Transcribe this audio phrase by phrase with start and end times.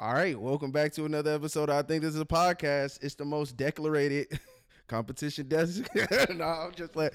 [0.00, 1.68] All right, welcome back to another episode.
[1.68, 3.02] I think this is a podcast.
[3.02, 4.38] It's the most declarated
[4.86, 5.88] competition desk.
[6.36, 7.10] no, I'm just playing.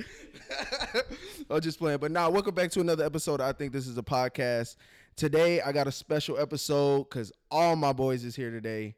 [1.50, 2.00] I'm just playing.
[2.00, 3.40] But now, welcome back to another episode.
[3.40, 4.76] I think this is a podcast.
[5.16, 8.96] Today, I got a special episode because all my boys is here today.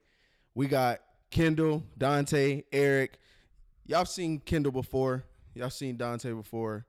[0.55, 3.19] We got Kendall, Dante, Eric.
[3.85, 5.25] Y'all seen Kendall before.
[5.53, 6.87] Y'all seen Dante before.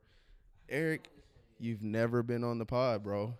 [0.67, 1.11] Eric,
[1.59, 3.35] you've never been on the pod, bro.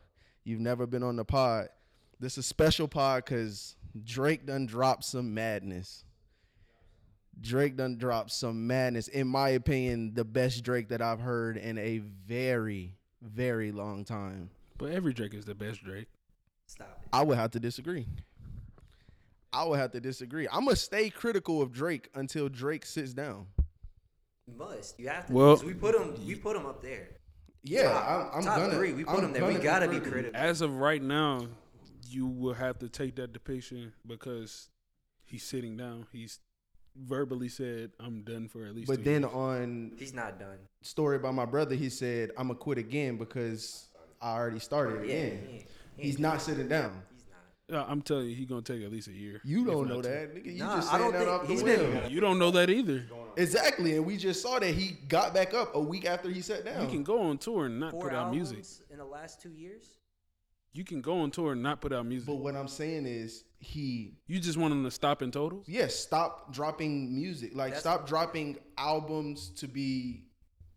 [0.45, 1.71] You've never been on the pod.
[2.19, 6.05] This is a special pod because Drake done dropped some madness.
[7.41, 9.09] Drake done dropped some madness.
[9.09, 14.49] In my opinion, the best Drake that I've heard in a very, very long time.
[14.79, 16.07] But every Drake is the best Drake.
[16.67, 17.09] Stop it.
[17.13, 18.07] I would have to disagree.
[19.53, 20.49] I would have to disagree.
[20.51, 23.47] I'm gonna stay critical of Drake until Drake sits down.
[24.47, 24.99] You must.
[24.99, 25.33] You have to.
[25.33, 26.15] Well- we put him.
[26.27, 27.09] We put him up there.
[27.63, 28.75] Yeah, Top- I'm, I'm top gonna.
[28.75, 28.93] three.
[28.93, 29.45] We put I'm him there.
[29.45, 30.13] We gotta be critical.
[30.13, 30.41] critical.
[30.41, 31.49] As of right now,
[32.13, 34.69] you will have to take that depiction because
[35.25, 36.07] he's sitting down.
[36.13, 36.39] He's
[36.97, 40.59] verbally said, "I'm done for at least." But two then years." on He's not done.
[40.83, 43.89] story about my brother, he said, "I'm gonna quit again because
[44.21, 45.15] I already started Yeah.
[45.15, 46.91] again." he he He's not sitting down.
[46.91, 47.15] it.
[47.15, 47.25] He's
[47.71, 47.79] not.
[47.81, 49.41] Uh, I'm telling you, he's gonna take at least a year.
[49.45, 50.09] You don't not know two.
[50.09, 50.47] that, nigga.
[50.53, 51.77] You Nah, just I saying don't that think- off the he's whim.
[52.03, 53.05] been- You don't know that either.
[53.39, 56.65] Exactly, and we just saw that he got back up a week after he sat
[56.65, 56.83] down.
[56.85, 58.65] You can go on tour and not Four put out music.
[58.91, 59.91] in the last two years.
[60.73, 62.27] You can go on tour and not put out music.
[62.27, 65.63] but what I'm saying is, he you just want him to stop in total?
[65.67, 67.53] yes, stop dropping music.
[67.55, 70.25] Like That's- stop dropping albums to be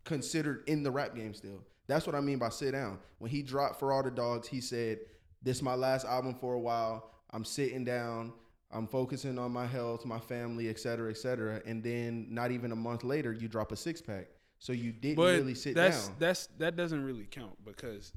[0.04, 1.62] considered in the rap game still.
[1.86, 2.98] That's what I mean by sit down.
[3.18, 5.00] When he dropped for all the dogs, he said,
[5.42, 7.10] "This is my last album for a while.
[7.32, 8.32] I'm sitting down.
[8.72, 12.72] I'm focusing on my health, my family, et cetera, et cetera." And then not even
[12.72, 14.28] a month later, you drop a six pack.
[14.58, 16.16] So you didn't But really sit that's down.
[16.18, 18.12] that's that doesn't really count because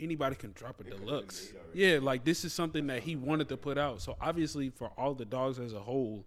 [0.00, 1.52] anybody can drop a deluxe.
[1.74, 4.00] Yeah, like this is something that he wanted to put out.
[4.00, 6.26] So obviously, for all the dogs as a whole,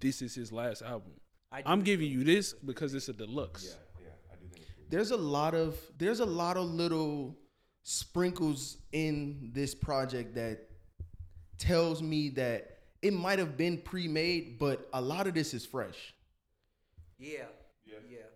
[0.00, 1.12] this is his last album.
[1.52, 3.76] I I'm giving you this because it's a deluxe.
[4.00, 7.36] Yeah, I do think there's a lot of there's a lot of little
[7.82, 10.68] sprinkles in this project that
[11.58, 16.12] tells me that it might have been pre-made but a lot of this is fresh
[17.18, 17.44] Yeah.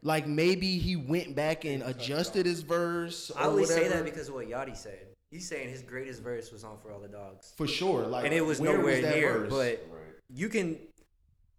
[0.02, 0.08] Yeah.
[0.08, 4.28] like maybe he went back and adjusted his verse I or only say that because
[4.28, 5.06] of what Yachty said.
[5.30, 7.52] He's saying his greatest verse was on For All the Dogs.
[7.56, 9.38] for sure like and it was nowhere that near.
[9.40, 9.50] verse?
[9.50, 9.86] But
[10.28, 10.78] you can.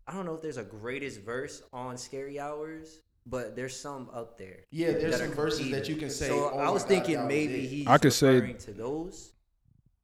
[0.08, 4.38] I don't know if there's a greatest verse on Scary Hours, but there's some up
[4.38, 4.66] there.
[4.72, 7.24] yeah there's some verses that you can say So oh I was God, thinking that
[7.26, 7.68] was maybe it.
[7.70, 9.32] he's I could say- to those,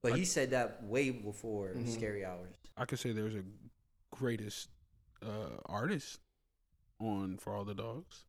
[0.04, 1.90] but he said that way before Mhm.
[1.90, 2.56] Scary Hours.
[2.78, 3.44] I could say there's a
[4.12, 4.70] greatest
[5.26, 6.20] uh, artist
[7.02, 8.24] on for all the dogs.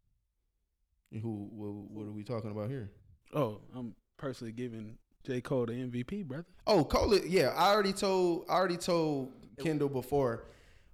[1.12, 2.90] Who what, what are we talking about here
[3.34, 6.46] Oh, I'm personally giving J Cole the MVP, brother.
[6.66, 7.14] Oh, Cole.
[7.26, 8.46] Yeah, I already told.
[8.48, 9.32] I already told
[9.62, 10.46] Kendall before.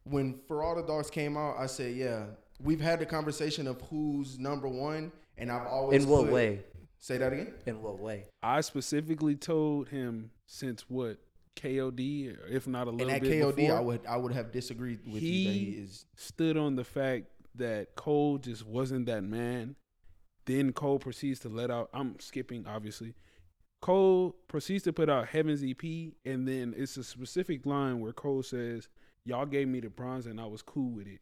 [0.02, 2.24] When For All the Dogs came out, I said, yeah,
[2.60, 6.64] we've had the conversation of who's number one, and I've always In what put- way?
[6.98, 7.54] Say that again.
[7.66, 8.24] In what way?
[8.42, 11.18] I specifically told him since what
[11.54, 14.50] KOD, if not a And little at bit KOD, before, I would I would have
[14.52, 16.04] disagreed with you that he is.
[16.16, 19.76] stood on the fact that Cole just wasn't that man.
[20.46, 21.88] Then Cole proceeds to let out.
[21.94, 23.14] I'm skipping, obviously.
[23.80, 28.42] Cole proceeds to put out Heaven's EP, and then it's a specific line where Cole
[28.42, 28.88] says,
[29.24, 31.20] "Y'all gave me the bronze, and I was cool with it."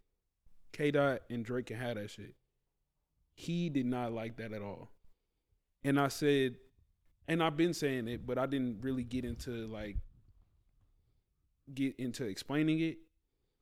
[0.73, 0.91] K.
[0.91, 2.35] Dot and Drake can have that shit.
[3.35, 4.91] He did not like that at all,
[5.83, 6.57] and I said,
[7.29, 9.97] and I've been saying it, but I didn't really get into like
[11.73, 12.99] get into explaining it.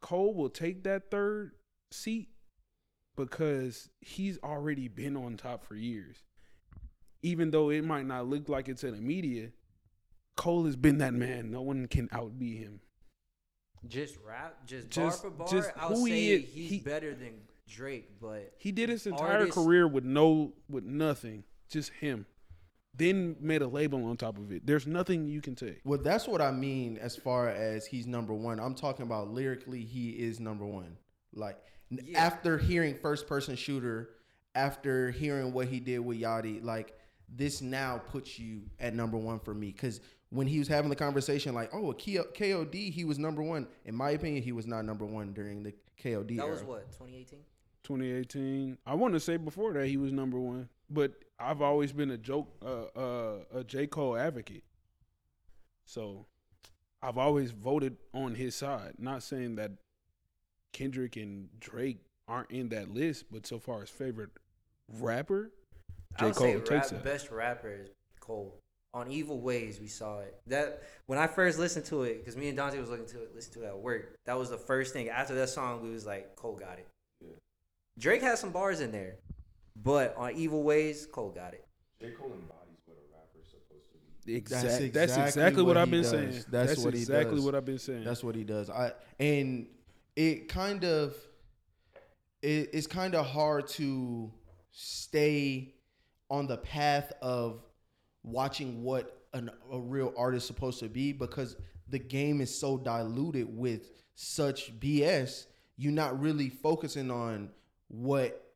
[0.00, 1.52] Cole will take that third
[1.90, 2.30] seat
[3.24, 6.16] because he's already been on top for years.
[7.22, 9.50] Even though it might not look like it's in the media,
[10.36, 11.50] Cole has been that man.
[11.50, 12.80] No one can outbe him.
[13.86, 15.48] Just rap, just, Just- bar for bar.
[15.48, 16.44] just I'll who say he is.
[16.52, 17.32] he's He- better than
[17.68, 22.26] Drake, but He did his entire Artist- career with no with nothing, just him.
[22.96, 24.66] Then made a label on top of it.
[24.66, 25.80] There's nothing you can take.
[25.84, 28.58] Well, that's what I mean as far as he's number one.
[28.58, 30.96] I'm talking about lyrically, he is number one.
[31.32, 32.18] Like n- Yeah.
[32.18, 34.10] after hearing first person shooter,
[34.54, 36.94] after hearing what he did with Yachty, like
[37.28, 39.72] this now puts you at number one for me.
[39.72, 40.00] Because
[40.30, 43.66] when he was having the conversation, like, oh, a K- KOD, he was number one.
[43.84, 45.72] In my opinion, he was not number one during the
[46.02, 46.36] KOD.
[46.36, 46.50] that era.
[46.50, 47.40] was what 2018.
[47.82, 48.78] 2018.
[48.86, 52.18] I want to say before that he was number one, but I've always been a
[52.18, 54.64] joke, uh, uh, a J Cole advocate.
[55.86, 56.26] So
[57.02, 58.94] I've always voted on his side.
[58.98, 59.72] Not saying that
[60.72, 64.30] Kendrick and Drake aren't in that list, but so far as favorite
[64.98, 65.50] rapper,
[66.16, 67.04] I J would Cole say takes rap, it.
[67.04, 67.88] best rapper is
[68.20, 68.54] Cole.
[68.94, 70.40] on Evil Ways, we saw it.
[70.46, 73.34] That when I first listened to it, because me and Dante was looking to it,
[73.34, 74.16] listen to it at work.
[74.26, 75.08] That was the first thing.
[75.08, 76.86] After that song, we was like, Cole got it.
[77.98, 79.16] Drake has some bars in there,
[79.82, 81.66] but on Evil Ways, Cole got it.
[82.00, 82.12] J.
[82.12, 84.36] Cole embodies what a rapper's supposed to be.
[84.36, 86.10] Exact, That's that's, exactly exactly what what, I've been does.
[86.10, 86.30] saying.
[86.50, 87.44] That's That's, what he exactly does.
[87.44, 88.04] what I've been saying.
[88.04, 88.70] That's what he does.
[88.70, 89.66] I and
[90.20, 91.16] it kind of
[92.42, 94.30] it, it's kind of hard to
[94.70, 95.74] stay
[96.28, 97.64] on the path of
[98.22, 101.56] watching what an, a real artist is supposed to be because
[101.88, 105.46] the game is so diluted with such BS.
[105.78, 107.48] You're not really focusing on
[107.88, 108.52] what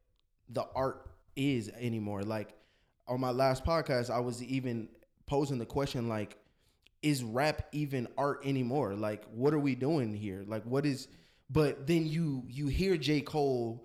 [0.50, 2.22] the art is anymore.
[2.24, 2.50] Like
[3.08, 4.88] on my last podcast, I was even
[5.26, 6.36] posing the question like,
[7.00, 8.94] is rap even art anymore?
[8.94, 10.44] Like, what are we doing here?
[10.46, 11.08] Like, what is?
[11.50, 13.84] But then you you hear J Cole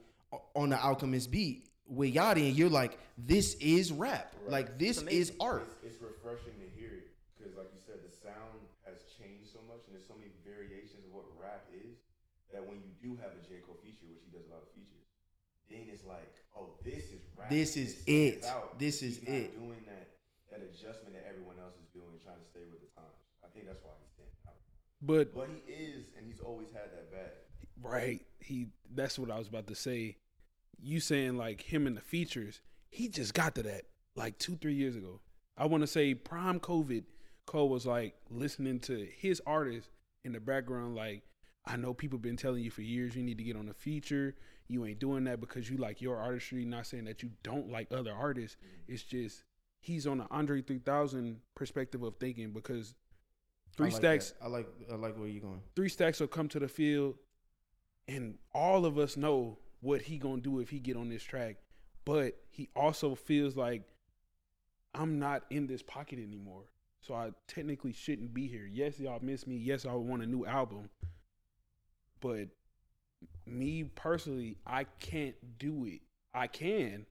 [0.55, 4.33] on the Alchemist beat with Yachty, and you're like, this is rap.
[4.47, 5.67] Like, this is art.
[5.83, 9.59] It's, it's refreshing to hear it because, like you said, the sound has changed so
[9.67, 11.97] much, and there's so many variations of what rap is
[12.53, 13.61] that when you do have a J.
[13.65, 15.05] Cole feature, which he does a lot of features,
[15.69, 17.49] then it's like, oh, this is rap.
[17.49, 18.45] This is it.
[18.77, 19.49] This is He's not it.
[19.57, 20.09] Doing that
[20.49, 23.21] that adjustment that everyone else is doing, trying to stay with the times.
[23.45, 24.57] I think that's why he's standing out.
[25.05, 27.38] but But he is, and he's always had that bag.
[27.81, 28.67] Right, he.
[28.93, 30.17] That's what I was about to say.
[30.81, 33.83] You saying like him and the features, he just got to that
[34.15, 35.21] like two, three years ago.
[35.57, 37.03] I want to say prime COVID,
[37.45, 39.89] Cole was like listening to his artists
[40.23, 40.95] in the background.
[40.95, 41.23] Like,
[41.65, 44.35] I know people been telling you for years you need to get on a feature.
[44.67, 46.63] You ain't doing that because you like your artistry.
[46.63, 48.57] Not saying that you don't like other artists.
[48.57, 48.93] Mm-hmm.
[48.93, 49.43] It's just
[49.81, 52.93] he's on the Andre 3000 perspective of thinking because
[53.75, 54.45] three I like stacks that.
[54.45, 55.61] I like I like where you're going.
[55.75, 57.15] three stacks will come to the field
[58.09, 61.57] and all of us know what he gonna do if he get on this track
[62.05, 63.83] but he also feels like
[64.95, 66.63] i'm not in this pocket anymore.
[67.01, 68.67] So i technically shouldn't be here.
[68.69, 69.55] Yes y'all miss me.
[69.57, 70.89] Yes i want a new album
[72.19, 72.47] but
[73.45, 76.01] me personally i can't do it.
[76.33, 77.05] I can.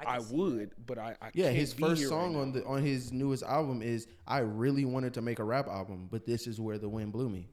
[0.00, 2.32] I, can see would but i, I Yeah, can't his be first here right song
[2.34, 2.40] now.
[2.40, 6.08] on the on his newest album is I really wanted to make a rap album,
[6.10, 7.48] but this is where the wind blew me.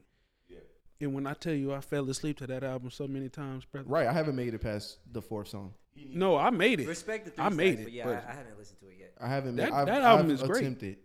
[1.00, 3.88] And when i tell you i fell asleep to that album so many times brother
[3.88, 5.74] Right, I haven't made it past the fourth song.
[5.94, 8.32] no i made it Respect the three I made stacks, it, but yeah, but- I,
[8.32, 9.12] I haven't listened to it yet.
[9.20, 9.56] I haven't.
[9.56, 10.98] That- made, I've, that album I've is great.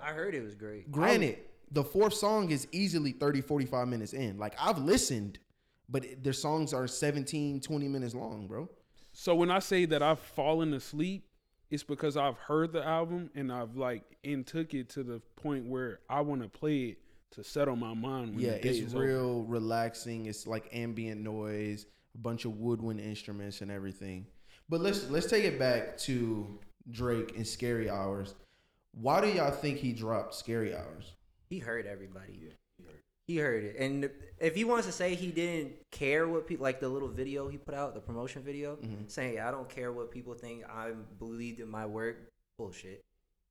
[0.00, 0.90] I heard it was great.
[0.92, 1.38] Granted,
[1.72, 4.38] the fourth song is easily 30, 45 minutes in.
[4.38, 5.38] Like I've listened,
[5.88, 8.68] but their songs are 17, 20 minutes long, bro.
[9.12, 11.26] So when I say that I've fallen asleep,
[11.70, 15.66] it's because I've heard the album and I've like and took it to the point
[15.66, 16.98] where I want to play it
[17.32, 20.26] to settle my mind when yeah, the day it's is real relaxing.
[20.26, 24.26] It's like ambient noise, a bunch of woodwind instruments and everything.
[24.68, 26.58] But let's let's take it back to
[26.90, 28.34] Drake and Scary Hours.
[28.92, 31.12] Why do y'all think he dropped Scary Hours?
[31.48, 32.52] He heard everybody.
[33.28, 34.08] He heard it, and
[34.38, 37.58] if he wants to say he didn't care what people like the little video he
[37.58, 39.10] put out, the promotion video, Mhm.
[39.10, 42.30] saying I don't care what people think, I believed in my work.
[42.56, 43.04] Bullshit.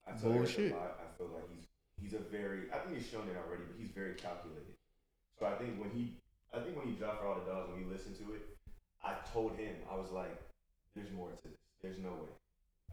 [0.08, 0.72] I Bullshit.
[0.72, 0.76] a.
[0.76, 1.66] I feel like he's
[2.06, 2.70] he's a very.
[2.72, 4.78] I think he's shown it already, but he's very calculated.
[5.40, 6.22] So I think when he,
[6.54, 8.46] I think when he dropped for all the dogs, when we listened to it,
[9.04, 10.38] I told him I was like,
[10.96, 11.58] "There's more to this.
[11.82, 12.30] There's no way."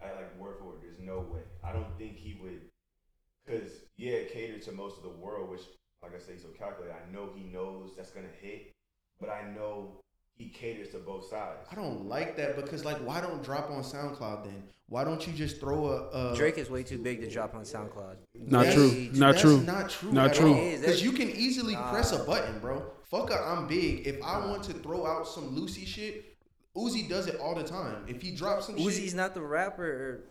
[0.01, 0.81] I like word for word.
[0.83, 1.45] There's no way.
[1.63, 2.61] I don't think he would,
[3.45, 5.63] because yeah, it catered to most of the world, which,
[6.03, 6.97] like I say, he's so calculated.
[6.97, 8.73] I know he knows that's gonna hit,
[9.21, 10.02] but I know
[10.37, 11.67] he caters to both sides.
[11.71, 14.63] I don't like that because like why don't drop on SoundCloud then?
[14.89, 17.63] Why don't you just throw a, a Drake is way too big to drop on
[17.63, 18.17] SoundCloud.
[18.35, 19.11] Not That's- true.
[19.15, 19.61] Not that's true.
[19.63, 20.13] Not true.
[20.13, 20.53] Not true.
[20.53, 20.59] all.
[20.59, 20.81] It is.
[20.81, 21.91] Because you can easily Nah.
[21.91, 22.83] press a button, bro.
[23.05, 24.07] Fuck a, I'm big.
[24.07, 26.37] If I want to throw out some Lucy shit,
[26.77, 28.05] Uzi does it all the time.
[28.09, 30.25] If he drops some Uzi's shit, not the rapper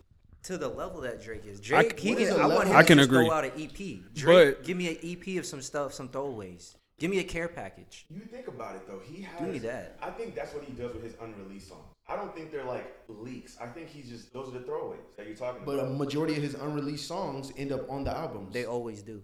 [0.44, 1.60] to the level that Drake is.
[1.60, 2.22] Drake, he can.
[2.24, 3.28] is a I want him I to can just agree.
[3.28, 4.14] throw out an EP.
[4.16, 6.74] Drake, But- give me an EP of some stuff, some throwaways.
[7.00, 8.06] Give me a care package.
[8.10, 9.40] You think about it though, he has.
[9.40, 9.98] Do me that.
[10.02, 11.86] I think that's what he does with his unreleased songs.
[12.08, 13.58] I don't think they're like leaks.
[13.60, 15.78] I think he's just those are the throwaways that you're talking about.
[15.78, 18.54] but a majority of his unreleased songs end up on the albums.
[18.54, 19.22] They always do.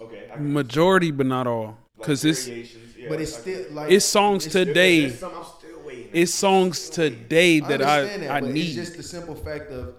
[0.00, 3.90] okay, Majority, but not all, like because it's variations, yeah, but it's I still like
[3.92, 5.00] it's songs it's- today.
[5.02, 6.08] There's some I'm still waiting.
[6.12, 8.66] It's songs Still today I that I understand that, I but need.
[8.66, 9.94] It's just the simple fact of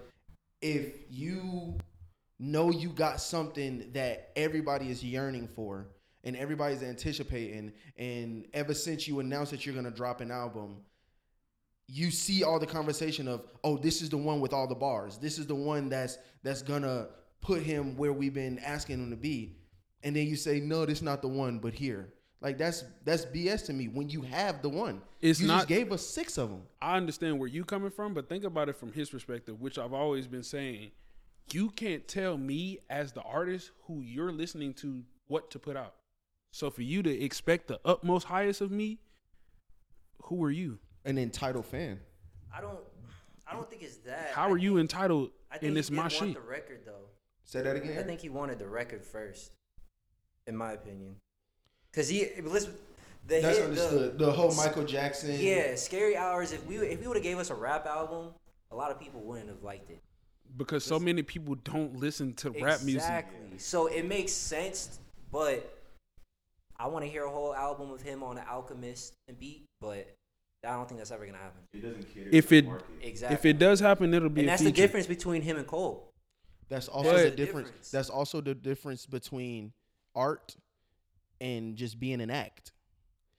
[0.60, 1.78] if you
[2.38, 5.86] know you got something that everybody is yearning for
[6.24, 10.78] and everybody's anticipating, and ever since you announced that you're gonna drop an album,
[11.86, 15.16] you see all the conversation of, oh, this is the one with all the bars.
[15.18, 17.08] This is the one that's that's gonna
[17.40, 19.56] put him where we've been asking him to be,
[20.02, 22.12] and then you say, no, this is not the one, but here.
[22.40, 23.88] Like that's that's BS to me.
[23.88, 26.62] When you have the one, It's you not- just gave us six of them.
[26.80, 29.92] I understand where you're coming from, but think about it from his perspective, which I've
[29.94, 30.90] always been saying.
[31.50, 35.94] you can't tell me as the artist who you're listening to what to put out.
[36.58, 38.98] So for you to expect the utmost highest of me,
[40.22, 40.80] who are you?
[41.04, 42.00] An entitled fan.
[42.52, 42.80] I don't.
[43.46, 44.32] I don't think it's that.
[44.32, 46.34] How I are you entitled I think in he this did my shit?
[46.34, 47.10] the record though.
[47.44, 47.96] Say that again.
[47.96, 49.52] I think he wanted the record first,
[50.48, 51.14] in my opinion.
[51.92, 52.74] Cause he listen,
[53.28, 54.18] the That's hit, understood.
[54.18, 55.36] The, The, whole Michael Jackson.
[55.38, 56.50] yeah, scary hours.
[56.50, 58.30] If we if we would have gave us a rap album,
[58.72, 60.02] a lot of people wouldn't have liked it.
[60.56, 63.02] Because so many people don't listen to rap music.
[63.02, 63.58] Exactly.
[63.58, 64.98] So it makes sense,
[65.30, 65.77] but
[66.78, 70.14] I want to hear a whole album of him on the Alchemist and beat, but
[70.64, 71.60] I don't think that's ever gonna happen.
[71.72, 72.66] It doesn't cater If it-
[73.02, 73.34] Exactly.
[73.34, 74.82] If it does happen, it'll be and a that's the feature.
[74.82, 76.12] difference between him and Cole.
[76.68, 77.68] That's also But- the difference.
[77.68, 77.90] Difference.
[77.90, 79.72] That's also the difference between
[80.14, 80.56] art
[81.40, 82.72] and just being an act.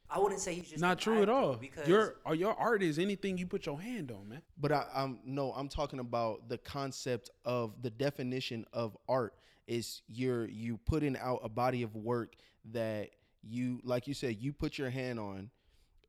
[0.09, 1.55] I wouldn't say he's just Not true at all.
[1.55, 4.41] Because Your or your art is anything you put your hand on, man.
[4.57, 9.35] But I, I'm no, I'm talking about the concept of the definition of art
[9.67, 12.35] is you're you putting out a body of work
[12.71, 13.11] that
[13.43, 15.49] you like you said you put your hand on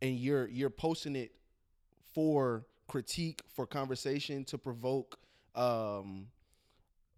[0.03, 1.33] and you're you're posting it
[2.13, 5.19] for critique for conversation to provoke
[5.55, 6.27] um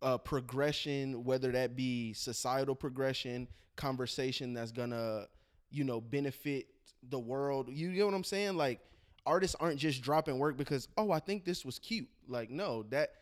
[0.02, 5.26] uh progression whether that be societal progression conversation that's gonna
[5.70, 6.66] you know benefit
[7.08, 7.68] the world.
[7.70, 8.56] You get what i'm saying?
[8.56, 8.80] Like
[9.24, 12.08] artists aren't just dropping work because oh i think this was cute.
[12.28, 13.14] Like no that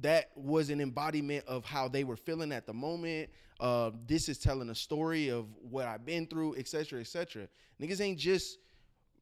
[0.00, 3.30] that was an embodiment of how they were feeling at the moment.
[3.60, 7.48] Uh, this is telling a story of what i've been through etc etc
[7.80, 8.58] niggas ain't just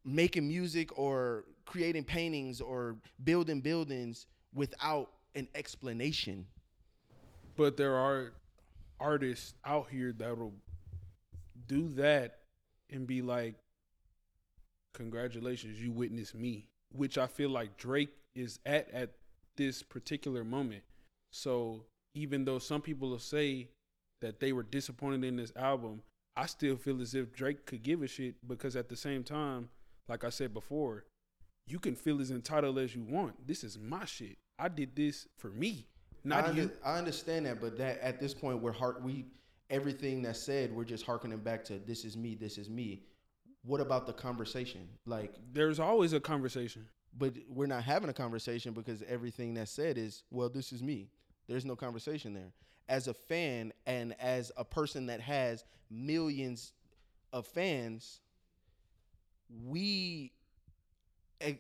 [0.06, 6.47] making music or creating paintings or building buildings without an explanation.
[7.56, 8.33] But there are
[9.00, 10.54] artists out here that'll
[11.66, 12.38] do that
[12.90, 13.56] and be like,
[14.92, 19.11] "Congratulations, you witnessed me," which I feel like Drake is at at
[19.56, 20.82] this particular moment.
[21.32, 21.84] So
[22.14, 23.68] even though some people will say
[24.20, 26.02] that they were disappointed in this album,
[26.36, 29.68] I still feel as if Drake could give a shit because at the same time,
[30.08, 31.04] like I said before,
[31.66, 33.46] you can feel as entitled as you want.
[33.46, 34.36] This is my shit.
[34.58, 35.86] I did this for me,
[36.25, 36.70] not I, you.
[36.84, 39.26] I understand that, but that at this point we're heart we
[39.68, 43.02] everything that's said we're just harkening back to this is me, this is me.
[43.64, 44.88] What about the conversation?
[45.06, 46.86] Like, There's always a conversation.
[47.18, 51.08] But we're not having a conversation because everything that's said is well, this is me.
[51.49, 52.52] There's no conversation there.
[52.88, 56.73] As a fan and as a person that has millions
[57.32, 58.20] of fans,
[59.66, 60.32] we
[61.40, 61.54] eh,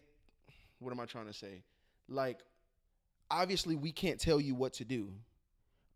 [0.78, 1.62] what am I trying to say?
[2.08, 2.40] Like
[3.30, 5.10] obviously we can't tell you what to do.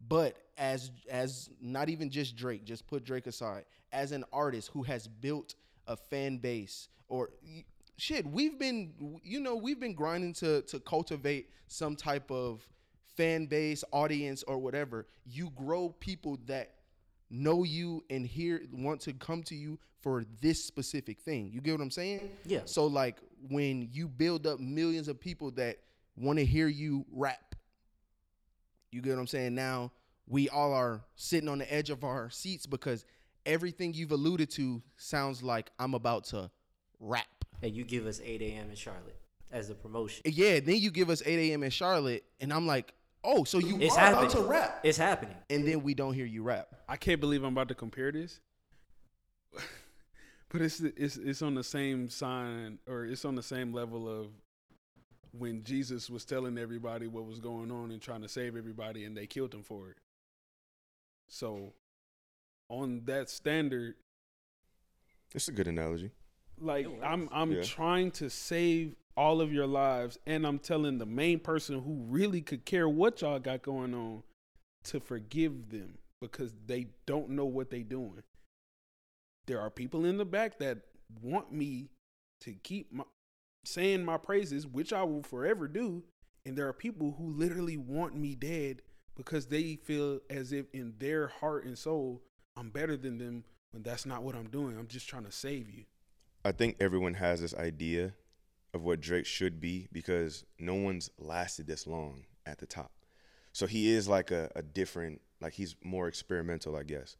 [0.09, 4.83] But as as not even just Drake, just put Drake aside, as an artist who
[4.85, 5.55] has built
[5.87, 7.31] a fan base or
[8.01, 12.67] shit, we've been you know, we've been grinding to to cultivate some type of
[13.17, 15.07] fan base, audience or whatever.
[15.27, 16.75] You grow people that
[17.31, 21.51] know you and hear want to come to you for this specific thing.
[21.53, 22.31] You get what I'm saying?
[22.45, 22.61] Yeah.
[22.65, 25.79] So like when you build up millions of people that
[26.17, 27.55] want to hear you rap,
[28.91, 29.55] you get what I'm saying?
[29.55, 29.93] Now
[30.27, 33.05] we all are sitting on the edge of our seats because
[33.45, 36.51] everything you've alluded to sounds like I'm about to
[36.99, 37.40] rap.
[37.63, 38.71] And you give us 8 a.m.
[38.71, 39.17] in Charlotte
[39.51, 40.23] as a promotion.
[40.25, 41.63] Yeah, then you give us 8 a.m.
[41.63, 44.31] in Charlotte, and I'm like, oh, so you It's are happening.
[44.31, 44.81] about to rap.
[44.83, 45.37] It's happening.
[45.51, 46.69] And then we don't hear you rap.
[46.89, 48.41] I can't believe I'm about to compare this.
[50.51, 54.29] but it's it's it's on the same sign or it's on the same level of
[55.33, 59.17] when Jesus was telling everybody what was going on and trying to save everybody and
[59.17, 59.97] they killed him for it.
[61.29, 61.73] So
[62.69, 63.95] on that standard,
[65.35, 66.11] It's a good analogy.
[66.61, 67.63] Like I'm I'm Yeah.
[67.63, 72.41] trying to save all of your lives and I'm telling the main person who really
[72.41, 74.23] could care what y'all got going on
[74.85, 78.23] to forgive them because they don't know what they're doing.
[79.47, 80.79] There are people in the back that
[81.21, 81.89] want me
[82.43, 83.05] to keep my,
[83.65, 86.03] saying my praises, which I will forever do,
[86.47, 88.83] and there are people who literally want me dead
[89.17, 92.23] because they feel as if in their heart and soul
[92.57, 94.79] I'm better than them when that's not what I'm doing.
[94.79, 95.85] I'm just trying to save you.
[96.45, 98.15] I think everyone has this idea
[98.73, 102.93] of what Drake should be because no one's lasted this long at the top.
[103.53, 107.17] So he is like a, a different, like he's more experimental, I guess.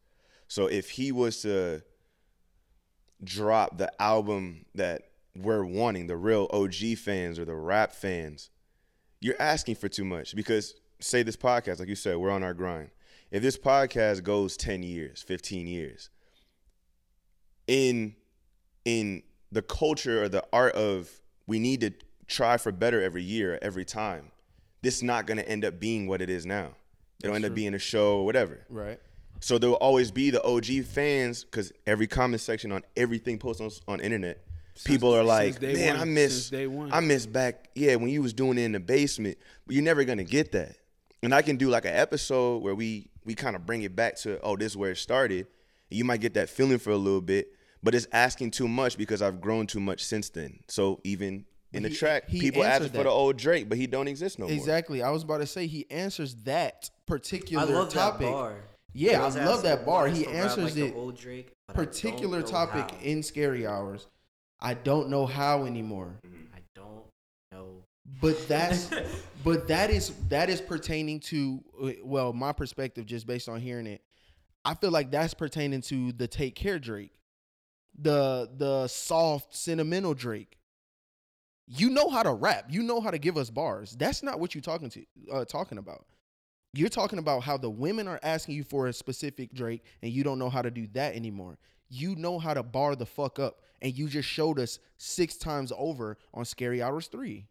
[0.47, 1.83] So if he was to
[3.23, 5.03] drop the album that
[5.35, 8.49] we're wanting, the real OG fans or the rap fans,
[9.19, 12.53] you're asking for too much because say this podcast, like you said, we're on our
[12.53, 12.89] grind.
[13.29, 16.09] If this podcast goes 10 years, 15 years,
[17.67, 18.15] in
[18.85, 21.09] in the culture or the art of
[21.47, 21.91] we need to
[22.27, 24.31] try for better every year, every time,
[24.81, 26.69] this is not going to end up being what it is now.
[27.23, 28.65] It'll end up being a show or whatever.
[28.69, 28.99] Right.
[29.41, 33.71] So there will always be the OG fans because every comment section on everything posted
[33.87, 34.43] on, on internet,
[34.85, 38.21] people are like, "Man, one, I miss, day one." I miss back, yeah, when you
[38.21, 40.77] was doing it in the basement." But you're never gonna get that.
[41.23, 44.15] And I can do like an episode where we we kind of bring it back
[44.17, 45.47] to, "Oh, this is where it started."
[45.89, 48.97] And you might get that feeling for a little bit, but it's asking too much
[48.97, 50.59] because I've grown too much since then.
[50.67, 53.87] So even in the track, he people answered asking for the old Drake, but he
[53.87, 54.53] don't exist no more.
[54.53, 55.01] Exactly.
[55.01, 58.27] I was about to say he answers that particular I love topic.
[58.27, 58.55] that bar.
[58.93, 60.07] Yeah, I love that bar.
[60.07, 62.97] He answers like it old Drake, but I don't Particular topic how.
[63.01, 64.07] in scary hours.
[64.59, 66.19] I don't know how anymore.
[66.53, 67.05] I don't
[67.51, 67.85] know.
[68.21, 68.91] But that's
[69.43, 73.87] but that is that is pertaining to uh, well, my perspective just based on hearing
[73.87, 74.01] it.
[74.65, 77.13] I feel like that's pertaining to the take care Drake.
[77.97, 80.57] The the soft sentimental Drake.
[81.67, 82.65] You know how to rap.
[82.69, 83.95] You know how to give us bars.
[83.97, 86.05] That's not what you're talking to uh, talking about.
[86.73, 90.23] You're talking about how the women are asking you for a specific Drake and you
[90.23, 91.57] don't know how to do that anymore.
[91.89, 95.73] You know how to bar the fuck up and you just showed us 6 times
[95.77, 97.45] over on Scary Hours 3.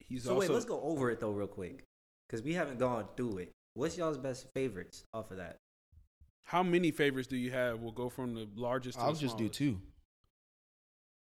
[0.00, 1.84] He's So also wait, let's go over it though real quick,
[2.26, 3.52] because we haven't gone through it.
[3.74, 5.56] What's y'all's best favorites off of that?
[6.48, 7.80] How many favorites do you have?
[7.80, 8.98] We'll go from the largest.
[8.98, 9.58] To I'll the just do smallest.
[9.58, 9.80] two.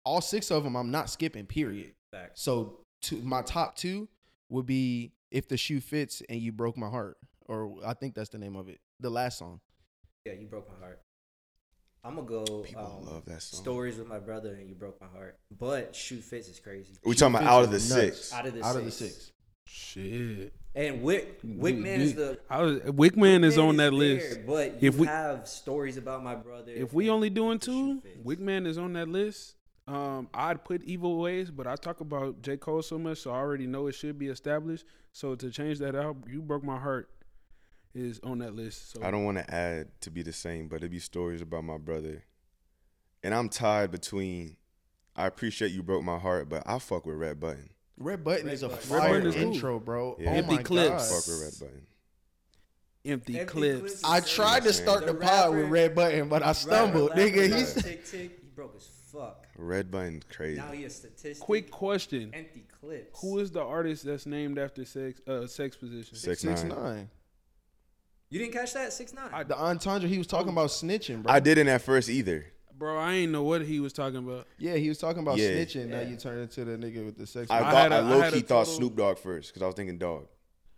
[0.03, 1.45] All six of them, I'm not skipping.
[1.45, 1.93] Period.
[2.11, 2.41] Facts.
[2.43, 4.09] So, two, my top two
[4.49, 8.31] would be "If the Shoe Fits" and "You Broke My Heart," or I think that's
[8.31, 8.81] the name of it.
[8.99, 9.61] The last song.
[10.25, 11.03] Yeah, you broke my heart.
[12.03, 12.63] I'm gonna go.
[12.63, 13.61] People um, love that song.
[13.61, 15.39] Stories with my brother and you broke my heart.
[15.59, 16.95] But shoe fits is crazy.
[17.05, 17.89] We talking about out of the nuts.
[17.89, 18.33] six.
[18.33, 18.79] Out of the Out six.
[18.79, 19.33] of the six.
[19.73, 20.53] Shit.
[20.75, 23.93] And Wick Wickman is the I was, Wick Man is Wick Man on that there,
[23.93, 24.41] list.
[24.45, 26.73] But you If we- have stories about my brother.
[26.73, 29.55] If we only doing two, Wick Man is on that list.
[29.87, 32.57] Um, I'd put Evil Ways, but I talk about J.
[32.57, 34.85] Cole so much, so I already know it should be established.
[35.13, 37.09] So to change that out, You Broke My Heart
[37.95, 38.93] is on that list.
[38.93, 41.65] So I don't want to add to be the same, but it'd be stories about
[41.65, 42.25] my brother.
[43.23, 44.57] And I'm tied between.
[45.17, 47.71] I appreciate you broke my heart, but I fuck with Red Button.
[48.01, 48.91] Red Button Red is a Button.
[48.93, 49.43] Red fire Button is cool.
[49.55, 50.17] intro, bro.
[50.19, 50.31] Yeah.
[50.31, 50.89] Oh Empty my Clips.
[50.89, 51.01] god.
[51.01, 51.87] Fuck with Red Button.
[53.03, 53.81] Empty, Empty clips.
[53.81, 54.05] Clips.
[54.05, 57.57] I tried to start the, rapper- pod with Red Button, but I stumbled, Rapper, nigga.
[57.57, 58.39] He's tick tick.
[58.43, 59.47] He broke his fuck.
[59.57, 60.61] Red Button's crazy.
[60.61, 61.41] Now he a statistic.
[61.41, 63.19] Quick question: Empty clips.
[63.23, 65.21] Who is the artist that's named after sex?
[65.27, 66.15] Uh, sex position.
[66.17, 66.69] Six, six nine.
[66.83, 67.11] nine.
[68.29, 69.31] You didn't catch that six nine.
[69.33, 71.33] I- The entendre he was talking about snitching, bro.
[71.33, 72.47] I didn't at first either.
[72.81, 74.47] Bro, I ain't know what he was talking about.
[74.59, 75.51] Yeah, he was talking about Yeah.
[75.51, 75.89] snitching.
[75.89, 77.51] Now you turn into the nigga with the sex.
[77.51, 79.19] I, I thought had a- I I low had a key thought total- Snoop Dogg
[79.19, 80.27] first because I was thinking dog.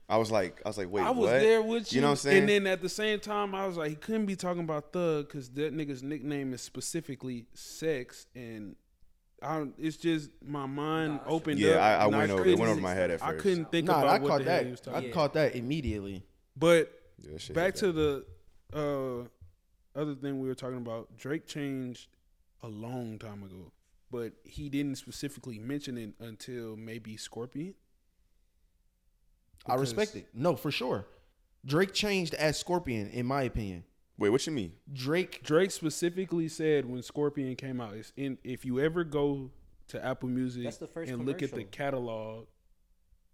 [0.08, 1.40] I was like, I was like, wait, I was what?
[1.40, 1.96] there with you.
[1.96, 2.38] You know what I'm saying?
[2.40, 5.28] And then at the same time, I was like, he couldn't be talking about thug
[5.28, 8.74] because that nigga's nickname is specifically sex, and
[9.40, 11.80] I it's just my mind Nah, opened yeah, up.
[11.80, 12.40] I, I and went over.
[12.40, 13.42] It couldn't- went over my head at I first.
[13.44, 14.64] couldn't think nah, about I what caught the hell that.
[14.66, 15.08] he was I talking.
[15.08, 15.14] Yeah.
[15.14, 16.22] caught that immediately.
[16.56, 18.24] But Yeah, shit back hit to that.
[18.72, 19.28] the uh,
[19.94, 21.16] other thing we were talking about.
[21.16, 22.08] Drake changed
[22.62, 23.72] a long time ago,
[24.10, 27.74] but he didn't specifically mention it until maybe Scorpion.
[29.66, 30.26] I respect it.
[30.34, 31.06] No, for sure.
[31.64, 33.84] Drake changed as Scorpion, in my opinion.
[34.18, 34.72] Wait, what you mean?
[34.92, 35.42] Drake.
[35.42, 39.50] Drake specifically said when Scorpion came out, it's in, if you ever go
[39.88, 42.46] to Apple Music That's the first and look at the catalog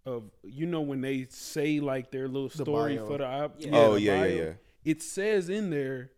[0.05, 3.07] of, you know, when they say like their little story bio.
[3.07, 3.55] for the app.
[3.59, 3.69] Yeah.
[3.73, 4.51] oh the yeah, yeah, yeah.
[4.85, 6.11] It says in there,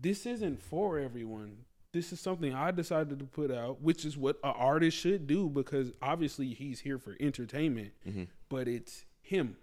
[0.00, 1.58] this isn't for everyone.
[1.92, 5.48] This is something I decided to put out, which is what an artist should do
[5.48, 8.24] because obviously he's here for entertainment, Mm-hmm.
[8.48, 9.56] but it's him.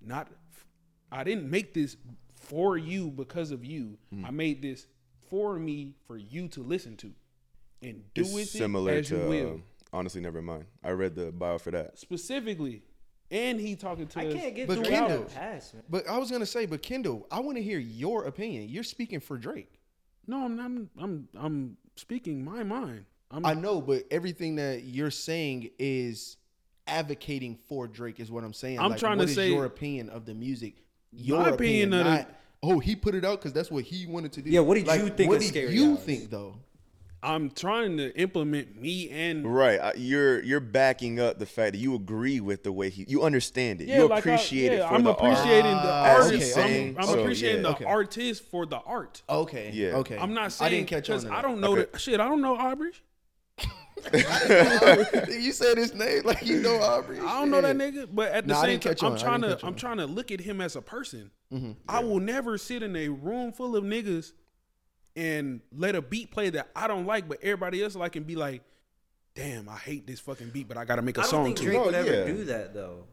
[0.00, 0.28] Not,
[1.12, 1.96] I didn't make this
[2.34, 3.98] for you because of you.
[4.14, 4.26] Mm.
[4.26, 4.86] I made this
[5.30, 7.12] for me for you to listen to
[7.82, 9.16] and do It's with similar it as to.
[9.18, 9.54] you will.
[9.54, 10.64] uh, honestly, never mind.
[10.82, 11.98] I read the bio for that.
[11.98, 12.82] Specifically,
[13.34, 15.82] and he talking to I us can't get But Drake Kendall- that pass, man.
[15.90, 18.68] But I was gonna say, but Kendall, I want to hear your opinion.
[18.68, 19.80] You're speaking for Drake.
[20.26, 20.70] No, I'm not.
[21.02, 23.04] I'm I'm speaking my mind.
[23.30, 26.36] I'm, I know, but everything that you're saying is
[26.86, 28.20] advocating for Drake.
[28.20, 28.78] Is what I'm saying.
[28.78, 30.84] I'm Like, trying what to is say- your opinion of the music.
[31.12, 33.84] Your My opinion, opinion of the- not, oh, he put it out because that's what
[33.84, 34.50] he wanted to do.
[34.50, 36.00] Yeah, what did Like, you think What of did Scary you Hours?
[36.00, 36.56] think though?
[37.24, 41.94] I'm trying to implement me and Right, you're you're backing up the fact that you
[41.94, 44.88] agree with the way he, you understand it, yeah, you like I- appreciate yeah, it
[44.88, 45.82] for I'm the appreciating art.
[45.84, 46.58] the artist.
[46.58, 46.88] okay, okay.
[46.90, 47.68] I'm, I'm So, appreciating yeah.
[47.70, 47.84] the Okay.
[47.86, 49.22] artist for the art.
[49.28, 49.70] Okay.
[49.72, 49.96] Yeah.
[49.96, 50.18] Okay.
[50.18, 51.16] I'm not I saying didn't catch on.
[51.16, 51.86] because to I don't know Okay.
[51.92, 52.20] that shit.
[52.20, 52.92] I don't know Aubrey.
[54.12, 57.18] you said his name like you know Aubrey.
[57.20, 59.58] I don't know that nigga, but at the Nah, I same time, I'm trying to
[59.62, 59.74] I'm on.
[59.76, 61.30] trying to look at him as a person.
[61.52, 61.72] Mm-hmm.
[61.88, 64.32] I will never sit in a room full of niggas
[65.16, 68.36] and let a beat play that I don't like, but everybody else like and be
[68.36, 68.62] like,
[69.34, 71.44] "Damn, I hate this fucking beat, but I got to make a I don't song
[71.46, 72.24] think to Drake it." Oh, would ever yeah.
[72.24, 73.04] do that though.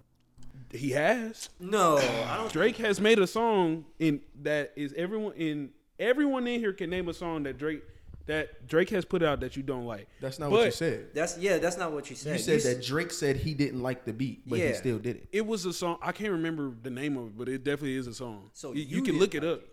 [0.71, 1.49] He has.
[1.59, 2.51] No, I don't.
[2.53, 7.09] Drake has made a song in that is everyone in everyone in here can name
[7.09, 7.83] a song that Drake
[8.27, 10.07] that Drake has put out that you don't like.
[10.21, 11.07] That's not what you said.
[11.13, 11.57] That's yeah.
[11.57, 12.33] That's not what you said.
[12.33, 15.17] You said s- that Drake said he didn't like the beat, but he still did
[15.17, 15.27] it.
[15.31, 15.97] It was a song.
[16.01, 18.49] I can't remember the name of it, but it definitely is a song.
[18.53, 19.61] So you, you, you can didn't look it up.
[19.61, 19.67] though.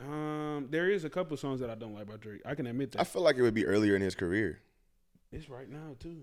[0.00, 2.42] Um, there is a couple songs that I don't like by Drake.
[2.46, 3.00] I can admit that.
[3.00, 4.60] I feel like it would be earlier in his career.
[5.32, 6.22] It's right now too.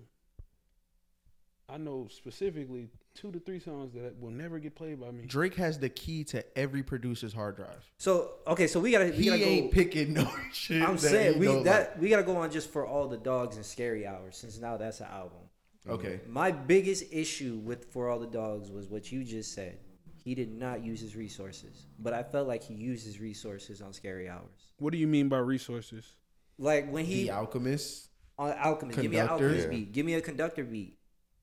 [1.68, 5.24] I know specifically two to three songs that will never get played by me.
[5.26, 7.84] Drake has the key to every producer's hard drive.
[7.98, 9.74] So okay, so we gotta we He gotta ain't go.
[9.74, 10.80] picking no shit.
[10.82, 13.56] I'm that saying we don't that we gotta go on just for all the dogs
[13.56, 15.38] and scary hours since now that's an album.
[15.88, 16.20] Okay.
[16.28, 19.78] My biggest issue with For All the Dogs was what you just said.
[20.26, 23.92] He did not use his resources, but I felt like he used his resources on
[23.92, 24.72] Scary Hours.
[24.80, 26.16] What do you mean by resources?
[26.58, 28.08] Like when he The Alchemist.
[28.36, 29.70] on Alchemist, give me an Alchemist Yeah.
[29.70, 30.98] beat, give me a conductor beat.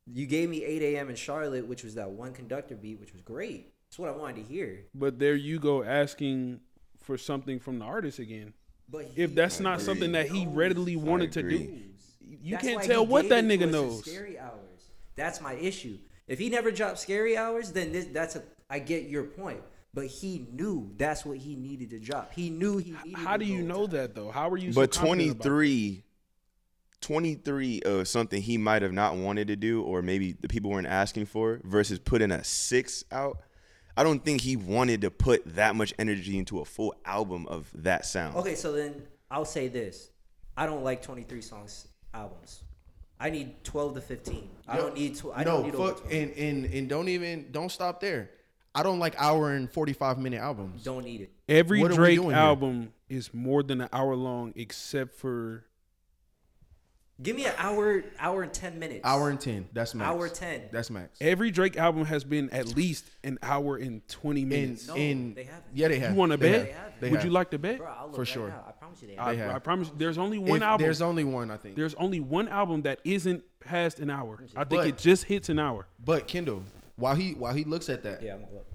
[0.06, 1.10] You gave me 8 a.m.
[1.10, 3.74] in Charlotte, which was that one conductor beat, which was great.
[3.90, 4.82] That's what I wanted to hear.
[4.94, 6.60] But there you go asking
[7.02, 8.52] for something from the artist again.
[8.90, 9.86] But he If that's I not agree.
[9.86, 10.56] something that he knows.
[10.58, 11.56] readily wanted to do,
[12.20, 14.02] you That's can't tell what that nigga knows.
[14.04, 14.90] Scary hours.
[15.16, 16.00] That's my issue.
[16.28, 18.44] If he never dropped scary hours, then this, that's a.
[18.74, 19.62] I get your point.
[19.94, 22.34] But he knew that's what he needed to drop.
[22.34, 23.20] He knew he needed.
[23.20, 23.92] How to do you know top.
[23.92, 24.32] that though?
[24.32, 24.74] How are you?
[24.74, 25.50] But confident about it?
[25.50, 26.04] 23,
[27.02, 30.88] 23 of something he might have not wanted to do, or maybe the people weren't
[30.88, 33.44] asking for, versus putting a six out.
[33.96, 37.70] I don't think he wanted to put that much energy into a full album of
[37.76, 38.36] that sound.
[38.38, 40.10] Okay, so then I'll say this:
[40.58, 42.64] I don't like 23 songs albums.
[43.20, 44.50] I need 12 to 15.
[44.68, 45.18] I don't need.
[45.18, 48.32] Tw- I no, don't need over fuck, and, and and don't even don't stop there.
[48.76, 50.84] I don't like hour and forty five minute albums.
[50.84, 51.32] Don't need it.
[51.48, 55.64] Every What Drake album is more than an hour long, except for
[57.22, 59.02] Give me an hour, hour and 10 minutes.
[59.06, 59.70] Hour and ten.
[59.72, 60.10] That's max.
[60.10, 60.64] Hour 10.
[60.72, 61.16] That's max.
[61.22, 64.88] every Drake album has been at least an hour and twenty In minutes.
[64.88, 65.64] No, in they haven't.
[65.76, 66.12] yeah they have.
[66.12, 66.72] you want to They bet?
[66.72, 66.94] have.
[67.00, 67.26] They Would have.
[67.26, 67.78] you like to bet?
[67.78, 68.48] Bro, I'll look For sure.
[68.50, 68.66] now.
[68.68, 69.46] I promise you they I, have.
[69.48, 69.56] have.
[69.56, 69.90] I promise.
[69.90, 70.84] you, There's only one If- album.
[70.86, 71.76] There's only one I think.
[71.76, 74.40] There's only one album that isn't past an hour.
[74.56, 75.86] I think But- it just hits an hour.
[76.04, 76.64] But Kendall,
[76.96, 78.68] while he while he looks at that, Yeah, I'm gonna look.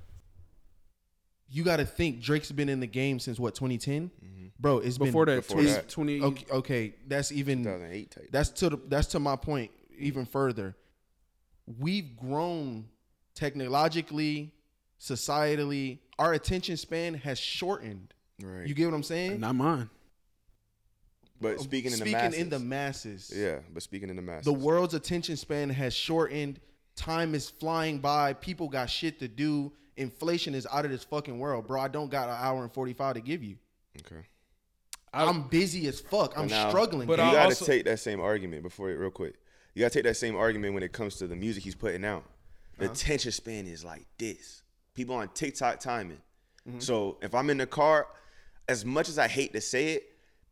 [1.51, 4.47] you got to think Drake's been in the game since what 2010, mm-hmm.
[4.59, 4.79] bro.
[4.79, 5.89] It's Before been that, Before 20, that.
[5.89, 8.29] 20 Okay, okay, that's even 2008 type.
[8.31, 10.77] that's to the, that's to my point even further.
[11.79, 12.87] We've grown
[13.35, 14.53] technologically,
[15.01, 15.99] societally.
[16.19, 18.15] Our attention span has shortened.
[18.43, 18.67] Right.
[18.67, 19.41] You get what I'm saying?
[19.41, 19.91] not mine.
[21.41, 22.39] but speaking in the Speaking masses.
[22.41, 24.45] in the masses, yeah, but speaking in the masses.
[24.45, 26.61] the world's attention span has shortened.
[26.99, 28.33] Time is flying by.
[28.33, 29.73] People got shit to do.
[29.97, 31.81] Inflation is out of this fucking world, bro.
[31.81, 33.57] I don't got an hour and 45 to give you.
[34.01, 34.27] Okay.
[35.15, 36.37] I'm busy as fuck.
[36.37, 37.07] I'm now- struggling.
[37.07, 39.35] but you got to take that same argument before it, real quick.
[39.75, 42.05] You got to take that same argument when it comes to the music he's putting
[42.05, 42.25] out.
[42.79, 42.93] The Uh-huh.
[42.95, 44.63] attention span is like this.
[44.95, 46.21] People on TikTok timing.
[46.69, 46.81] Mm-hmm.
[46.81, 48.09] So if I'm in the car,
[48.69, 50.03] as much as I hate to say it,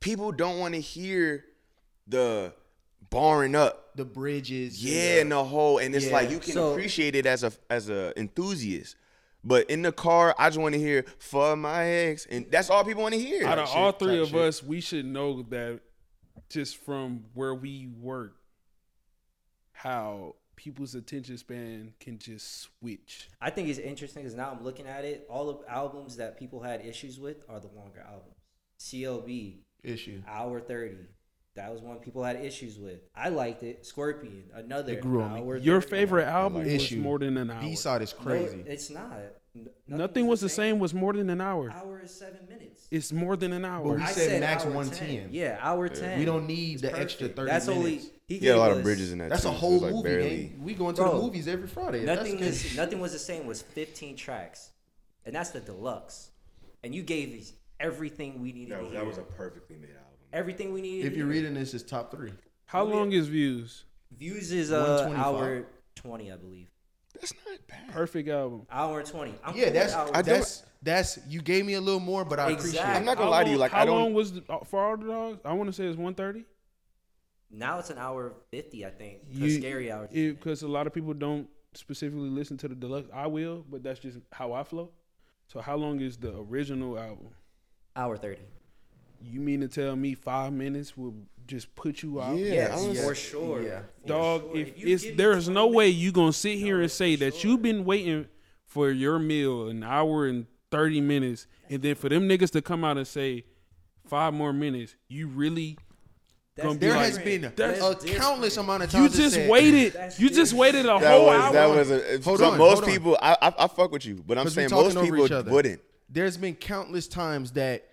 [0.00, 1.44] people don't want to hear
[2.06, 2.54] the
[3.10, 3.82] barring up.
[3.96, 4.78] the bridges.
[4.82, 6.12] and Yeah, the- in the whole, and it's Yeah.
[6.12, 8.94] like you can So- appreciate it as a as a enthusiast.
[9.42, 12.84] But in the car, I just want to hear "for my ex," and that's all
[12.84, 13.46] people want to hear.
[13.46, 14.36] Out of shit, all three of shit.
[14.38, 15.80] us, we should know that
[16.50, 18.36] just from where we work,
[19.72, 22.46] how people's attention span can just
[22.78, 23.28] switch.
[23.40, 25.26] I think it's interesting because now I'm looking at it.
[25.30, 28.34] All the albums that people had issues with are the longer albums.
[28.78, 30.22] CLB, issue.
[30.26, 30.96] hour 30.
[31.56, 33.00] That was one people had issues with.
[33.14, 33.84] I liked it.
[33.86, 35.60] Scorpion, another It grew on me.
[35.60, 35.90] Your 30.
[35.90, 36.98] favorite album was Issue.
[36.98, 37.60] more than an hour.
[37.62, 38.62] B side is No, crazy.
[38.66, 39.12] it's not.
[39.56, 40.78] N- Nothing was the same.
[40.78, 41.70] Was more than an hour.
[41.70, 42.86] Hour is seven minutes.
[42.90, 43.82] It's more than an hour.
[43.84, 43.96] But hour.
[43.96, 45.30] we I said max 110.
[45.32, 46.18] Yeah, hour 10.
[46.18, 47.86] we don't need It's the extra 30 That's minutes.
[47.86, 49.30] only he He had a lot gave of bridges in that.
[49.30, 50.02] That's a too, so whole it's like movie.
[50.08, 52.04] barely- We go into Bro, the movies every Friday.
[52.04, 54.72] Nothing is nothing was the same was 15 tracks,
[55.24, 56.32] and that's the deluxe.
[56.84, 58.72] And you gave us everything we needed.
[58.72, 58.94] That to hear.
[58.98, 60.02] that was a perfectly made album.
[60.32, 61.04] Everything we need.
[61.04, 62.32] if you're reading this, it's top three.
[62.66, 63.84] How long is views?
[64.16, 65.24] views is uh 125.
[65.26, 66.68] hour 20, I believe.
[67.14, 67.88] That's not bad.
[67.92, 68.66] Perfect album.
[68.70, 69.34] Hour 20.
[69.44, 72.00] I'm Yeah, cool that's with hour I do- that's that's you gave me a little
[72.00, 72.92] more, but I appreciate Exactly.
[72.94, 72.96] it.
[72.98, 73.56] I'm not gonna How lie to you.
[73.56, 73.98] long- Like how I don't.
[74.00, 75.40] long was the, uh, for all the dogs?
[75.44, 76.44] I want to say it's one thirty.
[77.50, 79.20] Now it's an hour 50, I think.
[79.30, 80.10] You- scary hours.
[80.10, 80.32] is in it.
[80.34, 83.08] Because a lot of people don't specifically listen to the deluxe.
[83.14, 84.90] I will, but that's just how I flow.
[85.48, 87.28] So how long is the original album?
[87.94, 88.42] Hour 30.
[89.22, 91.14] You mean to tell me five minutes will
[91.46, 92.36] just put you out?
[92.36, 93.62] Yeah, Yes, honestly- for sure.
[93.62, 93.80] Yeah.
[94.02, 94.56] For Dog, sure.
[94.56, 97.34] if you it's there's no way minutes- you gonna sit here No, and say that
[97.34, 97.50] sure.
[97.52, 98.26] you've been waiting
[98.66, 102.84] for your meal an hour and thirty minutes, and then for them niggas to come
[102.84, 103.44] out and say
[104.06, 105.78] five more minutes, you really
[106.60, 108.16] gonna be There like, has been That's a different.
[108.16, 109.14] countless amount of you times.
[109.18, 109.92] it just said- waited.
[109.92, 111.52] That's You just waited a That whole was hour.
[111.52, 112.90] that was a, Hold some- on, most hold on.
[112.90, 113.18] people.
[113.22, 115.80] I, I I fuck with you, but I'm saying most people wouldn't.
[116.08, 117.84] There's been countless times that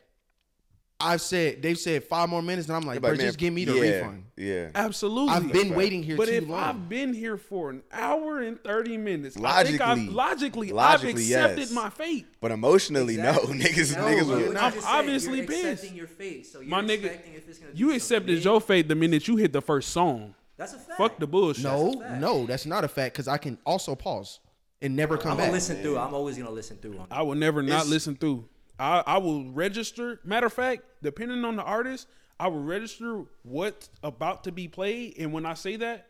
[1.03, 3.65] I've said they've said five more minutes, and I'm like, Like, bro, just give me
[3.65, 4.23] the yeah, refund.
[4.37, 4.69] Yeah.
[4.73, 5.33] Absolutely.
[5.33, 5.75] I've been fact.
[5.77, 6.59] waiting here But too if long.
[6.59, 10.75] I've been here for an hour and thirty minutes, I think I've, Logically- logically, I've
[10.75, 11.71] logically, accepted yes.
[11.71, 12.25] my fate.
[12.41, 13.57] But emotionally, Exactly.
[13.57, 13.63] no.
[13.63, 14.53] Niggas, No, niggas but would.
[14.53, 15.65] not I'm saying, obviously you're pissed.
[15.65, 18.43] accepting your fate, so you're My nigga, expecting if it's gonna You accepted big.
[18.45, 20.33] your fate the minute you hit the first song.
[20.57, 20.97] That's a fact.
[20.97, 21.63] Fuck the bullshit.
[21.63, 22.21] no, fact.
[22.21, 24.39] no, that's not a fact because I can also pause
[24.81, 25.45] and never come I'm back.
[25.47, 25.97] gonna listen through.
[25.97, 27.07] I'm always gonna listen through on.
[27.11, 28.47] I will never not listen through.
[28.79, 30.19] I, I will register.
[30.23, 32.07] Matter of fact, depending on the artist,
[32.39, 35.15] I will register what's about to be played.
[35.17, 36.07] And when I say that,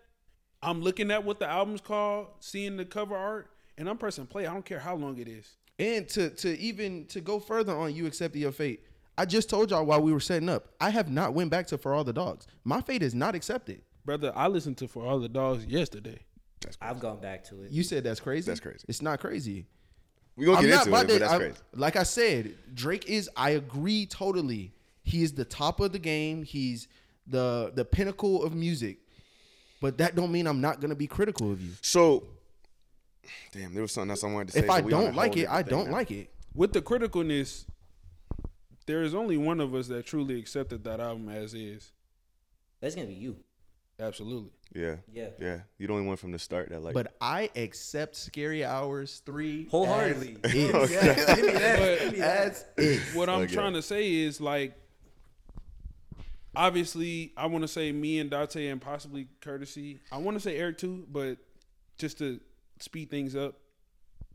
[0.62, 4.48] I'm looking at what the album's called, seeing the cover art, and I'm pressing play.
[4.48, 5.58] I don't care how long it is.
[5.80, 8.86] And to to even to go further on you accepting your fate.
[9.18, 11.78] I just told y'all while we were setting up, I have not went back to
[11.78, 12.48] For All the Dogs.
[12.64, 13.82] My fate is not accepted.
[14.06, 16.20] Brother, I listened to For All the Dogs yesterday.
[16.82, 17.72] I've gone back to it.
[17.72, 18.50] You said that's crazy.
[18.50, 18.86] That's crazy.
[18.88, 19.68] It's not crazy.
[20.36, 21.58] We gonna I'm get not into about it, but that's I'm- crazy.
[21.76, 23.30] Like I said, Drake is.
[23.36, 24.74] I agree totally.
[25.04, 26.44] He is the top of the game.
[26.44, 26.88] He's
[27.28, 28.98] the the pinnacle of music.
[29.82, 31.72] But that don't mean I'm not gonna be critical of you.
[31.82, 32.24] So,
[33.52, 34.60] damn, there was something else I wanted to say.
[34.60, 35.92] If I we don't like it, I don't now.
[35.94, 36.30] like it.
[36.56, 37.66] With the criticalness,
[38.86, 41.92] there is only one of us that truly accepted that album as is.
[42.80, 43.38] That's gonna be you.
[44.00, 44.50] Absolutely.
[44.76, 45.28] Yeah, Yeah.
[45.40, 45.60] yeah.
[45.78, 46.94] You the only one from the start that like.
[46.96, 50.38] But I accept Scary Hours three Wholeheartedly.
[50.44, 50.92] as is.
[50.92, 51.80] Yeah, give me that.
[51.80, 52.66] But- Give me that.
[53.14, 53.54] What I'm Okay.
[53.54, 54.74] trying to say is like
[56.56, 60.00] obviously I want to say me and Dante and possibly courtesy.
[60.12, 61.38] I want to say Eric too, but
[61.98, 62.40] just to
[62.80, 63.56] speed things up,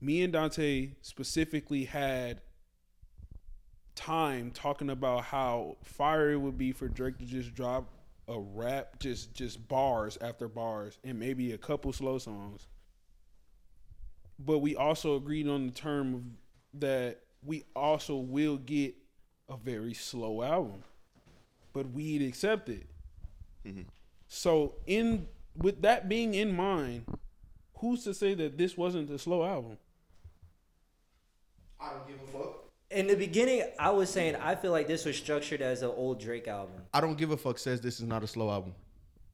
[0.01, 2.41] me and Dante specifically had
[3.97, 7.89] time talking about how fire it would be for Drake to just drop
[8.29, 12.67] a rap just just bars after bars and maybe a couple slow songs.
[14.39, 16.23] But we also agreed on the term of
[16.81, 18.95] that we also will get
[19.49, 20.85] a very slow album.
[21.73, 22.87] But we'd accept it.
[23.67, 23.83] Mm-hmm.
[24.29, 27.05] So in with that being in mind,
[27.79, 29.79] who's to say that this wasn't a slow album?
[31.81, 32.68] I don't give a fuck.
[32.91, 36.21] In the beginning, I was saying I feel like this was structured as an old
[36.21, 36.75] Drake album.
[36.95, 37.59] I don't give a fuck.
[37.59, 38.75] Says this is not a slow album.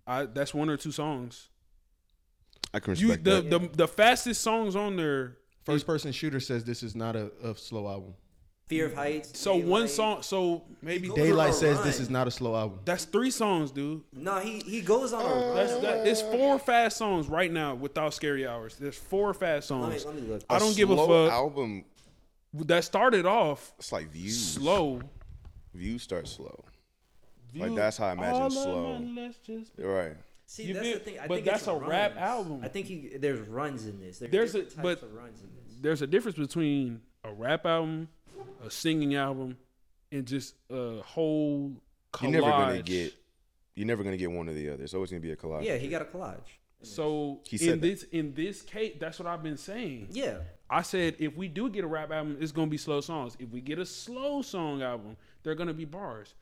[0.07, 1.49] I that's one or two songs.
[2.73, 3.51] I can You respect the, that.
[3.73, 5.37] the the fastest songs on there.
[5.65, 8.15] First person shooter says this is not a, a slow album.
[8.67, 9.39] Fear of Heights.
[9.39, 10.23] So one song.
[10.23, 11.87] So maybe Goes Daylight says run.
[11.87, 12.81] this is not a slow album.
[12.85, 14.03] that's three songs, dude.
[14.13, 16.07] No, he he goes on a That's that.
[16.07, 18.75] It's four fast songs right now without scary hours.
[18.77, 20.05] There's four fast Let me, songs.
[20.07, 20.43] let me look.
[20.51, 21.33] I don't give a slow fuck.
[21.33, 21.85] Album.
[22.55, 24.53] That started off It's like views.
[24.55, 25.01] slow.
[25.75, 26.65] Views start slow.
[27.53, 28.99] View- Like, that's how I imagine All slow.
[28.99, 30.17] my let's just- You're right.
[30.47, 31.19] See, You that's feel- the thing.
[31.19, 32.61] I but think that's it's a rap album.
[32.63, 34.19] I think he, there's runs in this.
[34.19, 35.75] There's, There's a- types but- of runs in this.
[35.81, 38.09] There's a difference between a rap album,
[38.65, 39.59] a singing album,
[40.13, 41.73] and just a whole
[42.13, 42.23] collage.
[42.23, 43.15] You're never gonna get.
[43.75, 44.85] You're never gonna get one or the other.
[44.85, 45.65] It's always gonna be a collage.
[45.65, 46.39] Yeah, he got a collage.
[46.83, 47.87] So He in that.
[47.87, 50.09] this in this case, that's what I've been saying.
[50.13, 50.39] Yeah,
[50.71, 53.37] I said if we do get a rap album, it's gonna be slow songs.
[53.39, 56.35] If we get a slow song album, they're gonna be bars.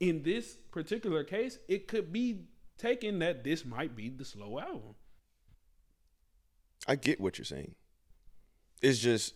[0.00, 2.46] In this particular case, it could be
[2.78, 4.94] taken that this might be the slow album.
[6.88, 7.74] I get what you're saying.
[8.82, 9.34] It's just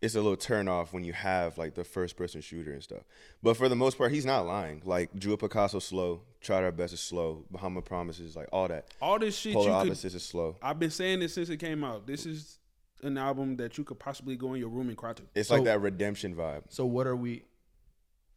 [0.00, 3.02] it's a little turn off when you have like the first person shooter and stuff.
[3.42, 4.82] But for the most part, he's not lying.
[4.84, 8.94] Like Drew Picasso slow, Tried Our Best is slow, Bahama Promises, like all that.
[9.02, 10.04] All this shit Polar you could.
[10.04, 10.56] Is slow.
[10.62, 12.06] I've been saying this since it came out.
[12.06, 12.58] This is
[13.02, 15.22] an album that you could possibly go in your room and cry to.
[15.34, 16.62] It's So- like that redemption vibe.
[16.68, 17.44] So what are we?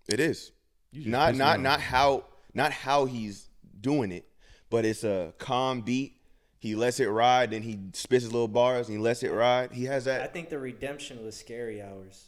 [0.07, 0.51] It is.
[0.93, 3.47] Not not not how not how he's
[3.79, 4.25] doing it,
[4.69, 6.17] but it's a calm beat.
[6.59, 9.71] He lets it ride, then he spits his little bars and he lets it ride.
[9.71, 10.21] He has that.
[10.21, 12.27] I think the redemption was Scary Hours.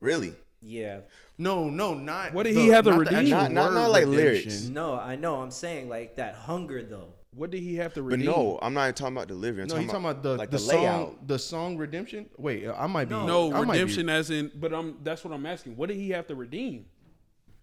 [0.00, 0.34] really.
[0.60, 1.00] Yeah.
[1.36, 2.32] No, no, not.
[2.34, 3.28] What did he have the redeem?
[3.28, 4.16] Not- not- not like redemption.
[4.50, 4.62] lyrics.
[4.68, 5.40] No, I know.
[5.42, 7.12] I'm saying like that hunger though.
[7.34, 8.26] What did he have to redeem?
[8.26, 8.44] But redeem?
[8.44, 9.62] no, I'm not talking about delivery.
[9.62, 11.28] I'm No, talking, you talking about the like the, the, song layout.
[11.28, 12.26] the song redemption?
[12.38, 14.50] Wait, I might be No, I might be- redemption as in.
[14.54, 14.96] But I'm.
[15.02, 15.76] That's what I'm asking.
[15.76, 16.86] What did he have to redeem?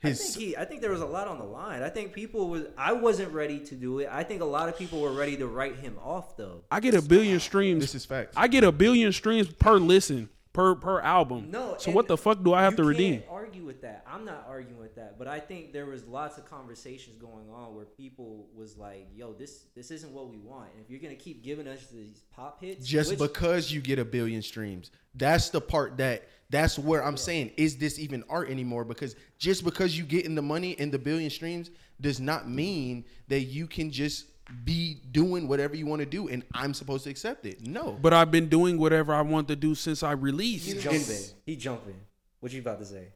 [0.03, 0.57] I His think he.
[0.57, 1.81] I think there was a lot on the line.
[1.81, 2.65] I think people was.
[2.77, 4.09] I wasn't ready to do it.
[4.11, 6.63] I think a lot of people were ready to write him off though.
[6.69, 7.81] I get a billion streams.
[7.81, 8.33] this is facts.
[8.37, 11.51] I get a billion streams per listen per per album.
[11.51, 11.75] No.
[11.77, 13.23] So what the fuck do I have you to can't redeem?
[13.29, 14.05] Argue with that.
[14.07, 17.75] I'm not arguing with that, but I think there was lots of conversations going on
[17.75, 21.15] where people was like, "Yo, this this isn't what we want." And if you're gonna
[21.15, 24.91] keep giving us these pop hits, just which- because you get a billion streams.
[25.13, 28.85] That's the part that that's where I'm saying is this even art anymore?
[28.85, 33.05] Because just because you get in the money and the billion streams does not mean
[33.27, 34.25] that you can just
[34.63, 37.65] be doing whatever you want to do and I'm supposed to accept it.
[37.65, 37.97] No.
[38.01, 40.67] But I've been doing whatever I want to do since I released.
[40.67, 41.07] he released.
[41.07, 41.99] jumping, he jumping.
[42.39, 43.07] What you about to say?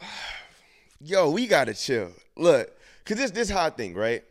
[1.00, 2.10] yo, we gotta chill.
[2.36, 2.70] Look,
[3.04, 4.24] cause this this hot thing, right?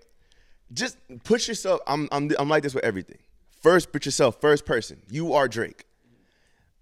[0.73, 1.81] Just push yourself.
[1.87, 3.19] I'm I'm I'm like this with everything.
[3.61, 5.01] First, put yourself first person.
[5.09, 5.85] You are Drake.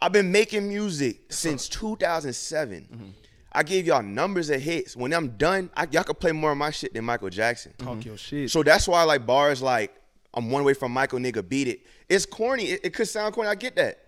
[0.02, 2.88] I've been making music since 2007.
[2.92, 3.04] Mm-hmm.
[3.52, 4.96] I gave y'all numbers of hits.
[4.96, 7.74] When I'm done, I, y'all could play more of my shit than Michael Jackson.
[7.78, 8.10] Talk mm-hmm.
[8.10, 8.52] your shit.
[8.52, 9.96] So that's why like bars like
[10.34, 11.82] I'm one way from Michael, nigga, beat it.
[12.08, 12.66] It's corny.
[12.66, 13.50] It, it could sound corny.
[13.50, 14.00] I get that.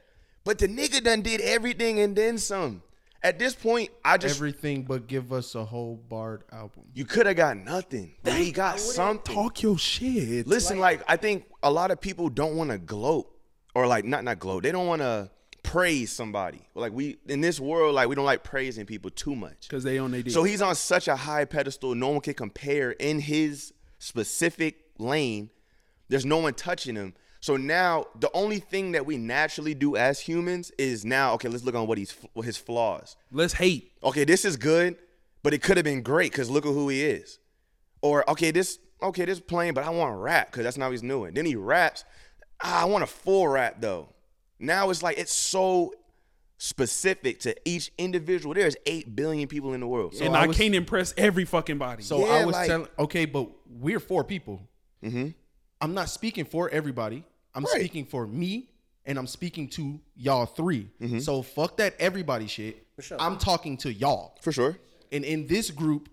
[0.43, 2.84] But the nigga done did everything and then some.
[3.23, 6.86] At this point, I just Everything but give us a whole barred album.
[6.95, 8.15] you could have got nothing.
[8.23, 9.36] But he got something.
[9.36, 10.47] Talk your shit.
[10.47, 13.32] Listen, like, I think a lot of people don't want to gloat
[13.75, 14.63] or like not not gloat.
[14.63, 15.30] They don't want to
[15.63, 16.62] praise somebody.
[16.76, 19.67] Like we in this world, like we don't like praising people too much.
[19.67, 20.24] Because they on they.
[20.30, 25.50] So he's on such a high pedestal, no one can compare in his specific lane.
[26.10, 27.13] There's no one touching him.
[27.39, 31.47] So now the only thing that we naturally do as humans is now okay.
[31.47, 33.15] Let's look on what he's what his flaws.
[33.32, 33.91] Let's hate.
[34.04, 34.97] Okay, this is good,
[35.41, 37.39] but it could have been great because look at who he is.
[38.02, 40.91] Or okay, this okay, this plain, but I want to rap because that's not what
[40.91, 41.34] he's doing.
[41.34, 42.04] Then he raps.
[42.63, 44.13] Ah, I want a full rap though.
[44.62, 45.93] Now it's like it's so
[46.58, 48.54] specific to each individual.
[48.54, 50.13] There's eight billion people in the world.
[50.15, 52.04] So and I I, was- can't impress every fucking body.
[52.04, 54.62] So Yeah, I was like- telling, okay, but we're four people.
[55.04, 55.30] Mm-hmm.
[55.82, 57.24] I'm not speaking for everybody.
[57.56, 57.80] I'm Right.
[57.80, 58.69] speaking for me,
[59.06, 61.19] and I'm speaking to y'all 3 mm-hmm.
[61.19, 62.86] So fuck that everybody shit.
[63.00, 63.19] sure.
[63.19, 64.38] I'm talking to y'all.
[64.41, 64.78] for sure.
[65.12, 66.10] And in this group,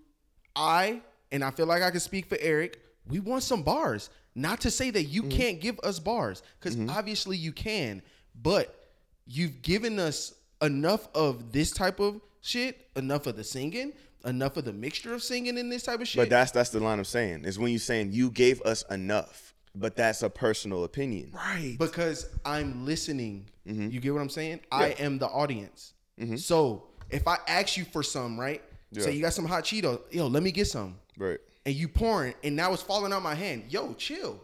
[0.55, 2.81] I and I feel like I can speak for Eric.
[3.07, 4.09] We want some bars.
[4.33, 5.37] Not to say that you mm-hmm.
[5.37, 8.01] can't give us bars, because obviously you can,
[8.41, 8.89] but
[9.25, 13.93] you've given us enough of this type of shit, enough of the singing,
[14.25, 16.21] enough of the mixture of singing in this type of shit.
[16.21, 17.45] But that's that's the line I'm saying.
[17.45, 21.31] Is when you're saying you gave us enough, but that's a personal opinion.
[21.33, 21.75] right.
[21.79, 23.49] because I'm listening.
[23.67, 23.89] Mm-hmm.
[23.89, 24.61] You get what I'm saying?
[24.71, 25.93] I am the audience.
[26.19, 26.37] Mm-hmm.
[26.37, 28.61] So if I ask you for some, right?
[28.91, 29.03] Yeah.
[29.03, 30.95] Say you got some hot Cheetos, yo, let me get some.
[31.17, 31.37] Right.
[31.65, 33.65] And you pouring, and now it's falling out my hand.
[33.69, 34.41] Yo, chill.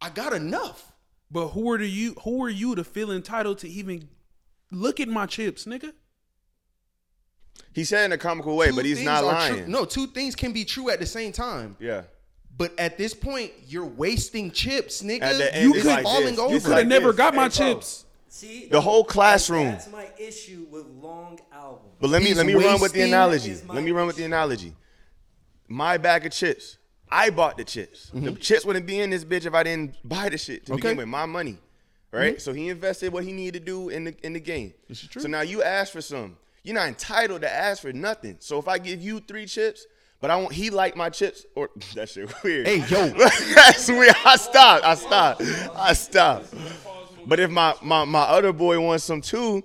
[0.00, 0.92] I got enough.
[1.30, 2.14] But who are you?
[2.24, 4.08] Who are you to feel entitled to even
[4.70, 5.92] look at my chips, nigga?
[7.72, 9.54] He said in a comical way, Two but he's not are lying.
[9.54, 11.76] true- No, two things can be true at the same time.
[11.78, 12.02] Yeah.
[12.56, 15.22] But at this point, you're wasting chips, nigga.
[15.52, 16.38] End, you could like falling this.
[16.40, 16.54] over.
[16.54, 17.16] You could have like never this.
[17.16, 18.04] got my Hey, chips.
[18.30, 19.66] See, The whole classroom.
[19.66, 21.94] That's my issue with long albums.
[22.00, 23.56] But let me He's let me run with the analogy.
[23.68, 24.74] Let me run with the analogy.
[25.68, 26.78] My bag of chips.
[27.10, 28.10] I bought the chips.
[28.10, 28.36] The mm-hmm.
[28.36, 30.80] chips wouldn't be in this bitch if I didn't buy the shit to Okay.
[30.80, 31.08] begin with.
[31.08, 31.58] My money.
[32.10, 32.34] Right?
[32.34, 32.40] Mm-hmm.
[32.40, 34.72] So he invested what he needed to do in the in the game.
[34.88, 35.22] This is true.
[35.22, 36.36] So now you ask for some.
[36.62, 38.36] You're not entitled to ask for nothing.
[38.40, 39.86] So if I give you three chips,
[40.20, 42.66] but I want he like my chips or that shit weird.
[42.66, 43.08] Hey, yo.
[43.54, 44.14] That's weird.
[44.24, 44.84] I stopped.
[44.84, 45.42] I stopped.
[45.76, 46.54] I stopped.
[47.26, 49.62] But if my, my my other boy wants some too,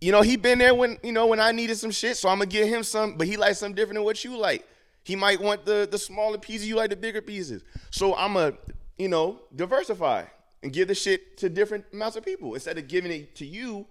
[0.00, 2.38] you know, he been there when you know when I needed some shit, so I'm
[2.38, 3.16] gonna give him some.
[3.16, 4.66] But he likes something different than what you like.
[5.06, 7.62] He might want the the smaller pieces, you like the bigger pieces.
[7.92, 8.54] So I'm a
[8.98, 10.24] you know diversify
[10.64, 13.86] and give the shit to different amounts of people instead of giving it to you.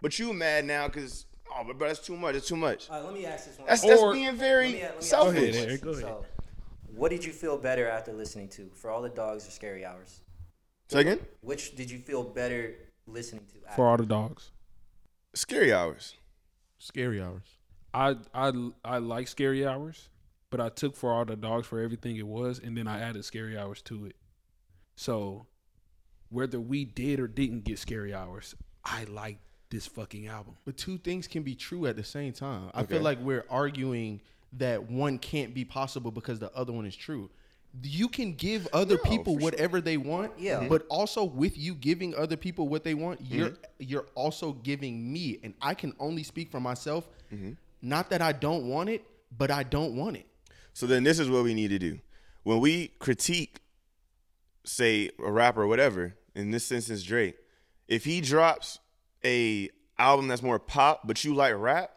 [0.00, 2.34] But you mad now because oh, but bro, that's too much.
[2.34, 2.88] It's too much.
[2.88, 3.68] All right, let me ask this one.
[3.68, 5.52] That's that's Or- being Let very me- let me selfish.
[5.52, 6.02] Go ahead, Eric, go ahead.
[6.02, 6.24] So,
[6.96, 8.70] what did you feel better after listening to?
[8.74, 10.20] For all the dogs or scary hours?
[10.88, 12.74] Second, Which did you feel better
[13.06, 13.58] listening to?
[13.66, 13.76] After?
[13.76, 14.50] For all the dogs.
[15.34, 16.16] scary hours.
[16.78, 17.48] Scary hours.
[17.92, 20.08] I I I like scary hours,
[20.54, 23.24] but I took for all the dogs for everything it was, and then I added
[23.24, 24.14] scary hours to it.
[24.94, 25.46] So
[26.28, 29.38] whether we did or didn't get scary hours, I like
[29.70, 30.54] this fucking album.
[30.64, 32.70] But two things can be true at the same time.
[32.72, 32.94] I Okay.
[32.94, 34.20] feel like we're arguing
[34.52, 37.30] that one can't be possible because the other one is true.
[37.82, 40.68] You can give other people whatever they want, Yeah.
[40.68, 43.82] but also with you giving other people what they want, you're Mm-hmm.
[43.90, 47.08] you're also giving me, and I can only speak for myself.
[47.32, 47.54] Mm-hmm.
[47.82, 49.04] Not that I don't want it,
[49.36, 50.26] but I don't want it.
[50.74, 52.00] So then this is what we need to do.
[52.42, 53.60] When we critique,
[54.64, 57.36] say, a rapper or whatever, in this instance Drake,
[57.88, 58.78] if he drops
[59.24, 61.90] a album that's more pop, but you like rap,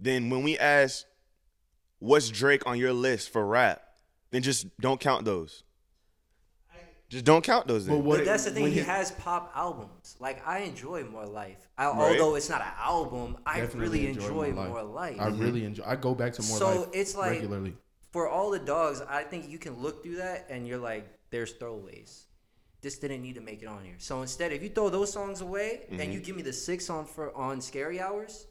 [0.00, 1.04] then when we ask
[1.98, 3.82] what's Drake on your list for rap,
[4.30, 5.62] then just don't count those.
[7.08, 7.86] just don't count those.
[7.86, 8.64] But what- But that's the thing.
[8.64, 10.16] when He has pop albums.
[10.18, 11.68] Like I enjoy More Life.
[11.78, 12.18] I, Right.
[12.20, 15.16] Although it's not an album, I Definitely really enjoy, More Life.
[15.20, 15.84] I really enjoy.
[15.86, 17.76] I go back to more So life it's like- regularly.
[18.16, 21.52] For all the dogs, I think you can look through that and you're like, there's
[21.52, 22.22] throwaways.
[22.80, 23.96] This didn't need to make it on here.
[23.98, 26.12] So instead, if you throw those songs away and Mm-hmm.
[26.12, 28.46] you give me the six on for on Scary Hours,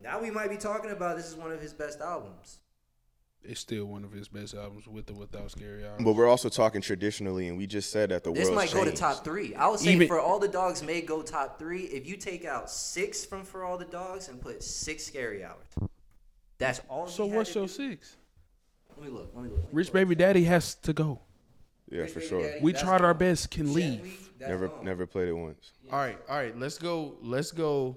[0.00, 2.60] now we might be talking about this is one of his best albums.
[3.42, 6.00] It's still one of his best albums with or without Scary Hours.
[6.04, 8.84] But we're also talking traditionally, and we just said that the This world might go
[8.84, 9.56] to top three.
[9.56, 11.86] I would say Even- for all the dogs may go top three.
[11.86, 15.66] If you take out six from for all the dogs and put six scary hours,
[16.58, 17.08] that's all.
[17.08, 17.72] So what's your do.
[17.72, 18.14] six?
[19.00, 19.30] Let me look.
[19.34, 19.64] Let me look.
[19.72, 19.92] Rich.
[19.92, 21.20] Baby Daddy has to go.
[21.90, 22.42] Yeah, Rich for Baby sure.
[22.42, 23.18] Daddy, We that's tried our gone.
[23.20, 23.50] best.
[23.50, 23.98] Can leave.
[24.02, 24.84] Gently, that's Never, gone.
[24.84, 25.72] never played it once.
[25.90, 26.56] All right, all right.
[26.58, 27.16] Let's go.
[27.22, 27.96] Let's go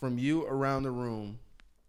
[0.00, 1.38] from you around the room,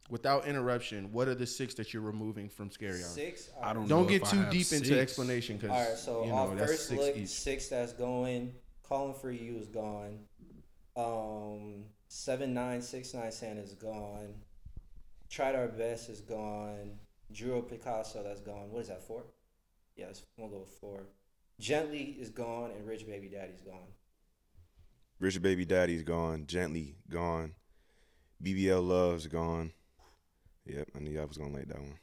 [0.10, 1.12] without interruption.
[1.12, 3.10] What are the six that you're removing from Scary Hour?
[3.10, 3.50] Six.
[3.62, 3.88] I don't.
[3.88, 4.92] Don't know get if I too have deep into six.
[4.98, 5.98] explanation because All right.
[5.98, 7.30] So you off know that's first six look, each.
[7.30, 8.54] six that's going.
[8.88, 10.20] Calling for you is gone.
[10.96, 14.34] Um, seven nine six nine Santa is gone.
[15.30, 16.92] Tried our best is gone.
[17.32, 18.72] Drew Picasso that's gone.
[18.72, 19.24] What is that four?
[19.96, 21.04] Yes, we'll go with four.
[21.60, 23.88] Gently is gone and Rich Baby Daddy's gone.
[25.20, 26.46] Rich Baby Daddy's gone.
[26.46, 27.54] Gently gone.
[28.44, 29.72] BBL Love's gone.
[30.66, 32.00] Yep, I knew I was gonna like that one.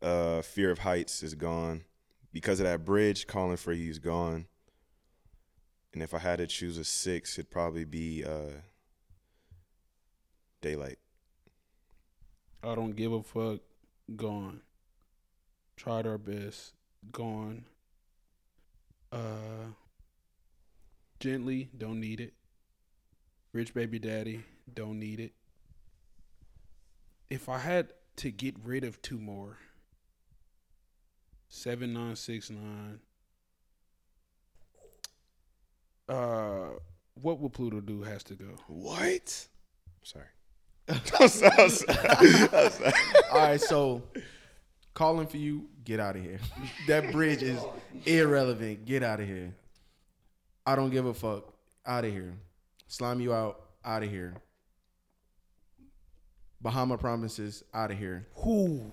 [0.00, 1.84] Uh, Fear of Heights is gone.
[2.32, 4.46] Because of that bridge, Calling for You's gone.
[5.92, 8.60] And if I had to choose a six, it'd probably be uh,
[10.60, 10.98] Daylight.
[12.62, 13.60] I don't give a fuck.
[14.14, 14.60] Gone.
[15.76, 16.74] Tried our best.
[17.10, 17.64] Gone.
[19.10, 19.72] Uh.
[21.18, 21.70] Gently.
[21.76, 22.34] Don't need it.
[23.52, 24.44] Rich baby daddy.
[24.72, 25.32] Don't need it.
[27.30, 29.58] If I had to get rid of two more.
[31.48, 33.00] Seven nine six nine.
[36.08, 36.70] Uh,
[37.14, 38.02] what would Pluto do?
[38.02, 38.56] Has to go.
[38.68, 39.48] What?
[40.02, 40.26] Sorry.
[40.88, 41.52] I'm sorry.
[41.58, 42.48] I'm sorry.
[42.52, 42.92] I'm sorry.
[43.32, 44.02] All right, so
[44.94, 46.38] calling for you, get out of here.
[46.88, 47.60] that bridge is
[48.04, 48.84] irrelevant.
[48.84, 49.54] Get out of here.
[50.64, 51.52] I don't give a fuck.
[51.86, 52.34] Out of here.
[52.88, 53.60] Slime you out.
[53.84, 54.34] Out of here.
[56.60, 57.62] Bahama promises.
[57.72, 58.26] Out of here.
[58.36, 58.92] Who?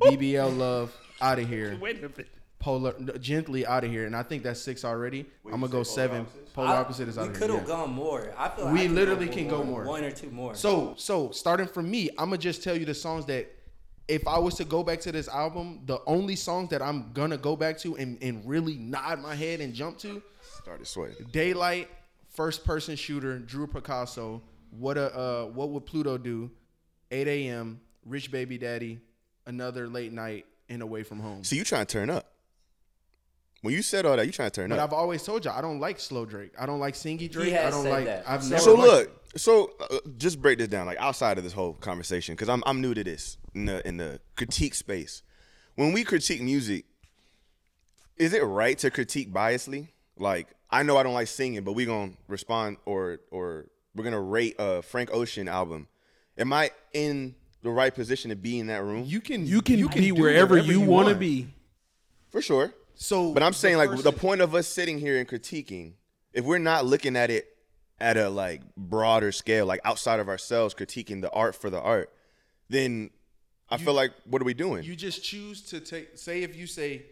[0.00, 0.92] BBL love.
[1.20, 1.78] Out of here.
[1.80, 2.28] Wait a minute.
[2.64, 4.06] Polar gently out of here.
[4.06, 5.26] And I think that's six already.
[5.44, 6.26] I'm gonna go seven.
[6.54, 7.34] Polar I- opposite is out of here.
[7.34, 7.76] We could have yeah.
[7.76, 8.32] gone more.
[8.38, 9.84] I feel like We I literally can go one- more.
[9.84, 10.54] One or two more.
[10.54, 13.50] So so starting from me, I'm gonna just tell you the songs that
[14.08, 17.36] if I was to go back to this album, the only songs that I'm gonna
[17.36, 20.22] go back to and, and really nod my head and jump to,
[20.62, 21.26] Started sweating.
[21.32, 21.90] Daylight,
[22.30, 24.40] First Person Shooter, Drew Picasso,
[24.70, 26.50] What a uh, What Would Pluto Do,
[27.10, 29.00] 8 a.m., Rich Baby Daddy,
[29.44, 31.44] Another Late Night, and Away From Home.
[31.44, 32.30] So you trying to turn up?
[33.64, 34.76] When you said all that, you trying to turn up.
[34.76, 34.90] But up.
[34.90, 36.52] I've always told you I don't like slow Drake.
[36.58, 37.50] I don't like singy Drake.
[37.54, 38.04] has I don't said like.
[38.04, 38.24] that.
[38.28, 38.62] I've So- never.
[38.62, 42.34] so liked- look, so uh, just break this down, like outside of this whole conversation,
[42.34, 45.22] because I'm I'm new to this in the in the critique space.
[45.76, 46.84] When we critique music,
[48.18, 49.88] is it right to critique biasly?
[50.18, 54.20] Like I know I don't like singing, but we gonna respond or or we're gonna
[54.20, 55.88] rate a Frank Ocean album.
[56.36, 59.04] Am I in the right position to be in that room?
[59.06, 59.46] You can.
[59.46, 61.48] You can, be do wherever whatever you, want to be.
[62.28, 62.74] For sure.
[62.94, 65.94] So, But I'm saying like first- the point of us sitting here and critiquing,
[66.32, 67.46] if we're not looking at it
[68.00, 72.12] at a like broader scale, like outside of ourselves, critiquing the art for the art,
[72.68, 73.10] then
[73.68, 74.84] I feel like what are we doing?
[74.84, 76.16] You just choose to take.
[76.18, 77.06] Say if you say,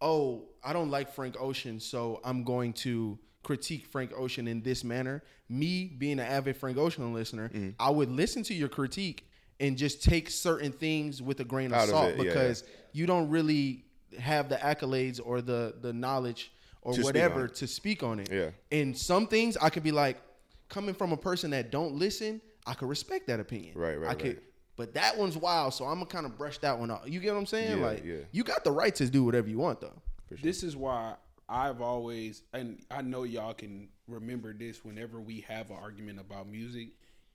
[0.00, 4.84] "Oh, I don't like Frank Ocean, so I'm going to critique Frank Ocean in this
[4.84, 7.74] manner." Me being an avid Frank Ocean listener, Mm.
[7.78, 9.28] I would listen to your critique
[9.60, 12.64] and just take certain things with a grain of Out of salt it, yeah, because
[12.92, 13.84] you don't really
[14.18, 16.52] have the accolades or the the knowledge
[16.82, 18.28] or To whatever on to speak on it.
[18.30, 18.50] Yeah.
[18.70, 20.20] And some things I could be like,
[20.68, 23.74] coming from a person that don't listen, I could respect that opinion.
[23.76, 24.42] Right, right, I could, right.
[24.76, 27.02] but that one's wild, so I'm gonna kind of brush that one off.
[27.06, 27.78] You get what I'm saying?
[27.78, 28.16] Yeah, like, yeah.
[28.32, 30.02] you got the right to do whatever you want, though.
[30.28, 30.38] Sure.
[30.42, 31.14] This is why
[31.48, 36.48] I've always, and I know y'all can remember this whenever we have an argument about
[36.48, 36.88] music,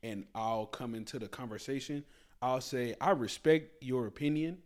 [0.03, 2.03] and I'll come into the conversation.
[2.41, 4.57] I'll say, I respect your opinion,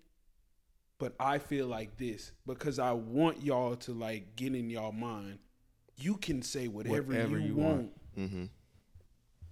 [1.02, 5.40] but I feel like this because I want y'all to like get in y'all mind.
[5.98, 7.76] You can say whatever, Whatever you, you want.
[7.76, 8.18] want.
[8.20, 8.44] Mm-hmm.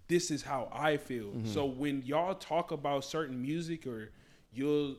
[0.08, 1.34] This is how I feel.
[1.46, 4.12] So when y'all talk about certain music or
[4.52, 4.98] you'll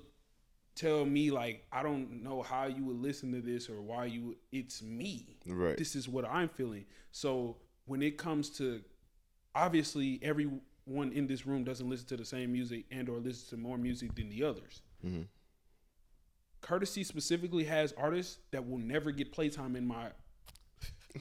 [0.74, 4.36] tell me like I don't know how you would listen to this or why you
[4.51, 5.36] it's me.
[5.46, 5.76] Right.
[5.76, 6.84] This is what I'm feeling.
[7.12, 8.82] So when it comes to
[9.55, 13.57] obviously everyone in this room doesn't listen to the same music and or listen to
[13.62, 14.82] more music than the others.
[16.61, 20.08] Courtesy specifically has artists that will never get playtime in my.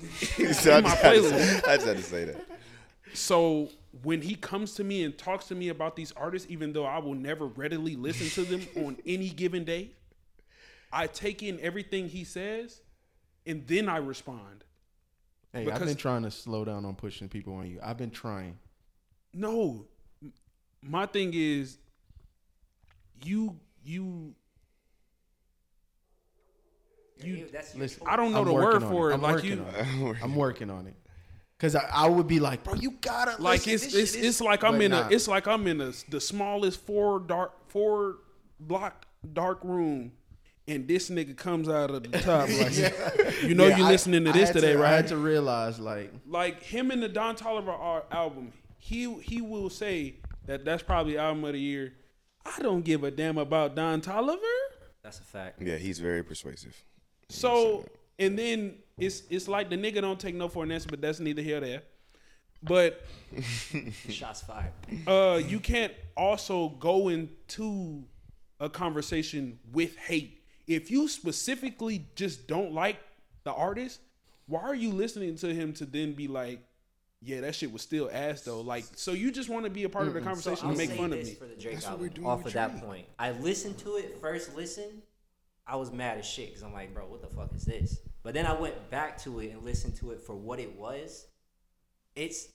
[0.53, 1.67] So In my just had to playlist.
[1.67, 2.45] I just had to say that.
[3.13, 3.69] So
[4.03, 6.99] when he comes to me and talks to me about these artists, even though I
[6.99, 9.91] will never readily listen to them on any given day,
[10.91, 12.81] I take in everything he says,
[13.45, 14.63] and then I respond.
[15.53, 17.79] Hey, I've been trying to slow down on pushing people on you.
[17.81, 18.59] I've been trying.
[19.33, 19.85] No,
[20.81, 21.77] my thing is,
[23.23, 24.35] you you
[27.24, 27.47] you.
[27.51, 28.03] That's your Listen.
[28.07, 29.15] I don't know I'm the word for it.
[29.15, 29.63] I'm Like working you,
[30.03, 30.17] on it.
[30.24, 30.95] I'm working on it.
[31.59, 33.74] Cause I, I would be like, bro, you gotta like listen.
[33.74, 35.07] it's This it's shit it's like I'm But in nah.
[35.07, 38.20] a it's like I'm in a the smallest four dark four
[38.61, 40.13] block dark room,
[40.70, 44.24] and this nigga comes out of the top like, you know, Yeah, you I- listening
[44.24, 44.93] to I this had today, I right?
[44.93, 49.70] I had to realize, like, like him in the Don Toliver album, he he will
[49.70, 50.15] say
[50.45, 51.93] that that's probably album of the year.
[52.45, 54.38] I don't give a damn about Don Toliver.
[55.03, 55.61] That's a fact.
[55.61, 56.82] Yeah, he's very persuasive.
[57.30, 57.86] So
[58.17, 61.19] and then it's it's like the nigga don't take no for an answer, but that's
[61.19, 61.82] neither here nor there.
[62.61, 63.05] But
[64.09, 64.73] Shots fired.
[65.07, 68.03] uh, you can't also go into
[68.59, 70.43] a conversation with hate.
[70.67, 72.97] If you specifically just don't like
[73.45, 74.01] the artist,
[74.47, 76.59] why are you listening to him to then be like,
[77.21, 78.59] yeah, that shit was still ass though?
[78.59, 80.77] Like, so you just want to be a part of the So conversation I'll to
[80.77, 81.34] make say fun of me?
[81.36, 82.01] for the Drake That's what album.
[82.07, 84.53] we're doing Off with of that point, I listened to it first.
[84.55, 85.01] Listen,
[85.70, 87.99] I was mad as shit because I'm like, bro, what the fuck is this?
[88.24, 91.28] But then I went back to it and listened to it for what it was.
[92.15, 92.47] It's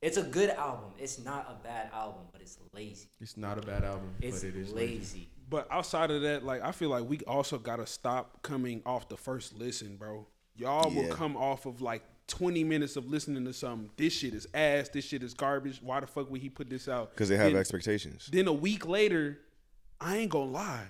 [0.00, 0.90] it's a good album.
[0.98, 3.08] It's not a bad album, but it's lazy.
[3.20, 5.28] it's not a bad album, It's but it is lazy.
[5.50, 9.16] But outside of that, like I feel like we also gotta stop coming off the
[9.16, 10.26] first listen, bro.
[10.56, 13.90] Y'all will come off of like 20 minutes of listening to something.
[13.96, 14.88] This shit is ass.
[14.90, 15.80] This shit is garbage.
[15.82, 17.10] Why the fuck would he put this out?
[17.10, 18.28] Because they have Then- expectations.
[18.30, 19.38] Then a week later,
[20.00, 20.86] I ain't gonna lie.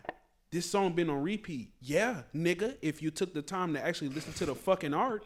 [0.51, 1.73] This song been on repeat.
[1.81, 5.25] Yeah, nigga, if you took the time to actually listen to the fucking art,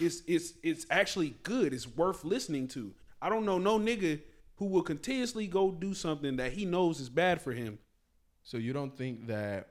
[0.00, 1.72] it's it's it's actually good.
[1.74, 2.94] It's worth listening to.
[3.20, 4.20] I don't know no nigga
[4.56, 7.78] who will continuously go do something that he knows is bad for him.
[8.42, 9.68] So you don't think that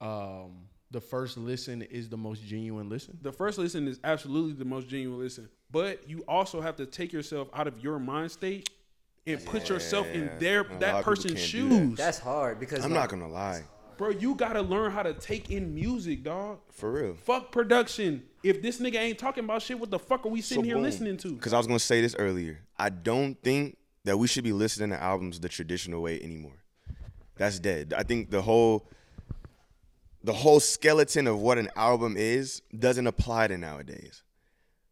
[0.00, 3.18] um, the first listen is the most genuine listen?
[3.22, 7.12] The first listen is absolutely the most genuine listen, but you also have to take
[7.12, 8.70] yourself out of your mind state
[9.26, 11.46] and put yourself in their A lot of that person's can't that.
[11.46, 11.98] shoes.
[11.98, 13.62] That's hard because I'm like, not gonna lie,
[13.98, 16.58] Bro, you gotta learn how to take in music, dog.
[16.70, 17.14] for real.
[17.14, 18.22] Fuck production.
[18.42, 21.16] If this nigga ain't talking about shit, what the fuck are we sitting here listening
[21.18, 21.32] to?
[21.32, 22.60] Because I was gonna say this earlier.
[22.78, 26.62] I don't think that we should be listening to albums the traditional way anymore.
[27.36, 27.92] That's dead.
[27.96, 28.86] I think the whole
[30.22, 34.22] the whole skeleton of what an album is doesn't apply to nowadays.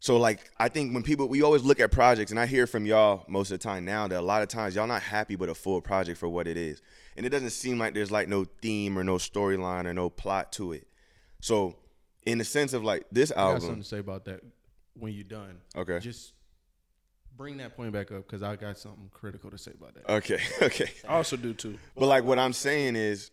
[0.05, 2.85] So like I think when people we always look at projects and I hear from
[2.85, 5.49] y'all most of the time now that a lot of times y'all not happy with
[5.49, 6.83] a full project for what it is.
[7.17, 10.53] And it doesn't seem like there's like no theme or no storyline or no plot
[10.53, 10.87] to it.
[11.41, 11.77] So
[12.27, 14.43] in the sense of like this I got something to say about that
[14.93, 15.57] when you're done.
[15.75, 15.99] Okay.
[16.01, 16.35] Just
[17.35, 20.13] bring that point back up because I got something critical to say about that.
[20.17, 20.91] okay, okay.
[21.09, 21.79] I also do too.
[21.97, 23.31] But like what I'm saying is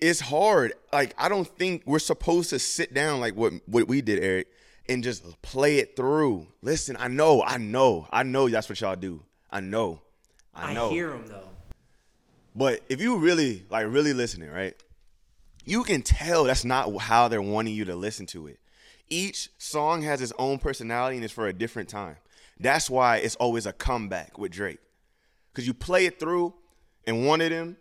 [0.00, 0.74] it's hard.
[0.92, 4.46] Like I don't think we're supposed to sit down like what what we did, Eric,
[4.88, 6.46] and just play it through.
[6.62, 9.22] Listen, I know, I know, I know that's what y'all do.
[9.50, 10.00] I know.
[10.54, 10.88] I know.
[10.88, 11.48] I hear them though.
[12.54, 14.74] But if you really like really listening, right?
[15.64, 18.58] You can tell that's not how they're wanting you to listen to it.
[19.08, 22.16] Each song has its own personality and it's for a different time.
[22.58, 24.78] That's why it's always a comeback with Drake.
[25.54, 26.54] Cause you play it through
[27.06, 27.76] and one of them,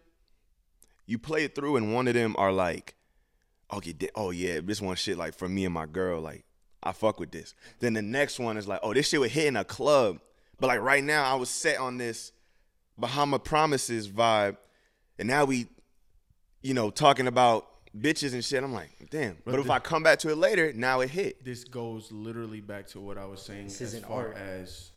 [1.05, 2.95] you play it through and one of them are like,
[3.69, 6.45] oh, okay, oh yeah, this one shit like for me and my girl, like
[6.82, 7.53] I fuck with this.
[7.80, 10.19] Then the next one is like, oh, this shit would hit in a club.
[10.59, 12.32] But like right now, I was set on this
[12.97, 14.57] Bahama Promises vibe,
[15.17, 15.67] and now we,
[16.61, 17.67] you know, talking about
[17.97, 18.63] bitches and shit.
[18.63, 19.38] I'm like, damn.
[19.45, 21.43] But, But if the- I come back to it later, now it hit.
[21.43, 24.38] This goes literally back to what I was saying This as isn't far art.
[24.38, 24.91] as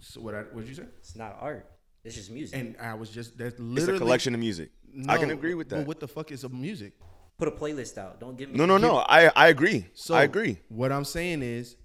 [0.00, 0.84] so what I what did you say?
[1.00, 1.66] It's not art.
[2.04, 2.56] It's just music.
[2.58, 4.70] And I was just that's literally It's a collection of music.
[5.08, 5.74] I can agree with that.
[5.76, 5.88] But that.
[5.88, 6.92] what the fuck is a music?
[7.38, 8.18] Put a playlist out.
[8.18, 8.96] Don't give me no, no, no.
[8.96, 9.86] I I agree.
[9.94, 10.58] So I agree.
[10.68, 11.76] What I'm saying is,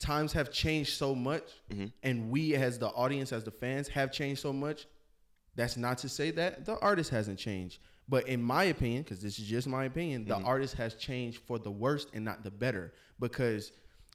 [0.00, 1.86] times have changed so much, Mm-hmm.
[2.02, 4.86] and we as the audience, as the fans, have changed so much.
[5.54, 7.78] That's not to say that the artist hasn't changed,
[8.08, 10.42] but in my opinion, because this is just my opinion, Mm-hmm.
[10.42, 12.92] the artist has changed for the worst and not the better.
[13.20, 13.70] Because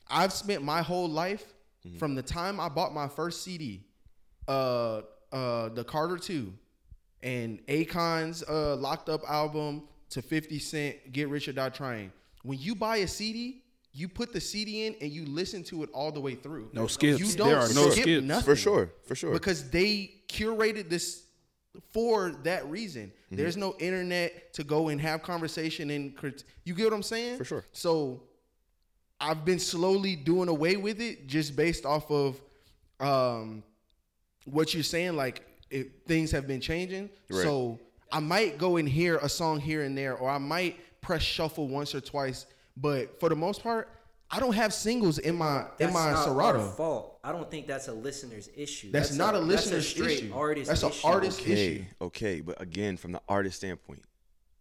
[0.09, 1.45] I've spent my whole life
[1.87, 1.97] Mm-hmm.
[1.99, 3.85] from the time I bought my first CD,
[4.47, 6.53] uh, uh, the Carter Two,
[7.23, 12.11] and Akon's uh, Locked Up album to 50 Cent, Get Rich or Die Trying.
[12.43, 15.89] When you buy a CD, you put the CD in and you listen to it
[15.93, 16.69] all the way through.
[16.73, 17.19] No skips.
[17.19, 18.25] You There don't are no skip skips.
[18.25, 18.45] nothing.
[18.45, 18.89] For sure.
[19.05, 19.33] For sure.
[19.33, 21.23] Because they curated this
[21.93, 23.07] for that reason.
[23.07, 23.35] Mm-hmm.
[23.37, 27.37] There's no internet to go and have conversation and crit- you get what I'm saying?
[27.37, 27.65] For sure.
[27.73, 28.23] So
[29.19, 32.41] I've been slowly doing away with it just based off of
[32.99, 33.63] um,
[34.45, 35.15] what you're saying.
[35.15, 37.43] Like it, things have been changing, Right.
[37.43, 37.79] so
[38.11, 41.67] I might go and hear a song here and there, or I might press shuffle
[41.67, 42.45] once or twice.
[42.77, 43.89] But for the most part,
[44.29, 46.61] I don't have singles in my That's in my not Serato.
[46.61, 47.19] our fault.
[47.23, 48.91] I don't think that's a listener's issue.
[48.91, 50.33] That's, not a, listener's straight issue.
[50.33, 51.07] Artist that's an issue.
[51.07, 51.85] artist okay, issue.
[52.01, 54.03] okay, but again, from the artist standpoint,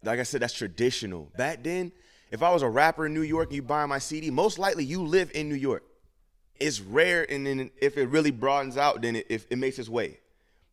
[0.03, 1.31] like I said, that's traditional.
[1.37, 1.93] Back then,
[2.31, 4.85] if I was a rapper in New York, and you buy my CD, most likely
[4.85, 5.85] you live in New York.
[6.59, 9.89] It's rare, and then if it really broadens out, then it, if it makes its
[9.89, 10.19] way.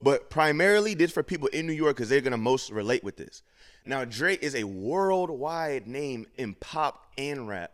[0.01, 3.43] But primarily, this for people in New York because they're gonna most relate with this.
[3.85, 7.71] Now, Drake is a worldwide name in pop and rap,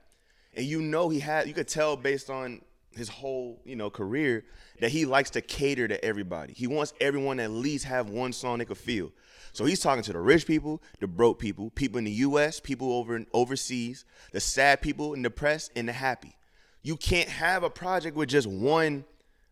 [0.55, 1.47] and you know he had.
[1.47, 2.61] You could tell based on
[2.95, 4.45] his whole you know career
[4.79, 6.53] that he likes to cater to everybody.
[6.53, 9.11] He wants everyone to at least have one song they could feel.
[9.53, 12.93] So he's talking to the rich people, the broke people, people in the U.S., people
[12.93, 16.35] over overseas, the sad people, and depressed, and the happy.
[16.81, 19.05] You can't have a project with just one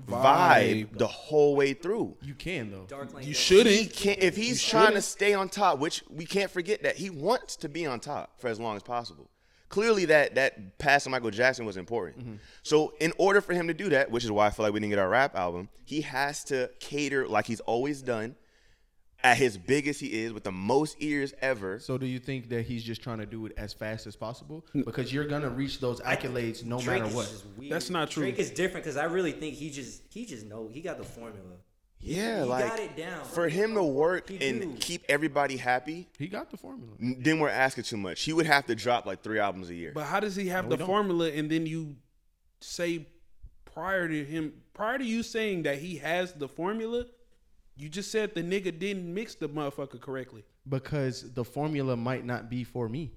[0.07, 0.97] vibe, Vibe.
[0.97, 2.15] the whole way through.
[2.21, 2.85] You can though.
[2.87, 3.75] Dark Lane You shouldn't.
[3.75, 7.09] He can't if he's trying to stay on top, which we can't forget that he
[7.09, 9.29] wants to be on top for as long as possible.
[9.69, 12.19] Clearly, that that pass to Michael Jackson was important.
[12.19, 12.35] Mm-hmm.
[12.61, 14.81] So, in order for him to do that, which is why I feel like we
[14.81, 18.35] didn't get our rap album, he has to cater like he's always done,
[19.23, 21.79] at his biggest he is, with the most ears ever.
[21.79, 24.65] So do you think that he's just trying to do it as fast as possible?
[24.73, 27.43] Because you're gonna reach those accolades no Drake matter what.
[27.69, 28.23] That's not true.
[28.23, 31.03] Drake is different because I really think he just he just know he got the
[31.03, 31.57] formula.
[32.03, 33.23] Yeah, he like got it down.
[33.25, 34.73] for him to work He and do.
[34.79, 36.93] keep everybody happy, He got the formula.
[36.99, 38.23] then we're asking too much.
[38.23, 39.91] He would have to drop like three albums a year.
[39.93, 41.95] But how does he have we the formula and then you
[42.59, 43.05] say
[43.65, 47.05] prior to him prior to you saying that he has the formula,
[47.75, 50.43] you just said the nigga didn't mix the motherfucker correctly.
[50.67, 53.11] Because the formula might not be for me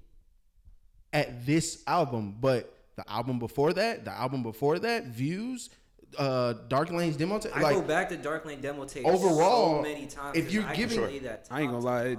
[1.13, 5.69] at this album, but the album before that, the album before that, views,
[6.17, 9.77] uh, Dark Lane's demo, tape, I like go back to Dark Lane demo tape Overall,
[9.77, 10.37] so many times.
[10.37, 12.17] if 'cause you're I giving- play that I ain't gonna lie.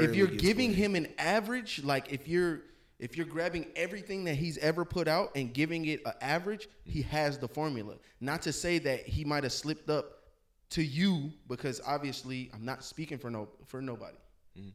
[0.00, 0.78] if you're giving played.
[0.78, 2.62] him an average, like if you're
[2.98, 7.02] if you're grabbing everything that he's ever put out and giving it an average, he
[7.02, 7.94] has the formula.
[8.22, 10.22] Not to say that he might have slipped up
[10.70, 14.16] to you because obviously I'm not speaking for no for nobody.
[14.58, 14.70] Mm-hmm.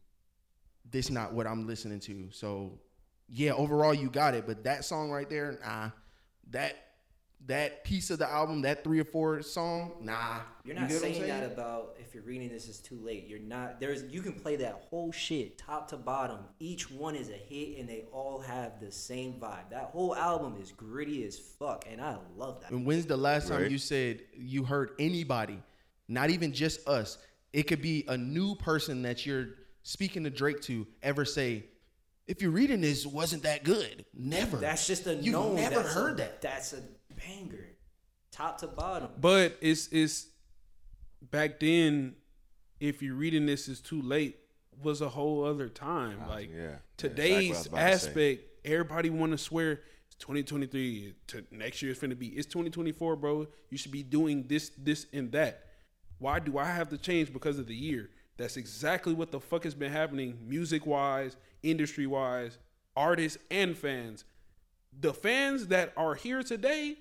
[0.90, 2.30] This not what I'm listening to.
[2.32, 2.80] So
[3.28, 5.90] yeah, overall you got it, but that song right there, nah.
[6.50, 6.76] That
[7.48, 10.40] that piece of the album, that three or four song, nah.
[10.64, 13.28] You're not get what I'm saying that about if you're reading this is too late.
[13.28, 13.80] You're not.
[13.80, 16.40] There's you can play that whole shit top to bottom.
[16.60, 19.70] Each one is a hit, and they all have the same vibe.
[19.72, 22.72] That whole album is gritty as fuck, and I love that.
[22.72, 25.60] And when's the last time you said you heard anybody,
[26.12, 27.18] not even just us?
[27.54, 29.48] It could be a new person that you're
[29.84, 31.66] speaking to Drake to ever say,
[32.28, 34.58] "If you're reading this, wasn't that good?" Never.
[34.58, 35.56] That's just a You've known.
[35.56, 36.42] never That's heard a, that.
[36.42, 36.82] That's a
[37.16, 37.68] banger,
[38.32, 39.10] top to bottom.
[39.20, 40.28] But it's it's
[41.22, 42.16] back then.
[42.80, 44.38] If you're reading this is too late
[44.84, 46.20] was a whole other time.
[46.26, 46.58] Ah, like yeah.
[46.58, 51.14] Yeah, exactly what I today's to aspect, everybody want to swear it's 2023.
[51.28, 53.48] To next year it's finna be it's 2024, bro.
[53.70, 55.66] You should be doing this, this, and that.
[56.22, 58.12] Why do I have to change because of the year?
[58.38, 62.60] That's exactly what the fuck has been happening, music wise, industry wise,
[62.96, 64.24] artists and fans.
[65.00, 66.96] The fans that are here today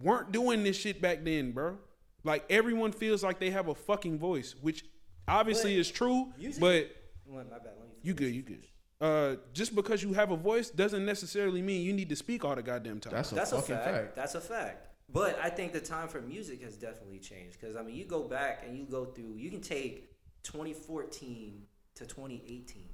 [0.00, 1.78] weren't doing this shit back then, bro.
[2.22, 4.84] Like everyone feels like they have a fucking voice, which
[5.26, 6.90] obviously But is true, music- but
[7.26, 8.66] Well, my bad, let me you good, you good.
[9.00, 12.54] Uh, just because you have a voice doesn't necessarily mean you need to speak all
[12.54, 13.14] the goddamn time.
[13.14, 13.90] That's a That's a fucking fact.
[13.96, 14.14] fact.
[14.16, 14.86] That's a fact.
[15.12, 18.22] But I think the time for music has definitely changed because I mean, you go
[18.22, 19.34] back and you go through.
[19.36, 20.10] You can take
[20.44, 21.62] 2014
[21.96, 22.84] to 2018.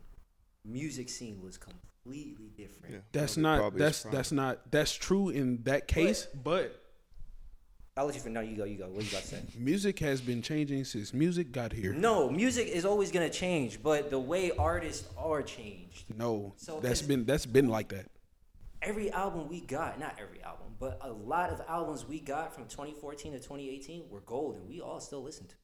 [0.65, 2.95] Music scene was completely different.
[2.95, 3.01] Yeah.
[3.13, 6.83] that's not that's that's not that's true in that case, but
[7.97, 8.35] I'll let you finish.
[8.35, 8.65] No, you go.
[8.65, 8.87] You go.
[8.89, 9.43] What you got to say?
[9.59, 11.93] music has been changing since music got here.
[11.93, 16.05] No, music is always gonna change, but the way artists are changed.
[16.17, 18.07] No, So that's it's- been that's been like that.
[18.87, 22.65] Every album we got, not every album, but a lot of albums we got from
[22.67, 25.55] 2014 to 2018 were gold, and we all still listen to.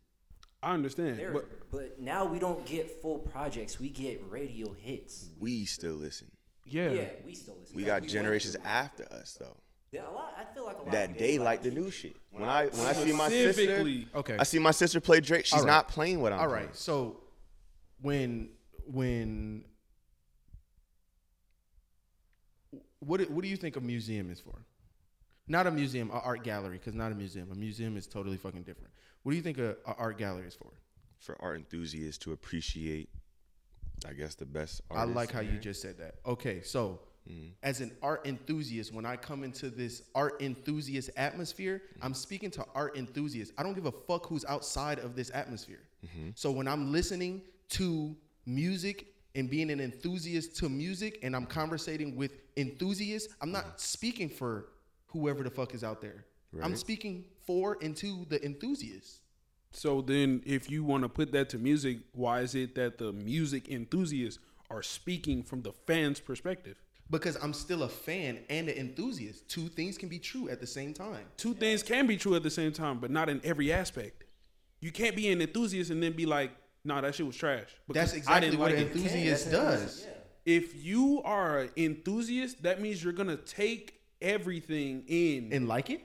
[0.63, 5.31] I understand, They're- but but now we don't get full projects; we get radio hits.
[5.39, 6.31] We still listen.
[6.65, 7.77] yeah, Yeah, we still listen.
[7.77, 9.57] We Yeah, got went generations through- after us though.
[9.93, 10.35] Yeah, a lot.
[10.39, 10.91] I feel like a lot.
[10.93, 12.17] That of they like the new shit.
[12.31, 14.09] When I when I see my sister, specifically.
[14.15, 14.37] Okay.
[14.39, 15.45] I see my sister play Drake.
[15.47, 15.67] She's All right.
[15.67, 16.41] not playing what I'm.
[16.41, 16.71] All playing.
[16.73, 17.21] So
[18.01, 18.51] when
[18.87, 19.65] when
[23.07, 24.59] what do- what do you think a museum is for?
[25.49, 27.51] Not a museum, an art gallery, because not a museum.
[27.51, 28.93] A museum is totally fucking different.
[29.23, 30.71] What do you think a, a art gallery is for?
[31.19, 33.09] for art enthusiasts to appreciate,
[34.09, 34.81] I guess, the best.
[34.91, 34.99] Art.
[35.01, 36.17] I like how in you just said that.
[36.27, 36.99] Okay, so
[37.31, 37.53] Mhm.
[37.63, 42.67] as an art enthusiast, when I come into this art enthusiast atmosphere, I'm speaking to
[42.75, 43.55] art enthusiasts.
[43.57, 45.83] I don't give a fuck who's outside of this atmosphere.
[46.35, 52.17] So when I'm listening to music and being an enthusiast to music and I'm conversating
[52.17, 53.77] with enthusiasts, I'm not mm-hmm.
[53.77, 54.67] speaking for
[55.07, 56.25] whoever the fuck is out there.
[56.61, 59.21] I'm speaking for and to the enthusiasts.
[59.71, 63.13] So then, if you want to put that to music, why is it that the
[63.13, 64.39] music enthusiasts
[64.71, 66.77] are speaking from the fans' perspective?
[67.11, 69.49] Because I'm still a fan and an enthusiast.
[69.49, 71.25] Two things can be true at the same time.
[71.39, 74.25] Two things can be true at the same time, but not in every aspect.
[74.81, 76.51] You can't be an enthusiast and then be like,
[76.85, 80.07] "Nah, that shit was trash." That's because exactly what an enthusiast does.
[80.45, 85.53] If you are an enthusiast, that means you're gonna take everything in.
[85.53, 86.03] And like it?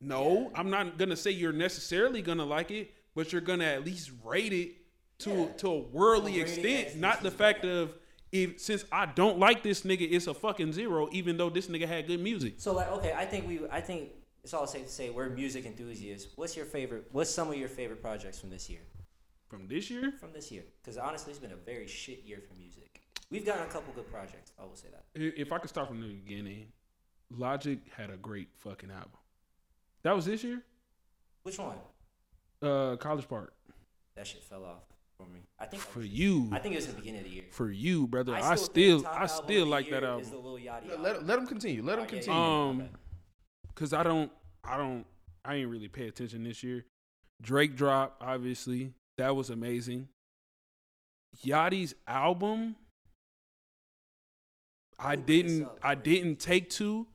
[0.00, 4.10] no, I'm not gonna say you're necessarily gonna like it, but you're gonna at least
[4.24, 4.72] rate it
[5.18, 6.96] to to a worldly extent.
[6.96, 7.94] Not the fact of
[8.32, 11.86] if since I don't like this nigga, it's a fucking zero, even though this nigga
[11.86, 12.54] had good music.
[12.58, 14.10] So like, okay, I think we, I think
[14.42, 16.32] it's all safe to say we're music enthusiasts.
[16.34, 17.06] What's your favorite?
[17.12, 18.80] What's some of your favorite projects from this year?
[19.52, 22.58] From this year, From this year, because honestly, it's been a very shit year for
[22.58, 23.02] music.
[23.30, 24.50] We've gotten a couple good projects.
[24.58, 25.04] I will say that.
[25.14, 26.68] If I could start from the beginning,
[27.30, 29.10] Logic had a great fucking album.
[30.04, 30.62] That was this year.
[31.42, 31.76] Which one?
[32.62, 33.52] Uh, College Park
[34.16, 34.84] That shit fell off
[35.18, 35.40] for me.
[35.58, 35.82] I think.
[35.82, 37.44] for you, I think it was the beginning of the year.
[37.50, 38.34] for you, brother.
[38.34, 40.22] I still, I still of the like that album.
[40.22, 41.02] Is the Lil Yachty Let, album.
[41.02, 41.82] let, let him continue.
[41.82, 42.40] Let him Oh, yeah, continue.
[42.40, 42.68] yeah.
[42.68, 42.88] Um,
[43.74, 44.32] cause I don't,
[44.64, 45.04] I don't,
[45.44, 46.86] I ain't really pay attention this year.
[47.42, 50.08] Drake drop, obviously, that was amazing.
[51.44, 52.76] Yachty's album,
[54.98, 57.06] I didn't, I didn't take to.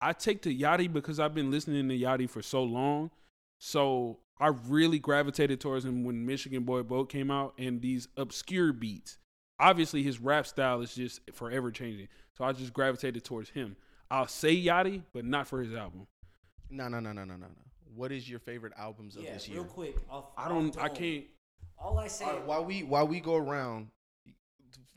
[0.00, 3.10] I take to Yachty because I've been listening to Yachty for so long.
[3.58, 8.72] So I really gravitated towards him when Michigan Boy Boat came out and these obscure
[8.72, 9.18] beats.
[9.58, 12.08] Obviously, his rap style is just forever changing.
[12.36, 13.76] So I just gravitated towards him.
[14.10, 16.06] I'll say Yachty, but not for his album.
[16.68, 17.62] No, no, no, no, no, no, no.
[17.94, 19.62] What is your favorite albums of yeah, this year?
[19.62, 19.96] real quick.
[20.10, 20.76] Off, I don't.
[20.76, 21.24] off I can't.
[21.78, 22.24] All I say.
[22.24, 23.88] All right, while we while we go around,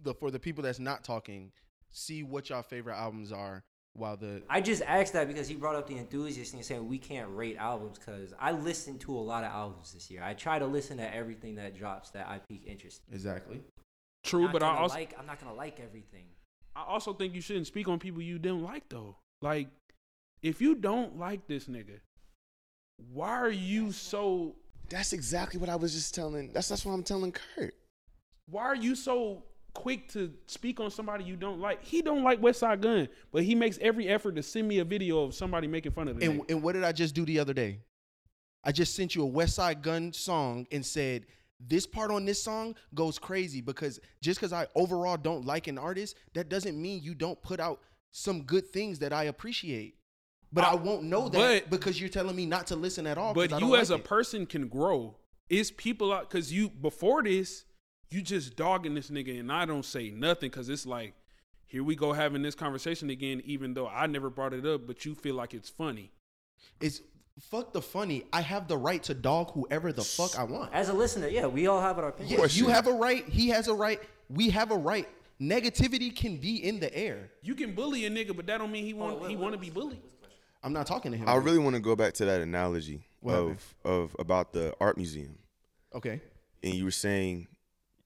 [0.03, 1.51] the for the people that's not talking,
[1.91, 3.63] see what y'all favorite albums are.
[3.93, 6.99] While the I just asked that because he brought up the enthusiast and saying we
[6.99, 10.23] can't rate albums because I listened to a lot of albums this year.
[10.23, 13.01] I try to listen to everything that drops that I pique interest.
[13.09, 13.15] in.
[13.15, 13.61] exactly.
[14.23, 15.15] True, but I gonna also like.
[15.17, 16.25] I'm not gonna like everything.
[16.75, 19.17] I also think you shouldn't speak on people you didn't like though.
[19.41, 19.67] Like,
[20.41, 21.99] if you don't like this nigga,
[23.11, 24.55] why are you so?
[24.89, 26.51] That's exactly what I was just telling.
[26.51, 27.75] That's that's what I'm telling Kurt.
[28.49, 31.83] Why are you so quick to speak on somebody you don't like?
[31.83, 35.23] He don't like Westside Gunn, but he makes every effort to send me a video
[35.23, 37.53] of somebody making fun of the And and what did I just do the other
[37.53, 37.79] day?
[38.63, 41.25] I just sent you a Westside Gunn song and said
[41.59, 45.77] this part on this song goes crazy because just because I overall don't like an
[45.77, 47.81] artist, that doesn't mean you don't put out
[48.11, 49.98] some good things that I appreciate.
[50.51, 53.17] But I, I- won't know that but- because you're telling me not to listen at
[53.17, 53.33] all.
[53.33, 54.07] 'cause But you as like a it.
[54.07, 55.15] person can grow.
[55.49, 57.65] It's people out because you before this,
[58.11, 61.13] you just dogging this nigga, and I don't say nothing because it's like,
[61.65, 65.05] here we go having this conversation again, even though I never brought it up, but
[65.05, 66.11] you feel like it's funny.
[66.81, 67.01] It's
[67.39, 68.23] fuck the funny.
[68.33, 70.73] I have the right to dog whoever the fuck I want.
[70.73, 72.39] As a listener, yeah, we all have our opinion.
[72.39, 73.27] Yeah, you you have a right.
[73.29, 73.99] He has a right.
[74.29, 75.07] We have a right.
[75.41, 77.31] Negativity can be in the air.
[77.41, 79.53] You can bully a nigga, but that don't mean he want oh, wait, he want
[79.53, 80.01] to be bullied.
[80.63, 81.27] I'm not talking to him.
[81.29, 83.59] I really want to go back to that analogy What of happened?
[83.85, 85.37] of about the art museum,
[85.95, 86.21] okay.
[86.63, 87.47] and you were saying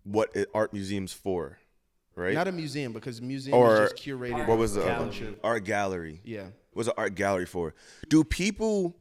[0.04, 1.58] what art museums for,
[2.16, 2.34] right?
[2.36, 4.48] Not a museum because museum or is just curated.
[4.48, 5.36] what was the Gallery.
[5.44, 6.22] art gallery?
[6.24, 6.48] Yeah.
[6.74, 7.74] What's an art gallery for?
[8.10, 8.96] Do people?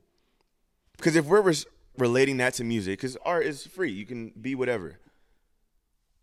[0.96, 1.66] Because if we're res-
[1.98, 4.98] relating that to music, because art is free, you can be whatever.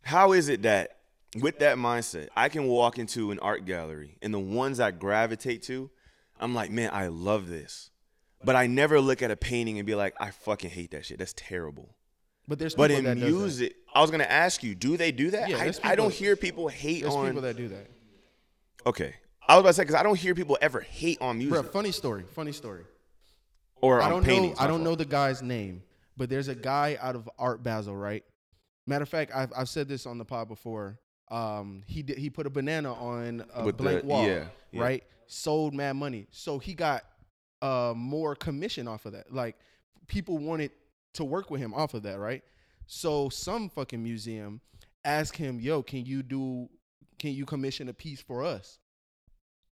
[0.03, 0.97] How is it that
[1.39, 5.61] with that mindset, I can walk into an art gallery and the ones I gravitate
[5.63, 5.89] to,
[6.39, 7.91] I'm like, man, I love this,
[8.43, 11.19] but I never look at a painting and be like, I fucking hate that shit.
[11.19, 11.95] That's terrible.
[12.47, 13.29] But there's But in that does that.
[13.31, 15.49] music, I was gonna ask you, do they do that?
[15.49, 17.09] Yeah, I, there's I don't hear people hate on.
[17.11, 17.25] There's on.
[17.27, 17.87] people that do that.
[18.85, 19.15] okay,
[19.47, 21.71] I was about to say because I don't hear people ever hate on music Bro,
[21.71, 22.23] funny story.
[22.33, 22.83] Funny story.
[23.81, 24.33] or I don't know.
[24.33, 24.81] I don't fault.
[24.81, 25.83] know the guy's name,
[26.17, 28.23] but there's a guy out of Art Basel, right?
[28.87, 30.97] Matter of fact, I've I've said this on the pod before.
[31.29, 34.81] Um, he did, he put a banana on a With the- blank wall, yeah, yeah.
[34.81, 35.03] right?
[35.31, 37.03] Sold mad money, so he got
[37.61, 39.31] uh more commission off of that.
[39.31, 39.55] Like
[40.07, 40.71] people wanted
[41.13, 42.43] to work with him off of that, right?
[42.87, 44.59] So some fucking museum
[45.05, 46.67] asked him, "Yo, can you do?
[47.19, 48.79] Can you commission a piece for us?"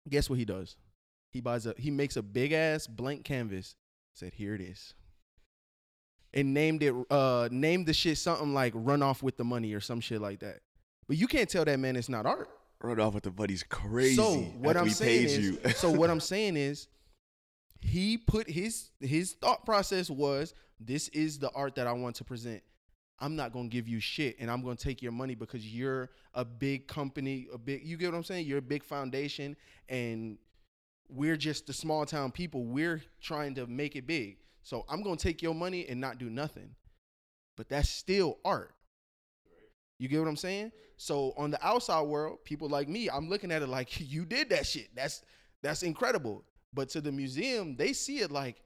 [0.08, 0.76] Guess what he does?
[1.32, 3.76] He buys a he makes a big ass blank canvas.
[4.12, 4.94] Said, "Here it is."
[6.34, 9.80] and named it uh named the shit something like "Run Off with the Money" or
[9.80, 10.60] some shit like that.
[11.08, 12.50] But you can't tell that man it's not art.
[12.82, 14.16] Run off with the buddies crazy.
[14.16, 15.58] So what I'm saying paid is, you.
[15.76, 16.88] so what I'm saying is,
[17.80, 22.24] he put his his thought process was, this is the art that I want to
[22.24, 22.62] present.
[23.18, 26.44] I'm not gonna give you shit, and I'm gonna take your money because you're a
[26.44, 27.82] big company, a big.
[27.82, 28.46] You get what I'm saying?
[28.46, 29.56] You're a big foundation,
[29.88, 30.36] and
[31.08, 32.64] we're just the small town people.
[32.64, 34.38] We're trying to make it big.
[34.62, 36.74] So I'm gonna take your money and not do nothing.
[37.56, 38.74] But that's still art.
[39.98, 40.72] You get what I'm saying?
[40.96, 44.50] So on the outside world, people like me, I'm looking at it like you did
[44.50, 44.88] that shit.
[44.94, 45.22] That's
[45.62, 46.44] that's incredible.
[46.72, 48.62] But to the museum, they see it like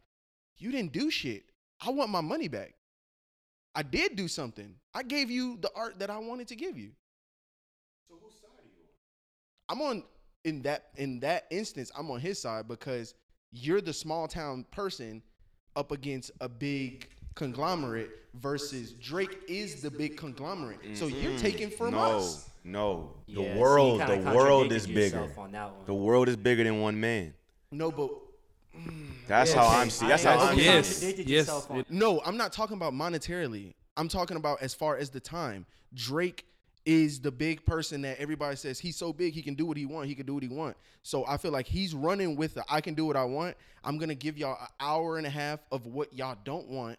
[0.59, 1.45] you didn't do shit.
[1.81, 2.75] I want my money back.
[3.75, 4.75] I did do something.
[4.93, 6.91] I gave you the art that I wanted to give you.
[8.09, 8.73] So whose side are you
[9.69, 9.79] on?
[9.79, 10.05] I'm on
[10.45, 13.15] in that in that instance, I'm on his side because
[13.53, 15.23] you're the small town person
[15.77, 20.79] up against a big conglomerate versus Drake is the big conglomerate.
[20.95, 21.23] So mm-hmm.
[21.23, 22.51] you're taking from no, us.
[22.65, 23.13] no.
[23.29, 25.33] The Yeah, world, kinda the world is bigger.
[25.37, 25.87] on that one.
[25.87, 27.35] The world is bigger than one man.
[27.71, 28.11] No, but
[29.27, 29.81] That's Yeah, how.
[29.81, 30.09] I'm seeing.
[30.09, 31.17] That's I- how I- I'm seeing.
[31.27, 31.27] Yes.
[31.27, 33.75] yes, it- No, I'm not talking about monetarily.
[33.97, 35.67] I'm talking about as far as the time.
[35.93, 36.47] Drake
[36.87, 39.87] is the big person that everybody says he's so big he can do what he
[39.87, 40.09] want.
[40.09, 40.77] He can do what he want.
[41.03, 43.57] So I feel like he's running with the I can do what I want.
[43.85, 46.99] I'm gonna give y'all an hour and a half of what y'all don't want,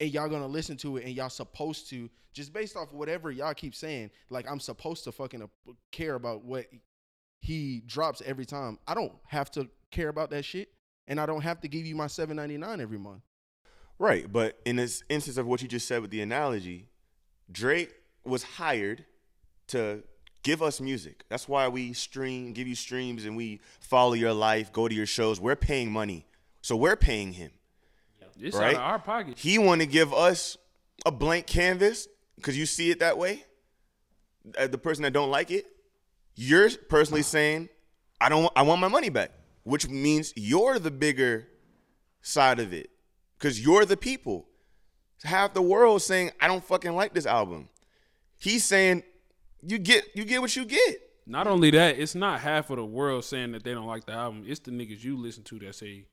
[0.00, 3.54] and y'all gonna listen to it, and y'all supposed to just based off whatever y'all
[3.54, 4.10] keep saying.
[4.30, 6.66] Like I'm supposed to fucking uh, care about what
[7.40, 8.78] he drops every time.
[8.86, 10.68] I don't have to care about that shit,
[11.06, 13.22] and I don't have to give you my 7.99 every month.
[13.98, 16.86] Right, but in this instance of what you just said with the analogy,
[17.50, 17.92] Drake
[18.24, 19.04] was hired
[19.68, 20.04] to
[20.44, 21.24] give us music.
[21.28, 25.06] That's why we stream, give you streams, and we follow your life, go to your
[25.06, 25.40] shows.
[25.40, 26.26] We're paying money,
[26.62, 27.50] so we're paying him.
[28.40, 28.74] It's Right?
[28.74, 29.38] out of our pocket.
[29.38, 30.56] He want to give us
[31.06, 33.44] a blank canvas because you see it that way.
[34.56, 35.66] Uh, the person that don't like it,
[36.34, 37.68] you're personally saying,
[38.20, 38.50] "I don't.
[38.56, 39.32] I want my money back,"
[39.64, 41.48] which means you're the bigger
[42.22, 42.90] side of it
[43.38, 44.48] because you're the people.
[45.24, 47.68] Half the world saying, "I don't fucking like this album."
[48.38, 49.02] He's saying,
[49.62, 52.84] "You get, you get what you get." Not only that, it's not half of the
[52.86, 54.44] world saying that they don't like the album.
[54.46, 56.06] It's the niggas you listen to that say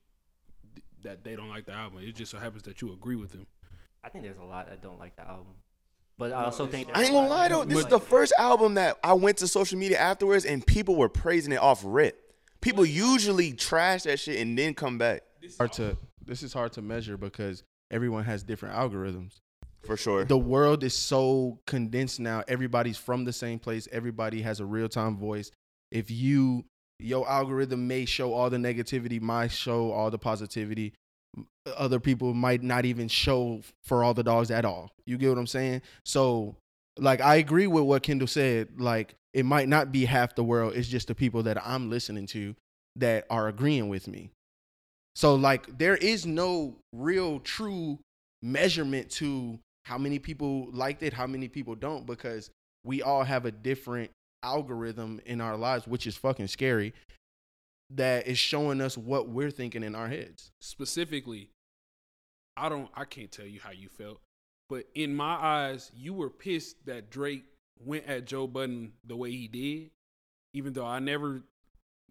[1.05, 1.99] that they don't like the album.
[2.03, 3.47] It just so happens that you agree with them.
[4.03, 5.55] I think there's a lot that don't like the album,
[6.17, 7.65] but I also think I ain't gonna lie though.
[7.65, 11.09] This is the first album that I went to social media afterwards and people were
[11.09, 12.21] praising it off rip.
[12.61, 15.23] People usually trash that shit and then come back.
[15.57, 19.39] hard to this is hard to measure because everyone has different algorithms.
[19.83, 20.25] For sure.
[20.25, 22.43] The world is so condensed now.
[22.47, 23.87] Everybody's from the same place.
[23.91, 25.51] Everybody has a real time voice.
[25.91, 26.65] If you
[26.99, 30.93] your algorithm may show all the negativity, might show all the positivity.
[31.75, 34.91] Other people might not even show for all the dogs at all.
[35.05, 35.81] You get what I'm saying?
[36.05, 36.55] So
[36.97, 38.69] like I agree with what Kendall said.
[38.79, 40.73] Like it might not be half the world.
[40.75, 42.55] It's just the people that I'm listening to
[42.95, 44.31] that are agreeing with me.
[45.15, 47.99] So like there is no real true
[48.41, 52.49] measurement to how many people liked it, how many people don't, because
[52.83, 54.11] we all have a different
[54.45, 56.93] algorithm in our lives, which is fucking scary,
[57.89, 60.51] that is showing us what we're thinking in our heads.
[60.61, 61.49] Specifically,
[62.55, 64.21] I don't I can't tell you how you felt,
[64.69, 67.45] but in my eyes, you were pissed that Drake
[67.79, 69.91] went at Joe Budden the way he did,
[70.53, 71.41] even though I never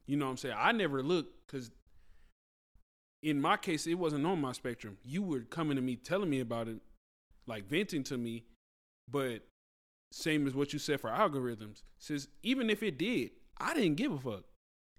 [0.06, 1.70] you know what I'm saying, I never looked cuz
[3.22, 4.98] in my case it wasn't on my spectrum.
[5.02, 6.80] You were coming to me telling me about it,
[7.46, 8.44] like venting to me,
[9.10, 9.42] but
[10.14, 11.82] same as what you said for algorithms.
[11.98, 14.44] Says even if it did, I didn't give a fuck.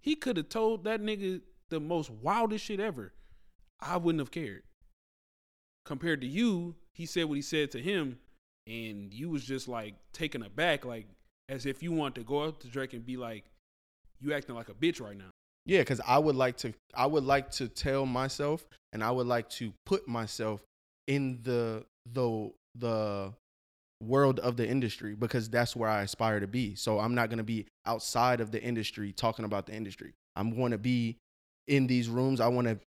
[0.01, 3.13] He could have told that nigga the most wildest shit ever.
[3.80, 4.63] I wouldn't have cared.
[5.86, 8.20] Compared to you, he said what he said to him,
[8.68, 11.07] and you was just like taken aback, like
[11.47, 13.45] as if you want to go up to Drake and be like,
[14.20, 15.30] "You acting like a bitch right now."
[15.66, 19.28] Yeah, because I would like to I would like to tell myself and I would
[19.28, 20.61] like to put myself
[21.07, 23.34] in the the the
[24.01, 26.75] world of the industry because that's where I aspire to be.
[26.75, 30.13] So I'm not gonna be outside of the industry talking about the industry.
[30.35, 31.17] I'm gonna be
[31.67, 32.39] in these rooms.
[32.39, 32.79] I wanna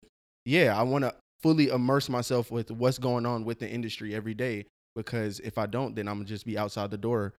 [0.45, 4.67] yeah, I wanna fully immerse myself with what's going on with the industry every day.
[4.95, 7.35] Because if I don't, then I'm gonna just be outside the door.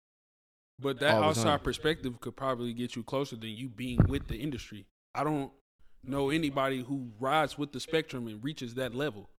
[0.81, 4.85] But that outside perspective could probably get you closer than you being with the industry.
[5.13, 5.51] I don't
[6.03, 9.29] know anybody who rides with the spectrum and reaches that level.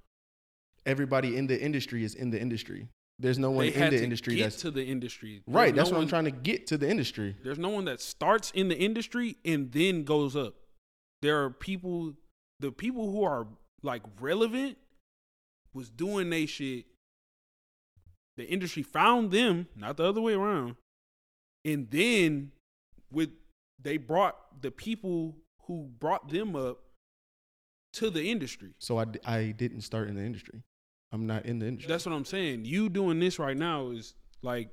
[0.85, 2.89] Everybody in the industry is in the industry.
[3.21, 5.43] There's no one in the industry get that's to the industry.
[5.47, 7.37] Right, There's that's no what I'm trying to get to the industry.
[7.45, 10.55] There's no one that starts in the industry and then goes up.
[11.21, 12.14] There are people,
[12.61, 13.47] the people who are
[13.83, 14.79] like relevant
[15.75, 16.87] was doing they shit
[18.37, 20.77] The industry found them, not the other way around.
[21.64, 22.53] And then
[23.12, 23.31] with
[23.83, 26.79] they brought the people who brought them up
[27.95, 28.71] to the industry.
[28.79, 30.62] So I, I didn't start in the industry.
[31.13, 31.89] I'm not in the industry.
[31.93, 32.65] That's what I'm saying.
[32.65, 34.69] You doing this right now is like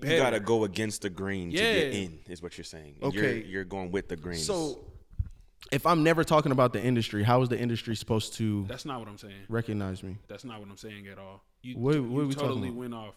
[0.00, 2.96] You gotta go against the grain to get in, is what you're saying.
[3.02, 3.44] And You're, Okay.
[3.44, 4.38] you're going with the grain.
[4.38, 4.84] So
[5.70, 9.00] if I'm never talking about the industry, how is the industry supposed to that's not
[9.00, 9.34] what I'm saying.
[9.48, 10.16] recognize me?
[10.28, 11.42] That's not what I'm saying at all.
[11.62, 12.78] You, What- you what are we talking totally about?
[12.78, 13.14] went off.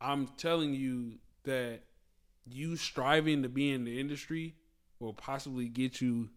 [0.00, 1.80] I'm telling you that
[2.46, 4.54] you striving to be in the industry
[4.98, 6.28] will possibly get you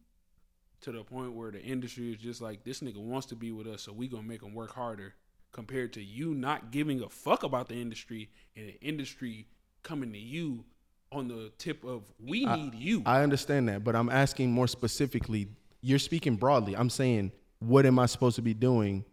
[0.85, 3.65] to the point where the industry is just like this nigga wants to be with
[3.65, 5.15] us, so we gonna make him work harder.
[5.51, 9.47] Compared to you not giving a fuck about the industry and the industry
[9.83, 10.63] coming to you
[11.11, 13.01] on the tip of we need you.
[13.05, 15.47] I understand that, but I'm asking more specifically.
[15.81, 16.75] You're speaking broadly.
[16.75, 19.05] I'm saying, what am I supposed to be doing?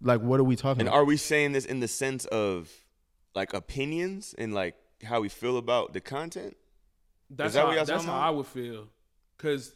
[0.00, 0.98] Like, what are we talking and about?
[0.98, 2.70] are we saying this in the sense of
[3.34, 6.56] like opinions and like how we feel about the content?
[7.28, 8.22] That's that how what y'all that's how about?
[8.22, 8.88] I would feel.
[9.38, 9.74] Cause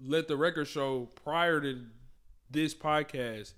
[0.00, 1.84] let the record show prior to
[2.50, 3.54] this podcast,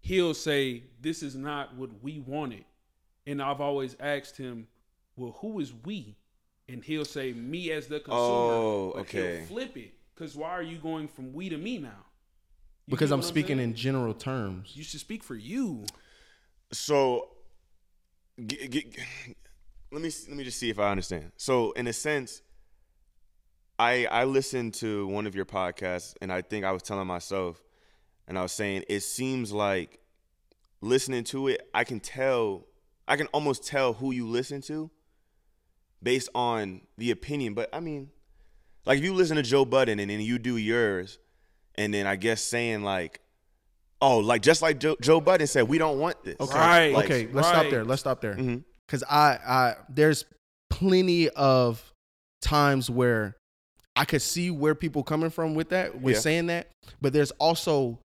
[0.00, 2.64] he'll say this is not what we wanted,
[3.26, 4.68] and I've always asked him,
[5.16, 6.16] "Well, who is we?"
[6.68, 9.44] And he'll say, "Me as the consumer." Oh, But he'll okay.
[9.46, 9.94] flip it.
[10.14, 12.04] Cause why are you going from we to me now?
[12.86, 13.70] You because I'm what speaking saying?
[13.70, 14.72] in general terms.
[14.76, 15.86] You should speak for you.
[16.72, 17.30] So,
[18.46, 18.92] g- g-
[19.90, 21.32] let me let me just see if I understand.
[21.36, 22.42] So, in a sense,
[23.80, 27.62] I I listened to one of your podcasts, and I think I was telling myself,
[28.28, 30.00] and I was saying it seems like
[30.82, 32.66] listening to it, I can tell,
[33.08, 34.90] I can almost tell who you listen to
[36.02, 37.54] based on the opinion.
[37.54, 38.10] But I mean,
[38.84, 41.18] like if you listen to Joe Budden and then you do yours,
[41.76, 43.20] and then I guess saying like.
[44.02, 46.36] Oh, like just like Joe, Joe Budden said, we don't want this.
[46.40, 46.58] Okay.
[46.58, 46.94] Right.
[46.94, 47.84] Like, okay, let's stop there.
[47.84, 48.32] Let's stop there.
[48.34, 48.56] Mm-hmm.
[48.86, 50.24] Because I, I, there's
[50.70, 51.92] plenty of
[52.40, 53.36] times where
[54.00, 56.20] I could see where people coming from with that, with Yeah.
[56.20, 56.68] saying that,
[57.02, 57.98] but there's also,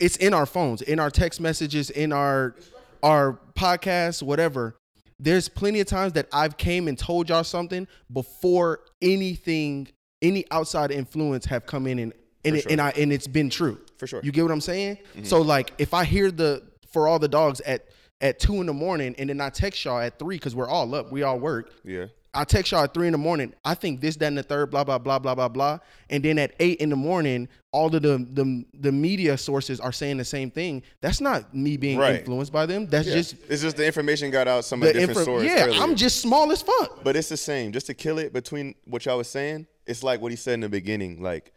[0.00, 2.56] it's in our phones, in our text messages, in our,
[3.00, 4.74] our podcasts, whatever.
[5.20, 9.86] There's plenty of times that I've came and told y'all something before anything,
[10.20, 12.12] any outside influence have come in and
[12.44, 13.80] and, For it, and I and it's been true.
[13.96, 14.20] For sure.
[14.24, 14.96] You get what I'm saying?
[14.96, 15.22] Mm-hmm.
[15.24, 16.62] So like if I hear the
[16.92, 17.86] for all the dogs at
[18.20, 20.94] at two in the morning and then I text y'all at three because we're all
[20.96, 21.70] up, we all work.
[21.84, 22.06] Yeah.
[22.34, 23.54] I text y'all at three in the morning.
[23.64, 25.78] I think this, that, and the third, blah, blah, blah, blah, blah, blah.
[26.10, 29.92] And then at eight in the morning, all of the the, the media sources are
[29.92, 30.82] saying the same thing.
[31.00, 32.16] That's not me being Right.
[32.20, 32.86] influenced by them.
[32.86, 33.14] That's Yeah.
[33.14, 35.24] just it's just the information got out some of the the different info.
[35.40, 35.50] sources.
[35.50, 35.80] Yeah, earlier.
[35.82, 37.04] I'm just small as fuck.
[37.04, 37.72] But it's the same.
[37.72, 40.60] Just to kill it between what y'all was saying, it's like what he said in
[40.60, 41.22] the beginning.
[41.22, 41.52] Like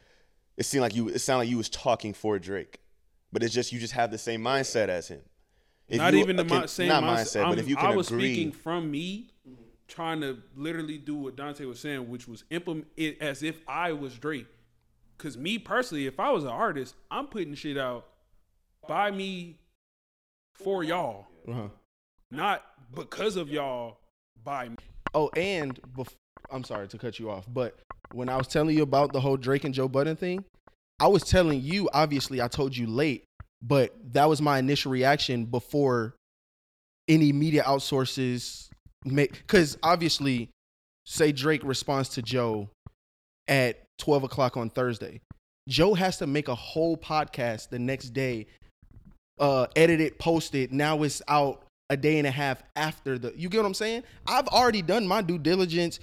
[0.58, 1.08] it seemed like you.
[1.10, 2.80] It sounded like you was talking for Drake,
[3.32, 5.22] but it's just you just have the same mindset as him.
[5.88, 7.44] If not you even the can- mi- same not mindset.
[7.44, 9.30] mindset, but if you can I was agree, speaking from me,
[9.88, 13.94] trying to literally do what Dante was saying, which was implement it as if I
[13.94, 14.48] was Drake.
[15.18, 18.06] Cause me personally, if I was an artist, I'm putting shit out
[18.88, 19.58] by me
[20.54, 21.70] for y'all, Uh-huh.
[22.32, 22.64] not
[22.94, 23.98] because of y'all
[24.44, 24.76] by me.
[25.14, 26.14] Oh, and bef-
[26.52, 27.80] I'm sorry to cut you off, but
[28.12, 30.44] when I was telling you about the whole Drake and Joe Budden thing,
[31.00, 31.90] I was telling you.
[31.94, 33.24] Obviously, I told you late,
[33.62, 36.16] but that was my initial reaction before
[37.08, 38.70] any media outsources
[39.12, 39.34] make.
[39.34, 40.50] Because obviously,
[41.06, 42.70] say Drake responds to Joe
[43.48, 45.22] at 12 o'clock on Thursday.
[45.68, 48.48] Joe has to make a whole podcast the next day,
[49.40, 50.72] uh, edit it, post it.
[50.72, 53.34] Now it's out a day and a half after the.
[53.36, 54.04] You get what I'm saying?
[54.28, 56.00] I've already done my due diligence,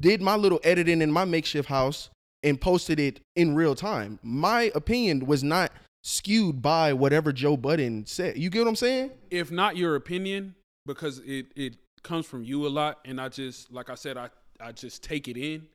[0.00, 2.10] did my little editing in my makeshift house,
[2.42, 4.18] and posted it in real time.
[4.22, 5.72] My opinion was not
[6.04, 8.36] skewed by whatever Joe Budden said.
[8.36, 9.10] You get what I'm saying?
[9.30, 10.54] If not your opinion,
[10.86, 14.28] because it it comes from you a lot, and I just like I said, I
[14.60, 15.66] I just take it in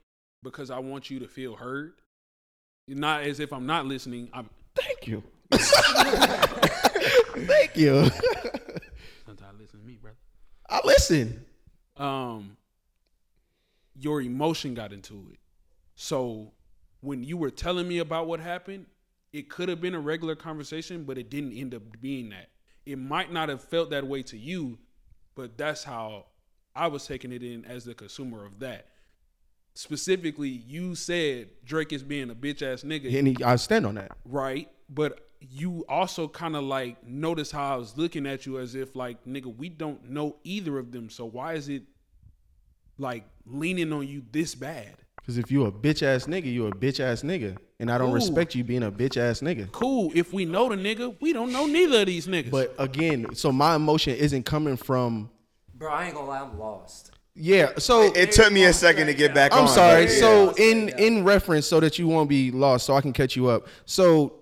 [0.44, 1.94] because I want you to feel heard.
[2.88, 4.30] Not as if I'm not listening.
[4.32, 5.22] I'm Thank you.
[5.52, 5.66] Thank
[7.76, 8.10] you.
[9.26, 10.18] sometimes I listen to me, brother.
[10.70, 11.46] I listen.
[11.98, 12.56] um
[14.02, 15.40] your emotion got into it.
[15.96, 16.54] So
[17.02, 18.86] when you were telling me about what happened,
[19.34, 22.48] it could have been a regular conversation, but it didn't end up being that.
[22.86, 24.78] It might not have felt that way to you,
[25.40, 26.26] but that's how
[26.76, 28.88] I was taking it in as the consumer of that.
[29.74, 33.18] Specifically, you said Drake is being a bitch ass nigga.
[33.18, 34.12] And he, I stand on that.
[34.26, 34.68] Right.
[34.90, 38.98] But you also kind of like notice how I was looking at you as if
[38.98, 41.10] like, nigga, we don't know either of them.
[41.10, 41.84] So why is it
[42.98, 44.94] like leaning on you this bad?
[45.22, 47.56] Because if you a bitch ass nigga, you a bitch ass nigga.
[47.80, 48.16] And I don't Cool.
[48.16, 49.72] respect you being a bitch ass nigga.
[49.72, 50.12] Cool.
[50.14, 52.52] If we know the nigga, we don't know neither of these niggas.
[52.52, 55.30] But again, so my emotion isn't coming from
[55.76, 57.12] Bro, I ain't gonna lie, I'm lost.
[57.36, 57.72] yeah.
[57.78, 59.60] So It took me a second to get back on.
[59.62, 60.04] I'm sorry.
[60.04, 60.20] yeah.
[60.20, 63.48] So in in reference, so that you won't be lost, so I can catch you
[63.48, 63.68] up.
[63.86, 64.34] So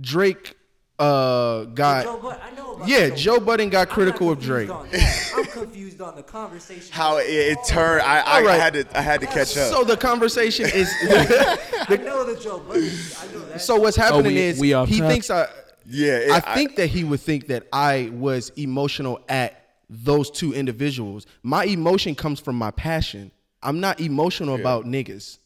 [0.00, 0.54] Drake
[0.98, 4.68] uh Joe got Bud- I know about yeah, Joe Joe Budden got critical of confused
[4.68, 5.31] Drake.
[5.62, 5.72] On that.
[5.72, 6.92] I'm confused on the conversation.
[6.92, 8.60] how it, it turned, I, I, All right.
[8.60, 9.72] had to I had to catch up.
[9.72, 12.82] So the conversation is I know the Joe Budden.
[12.84, 13.60] I know that.
[13.60, 15.12] so what's oh, happening we- is we off he topic?
[15.12, 15.48] thinks I
[15.86, 19.58] yeah, it- I think that he would think that I was emotional at
[19.88, 21.26] those two individuals.
[21.42, 23.30] My emotion comes from my passion.
[23.62, 25.38] I'm not emotional about niggas.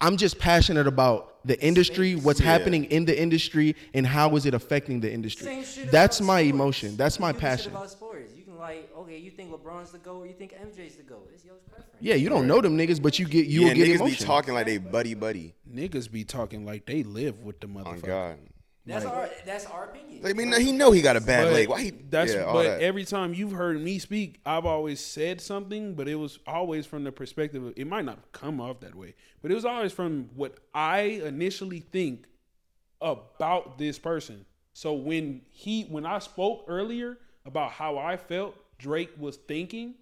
[0.00, 4.54] I'm just passionate about the industry, what's happening in the industry, and how is it
[4.54, 5.46] affecting the industry.
[5.46, 6.54] Same shit That's about my sports.
[6.54, 6.96] emotion.
[6.96, 7.72] That's my do this shit passion.
[8.56, 8.88] About sports.
[8.88, 11.30] You can like, okay, you think LeBron's the goat, or you think MJ's the goat.
[11.32, 11.96] It's your preference.
[12.00, 14.18] Yeah, you don't know them niggas, but you get you yeah, will get niggas emotion.
[14.18, 15.54] be talking like they buddy buddy.
[15.72, 18.02] niggas be talking like they live with the On motherfucker.
[18.06, 18.38] God.
[18.86, 20.24] That's our that's our opinion.
[20.24, 21.68] I mean, he know he got a bad But leg.
[21.68, 21.90] Why he?
[21.90, 22.80] that's yeah, but that.
[22.80, 27.02] every time you've heard me speak, I've always said something, but it was always from
[27.02, 30.30] the perspective of it might not come off that way, but it was always from
[30.36, 32.26] what I initially think
[33.00, 34.46] about this person.
[34.72, 39.94] So when he when I spoke earlier about how I felt Drake was thinking,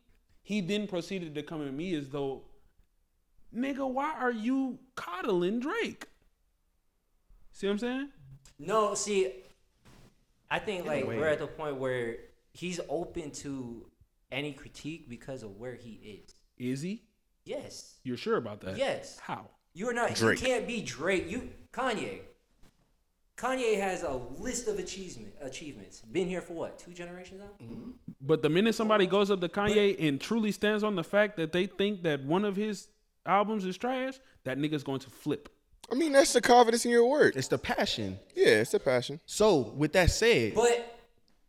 [0.42, 2.42] he then proceeded to come at me as though,
[3.54, 6.06] nigga, why are you coddling Drake?
[7.52, 8.08] See what I'm saying?
[8.58, 9.32] No, see,
[10.50, 12.16] I think like we're at the point where
[12.52, 13.86] he's open to
[14.32, 16.34] any critique because of where he is.
[16.58, 17.02] Is he?
[17.44, 17.96] Yes.
[18.04, 18.76] You're sure about that?
[18.76, 19.18] Yes.
[19.20, 19.46] How?
[19.74, 20.14] You are not.
[20.14, 20.40] Drake.
[20.40, 21.30] You can't be Drake.
[21.30, 22.20] You Kanye.
[23.36, 26.00] Kanye has a list of achievement achievements.
[26.00, 26.78] Been here for what?
[26.78, 27.66] Two generations now.
[27.66, 27.90] Mm-hmm.
[28.20, 31.52] But the minute somebody goes up to Kanye and truly stands on the fact that
[31.52, 32.88] they think that one of his
[33.26, 34.14] albums is trash,
[34.44, 35.48] that nigga's going to flip.
[35.90, 37.36] I mean, that's the confidence in your work.
[37.36, 38.18] It's the passion.
[38.34, 39.20] Yeah, it's the passion.
[39.26, 40.98] So with that said, But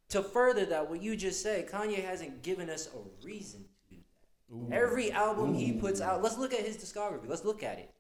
[0.10, 4.02] to further that, what you just said, Kanye hasn't given us a reason to do
[4.70, 4.76] that.
[4.76, 7.28] Every album he puts out, let's look at his discography.
[7.28, 7.92] Let's look at it.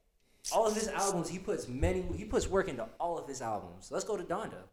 [0.53, 2.03] All of his albums, he puts many.
[2.15, 3.89] He puts work into all of his albums.
[3.91, 4.63] Let's go to Donda.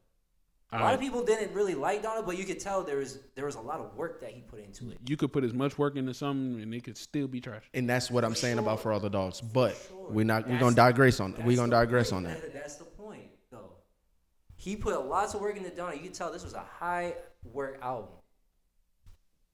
[0.75, 3.45] A lot of people didn't really like Donda, but you could tell there was there
[3.45, 4.99] was a lot of work that he put into it.
[5.07, 7.65] You could put as much work into something and it could still be trash.
[7.75, 9.41] and that's what I'm saying about for all the dogs.
[9.43, 9.77] But
[10.09, 10.45] we're not.
[10.45, 11.35] We're That's- gonna digress on.
[11.45, 12.27] We're gonna digress point.
[12.27, 12.55] on that.
[12.55, 13.73] That's the point, though.
[14.57, 15.95] He put lots of work into Donda.
[15.97, 18.09] You can tell this was a high work album.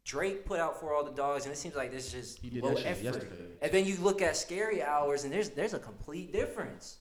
[0.09, 2.63] Drake put out for all the dogs, and it seems like this is He did
[2.63, 3.05] low that shit effort.
[3.05, 3.45] yesterday.
[3.61, 6.99] And then you look at Scary Hours, and there's there's a complete difference.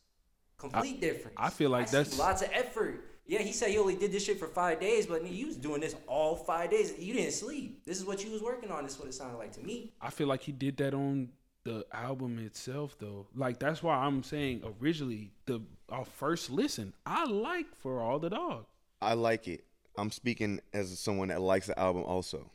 [0.57, 1.35] Complete difference.
[1.37, 3.05] I feel like I that's- lots of effort.
[3.25, 5.81] Yeah, he said he only did this shit for five days, but he was doing
[5.81, 6.93] this all five days.
[6.97, 7.85] You didn't sleep.
[7.85, 8.83] This is what you was working on.
[8.83, 9.93] This is what it sounded like to me.
[10.01, 11.29] I feel like he did that on
[11.63, 13.27] the album itself though.
[13.35, 18.29] Like that's why I'm saying originally the our first listen, I like for all the
[18.29, 18.65] dog.
[19.01, 19.63] I like it.
[19.97, 22.49] I'm speaking as someone that likes the album also.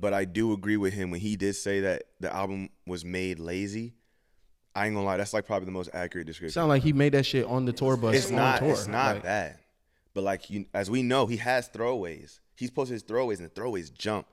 [0.00, 3.38] But I do agree with him when he did say that the album was made
[3.38, 3.94] lazy.
[4.74, 6.52] I ain't gonna lie, that's like probably the most accurate description.
[6.52, 8.16] Sound like he made that shit on the tour bus.
[8.16, 8.70] it's on not tour.
[8.70, 9.58] it's not Like, bad.
[10.14, 12.40] But like you as we know, he has throwaways.
[12.56, 14.26] He's posted his throwaways and the throwaways jump.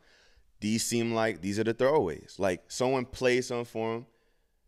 [0.60, 2.40] These seem like these are the throwaways.
[2.40, 4.06] Like someone plays something for him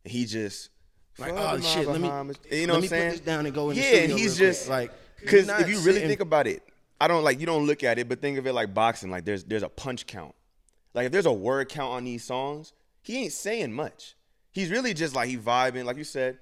[0.04, 0.70] and he just
[1.18, 3.10] Like, oh my shit, let me, Bahamas." you let know what I'm me saying?
[3.10, 4.58] put this down and go in yeah, studio and he's real quick.
[4.58, 6.62] just like, because if you really sitting- think about it,
[7.02, 9.10] I don't like you don't look at it, but think of it like boxing.
[9.10, 10.36] Like there's there's a punch count.
[10.94, 14.16] Like if there's a word count on these songs, he ain't saying much.
[14.52, 16.38] He's really just like he vibing, like you said.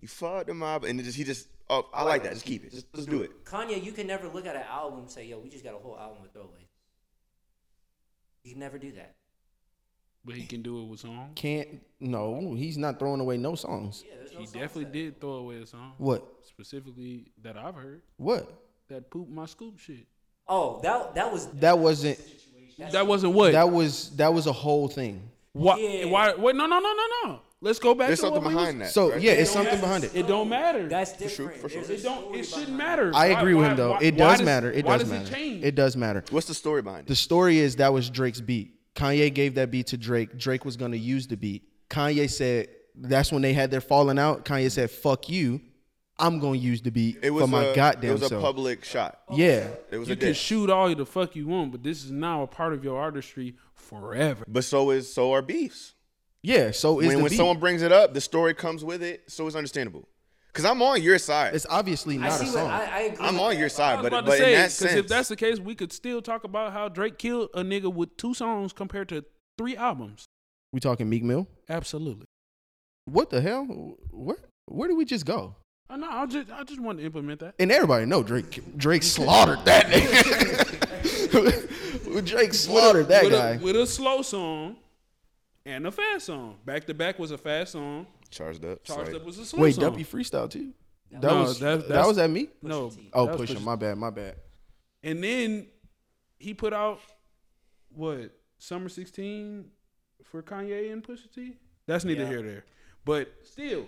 [0.00, 2.32] You fucked him up, and just he just oh I like that.
[2.34, 2.70] Just keep it.
[2.72, 3.44] Just let's do it.
[3.44, 5.78] Kanye, you can never look at an album and say, "Yo, we just got a
[5.78, 6.68] whole album with throwaways."
[8.44, 9.16] You can never do that.
[10.24, 11.32] But he can do it with songs.
[11.34, 11.80] can't.
[11.98, 14.04] No, he's not throwing away no songs.
[14.06, 15.94] Yeah, no He songs definitely that- did throw away a song.
[15.98, 16.26] What?
[16.42, 18.02] Specifically that I've heard.
[18.18, 18.52] What?
[18.88, 20.06] That poop my scoop shit.
[20.46, 22.18] Oh, that that was That wasn't.
[22.78, 23.52] That wasn't what?
[23.52, 25.22] That was that was a whole thing.
[25.52, 26.04] why, Yeah.
[26.06, 27.40] why wait no no no no no.
[27.62, 28.90] Let's go back There's to something what we was- behind that.
[28.90, 29.20] So right?
[29.20, 30.12] yeah, it's something behind it.
[30.14, 30.88] It don't matter.
[30.88, 31.56] that's sure, different.
[31.60, 31.82] for sure.
[31.82, 33.12] There's a it don't it shouldn't matter.
[33.14, 33.90] I Why- agree with him though.
[33.92, 34.72] why- it does does- matter.
[34.72, 35.24] It why does does matter.
[35.26, 35.64] It, change?
[35.64, 36.24] It does matter.
[36.30, 38.76] What's the story behind The story is that was Drake's beat.
[38.94, 40.38] Kanye gave that beat to Drake.
[40.38, 41.64] Drake was gonna use the beat.
[41.90, 44.44] Kanye said that's when they had their falling out.
[44.46, 45.60] Kanye said, "Fuck you,
[46.20, 48.42] I'm gonna use the beat It was for my a, goddamn It was a self."
[48.42, 49.20] public shot.
[49.32, 50.36] yeah, It was you a can diss.
[50.36, 52.98] shoot all you the fuck you want, but this is now a part of your
[53.00, 54.44] artistry forever.
[54.46, 55.94] But so is so are beefs.
[56.42, 56.70] yeah.
[56.70, 57.36] So is when the when beat.
[57.36, 60.08] someone brings it up, the story comes with it, so it's understandable.
[60.52, 61.54] Cause I'm on your side.
[61.54, 62.70] it's obviously I not a see what song.
[62.70, 63.24] I, I agree.
[63.24, 63.58] I'm on that.
[63.60, 65.60] your side, but about but to say, in that 'cause sense, if that's the case,
[65.60, 69.24] we could still talk about how Drake killed a nigga with two songs compared to
[69.56, 70.24] three albums.
[70.72, 71.46] we talking Meek Mill?
[71.68, 72.26] Absolutely.
[73.04, 73.64] What the hell?
[74.10, 75.54] Where where did we just go?
[75.92, 77.54] Oh, no, I just I just want to implement that.
[77.58, 78.60] And everybody know Drake.
[78.76, 80.70] Drake slaughtered that nigga.
[82.26, 83.50] Drake slaughtered that with guy.
[83.54, 84.76] A, with a slow song
[85.66, 86.56] and a fast song.
[86.64, 88.06] Back to back was a fast song.
[88.30, 88.82] Charged up.
[88.84, 89.16] Charged Sorry.
[89.16, 89.62] up was a slow song.
[89.62, 89.84] Wait, song.
[89.84, 90.72] W freestyle too.
[91.10, 92.48] That No, was that- that, was at me.
[92.62, 93.64] no, Oh, that was push him.
[93.64, 93.98] My bad.
[93.98, 94.36] My bad.
[95.02, 95.66] And then
[96.38, 97.00] he put out
[97.92, 99.64] what Summer 16
[100.22, 101.56] for Kanye and Pusha T.
[101.86, 102.28] That's neither Yeah.
[102.28, 102.64] here nor there.
[103.04, 103.86] But still,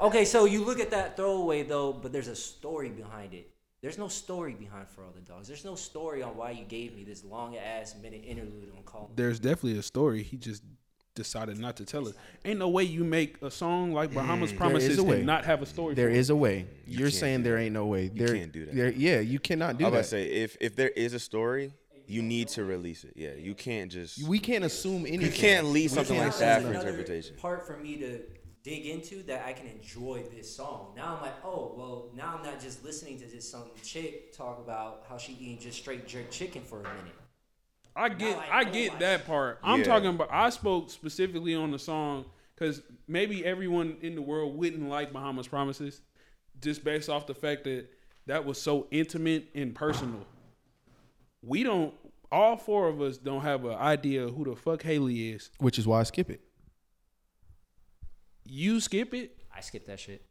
[0.00, 3.50] Okay, so you look at that throwaway though, but there's a story behind it.
[3.80, 5.46] There's no story behind For All the Dogs.
[5.46, 9.10] There's no story on why you gave me this long ass minute interlude on Call
[9.14, 10.22] there's definitely a story.
[10.22, 10.62] He just
[11.14, 12.16] decided not to tell it.
[12.44, 15.18] Ain't no way you make a song like Bahamas mm, is Promises a way.
[15.18, 15.94] and not have a story.
[15.94, 16.18] There for it.
[16.18, 16.66] is a way.
[16.86, 18.04] You're saying there ain't no way.
[18.04, 18.74] You There, can't do that.
[18.74, 19.92] there- yeah, you cannot do that.
[19.92, 20.24] I was about that.
[20.24, 21.72] to say if if there is a story,
[22.06, 23.12] you need to release it.
[23.16, 25.26] Yeah, you can't just we can't assume anything.
[25.26, 27.36] you can't leave something can't like that for interpretation.
[27.36, 28.20] part for me to
[28.64, 30.94] dig into that I can enjoy this song.
[30.96, 34.58] Now I'm like, oh well, now I'm not just listening to just some chick talk
[34.58, 37.14] about how she eating just straight jerk chicken for a minute.
[37.94, 39.60] I get I I get why that she- part.
[39.62, 39.84] I'm Yeah.
[39.84, 42.24] talking about I spoke specifically on the song
[42.56, 46.00] because maybe everyone in the world wouldn't like Bahamas Promises
[46.60, 47.86] just based off the fact that
[48.26, 50.24] that was so intimate and personal.
[51.42, 51.92] We don't
[52.32, 55.50] all four of us don't have an idea who the fuck Haley is.
[55.58, 56.40] Which is why I skip it.
[58.44, 60.24] You skip it, I skip that shit.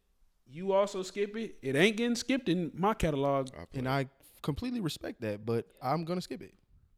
[0.45, 1.55] you also skip it.
[1.61, 3.49] It ain't getting skipped in my catalog.
[3.73, 4.07] And I
[4.41, 6.53] completely respect that, but I'm gonna skip it.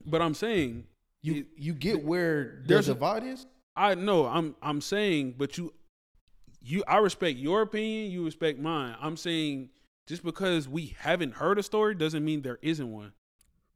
[0.06, 0.86] But I'm saying
[1.22, 3.46] You it- you get where the there's a- divide is?
[3.76, 5.74] I know I'm I'm saying, but you
[6.62, 8.96] you I respect your opinion, you respect mine.
[9.00, 9.70] I'm saying
[10.08, 13.14] just because we haven't heard a story doesn't mean there isn't one.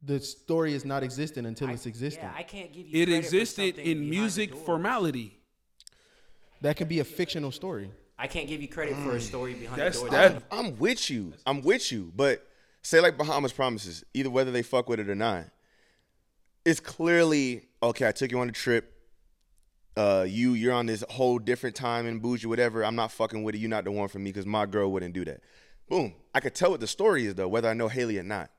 [0.02, 2.24] The story is not existent until I- it's existent.
[2.32, 3.02] Yeah, I can't give you.
[3.02, 4.64] It credit for existed in behind the music doors.
[4.66, 5.39] formality.
[6.60, 7.90] That could be a fictional story.
[8.18, 10.32] I can't give you credit for a story behind That's- the doors.
[10.32, 11.32] that- I'm with you.
[11.46, 12.12] I'm with you.
[12.14, 12.46] But
[12.82, 15.46] say like Bahamas promises, either whether they fuck with it or not,
[16.64, 18.06] it's clearly okay.
[18.06, 18.92] I took you on a trip.
[19.96, 22.84] Uh, you you're on this whole different time and bougie whatever.
[22.84, 23.58] I'm not fucking with it.
[23.58, 25.40] You're not the one for me because my girl wouldn't do that.
[25.88, 26.14] Boom.
[26.34, 28.50] I could tell what the story is though, whether I know Haley or not.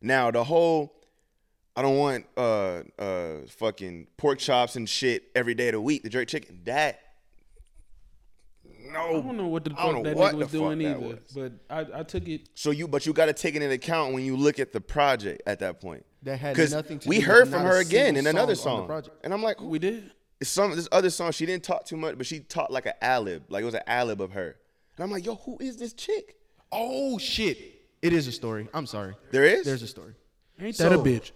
[0.00, 0.94] Now the whole
[1.76, 6.04] I don't want uh uh fucking pork chops and shit every day of the week.
[6.04, 7.00] The jerk chicken that
[8.90, 10.98] I don't know what the I fuck that what nigga was doing either.
[10.98, 11.18] was.
[11.34, 14.14] But I, I took it So you, but you got to take it into account
[14.14, 16.04] when you look at the project at that point.
[16.22, 17.30] That had nothing to we do with it.
[17.30, 19.16] We heard from her again in another song on the project.
[19.24, 20.10] and I'm like, we did.
[20.40, 21.30] it's some this other song.
[21.32, 23.82] She didn't talk too much, but she talked like an alib, like it was an
[23.88, 24.56] alib of her.
[24.96, 26.36] And I'm like, yo, who is this chick?
[26.72, 27.58] Oh shit!
[28.02, 28.68] It is a story.
[28.74, 29.14] I'm sorry.
[29.30, 29.64] There is.
[29.64, 30.14] There's a story.
[30.60, 31.30] Ain't So- that a bitch?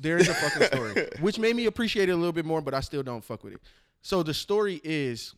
[0.00, 2.72] There is a fucking story, which made me appreciate it a little bit more, but
[2.72, 3.60] I still don't fuck with it.
[4.00, 5.34] So the story is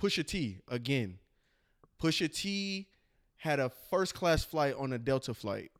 [0.00, 1.18] Pusha T again.
[2.00, 2.86] Pusha T
[3.36, 5.70] had a first class flight on a Delta flight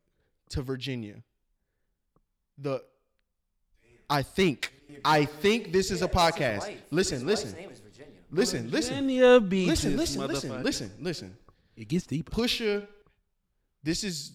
[0.49, 1.15] to Virginia.
[2.57, 2.83] The
[4.09, 4.73] I think
[5.05, 6.75] I think this is a podcast.
[6.91, 7.69] Listen, listen, name
[8.31, 10.63] listen, listen, Virginia Beaches, listen, listen, listen, motherfucker.
[10.63, 11.37] listen, listen.
[11.75, 12.31] It gets deeper.
[12.31, 12.87] Pusha,
[13.83, 14.33] this is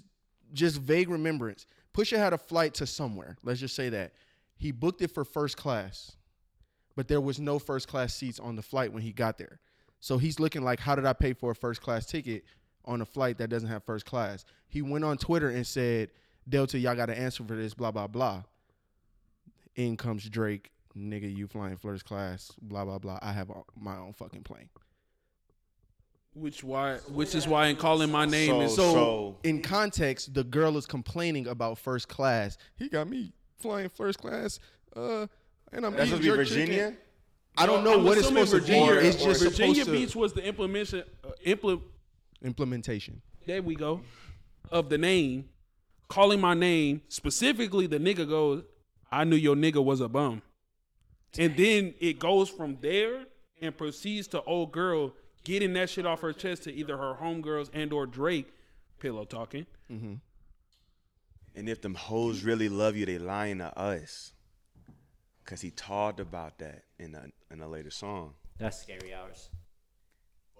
[0.52, 1.66] just vague remembrance.
[1.92, 3.36] Pusha had a flight to somewhere.
[3.42, 4.12] Let's just say that.
[4.56, 6.16] He booked it for first class,
[6.96, 9.60] but there was no first class seats on the flight when he got there.
[10.04, 12.44] So he's looking like, how did I pay for a first class ticket
[12.84, 14.44] on a flight that doesn't have first class?
[14.68, 16.10] He went on Twitter and said,
[16.46, 18.42] Delta, y'all got to answer for this, blah, blah, blah.
[19.76, 23.18] In comes Drake, nigga, you flying first class, blah, blah, blah.
[23.22, 23.50] I have
[23.80, 24.68] my own fucking plane.
[26.34, 30.44] Which why which is why in calling my name is So, So- in context, the
[30.44, 32.58] girl is complaining about first class.
[32.76, 34.58] He got me flying first class,
[34.94, 35.28] uh,
[35.72, 36.76] and I'm That's eating supposed to be Virginia.
[36.90, 36.98] chicken.
[37.56, 39.06] I don't know I'm what it's supposed Virginia, to be.
[39.06, 41.04] It's just Virginia supposed Beach to was the implementation.
[41.24, 41.82] Uh, implement.
[42.42, 43.22] implementation.
[43.46, 44.00] There we go.
[44.70, 45.48] Of the name,
[46.08, 47.86] calling my name specifically.
[47.86, 48.64] The nigga goes,
[49.12, 50.42] "I knew your nigga was a bum,"
[51.38, 53.26] and then it goes from there
[53.60, 55.12] and proceeds to old girl
[55.44, 58.52] getting that shit off her chest to either her homegirls and or Drake,
[58.98, 59.66] pillow talking.
[61.56, 64.33] And if them hoes really love you, they lying to us.
[65.46, 68.32] Cause he talked about that in a in a later song.
[68.58, 69.50] That's scary hours.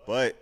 [0.06, 0.36] But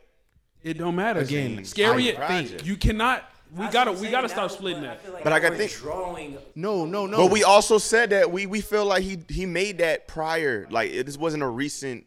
[0.63, 1.21] It don't matter.
[1.21, 2.17] Again, scary.
[2.17, 3.29] I think- you cannot.
[3.53, 3.93] We That's gotta.
[3.93, 5.01] We gotta stop splitting that.
[5.07, 6.39] I like But I got we're think- drawing.
[6.55, 7.19] No, no, no.
[7.19, 10.67] but we also said that we we feel like he he made that prior.
[10.71, 12.07] Like it, this wasn't a recent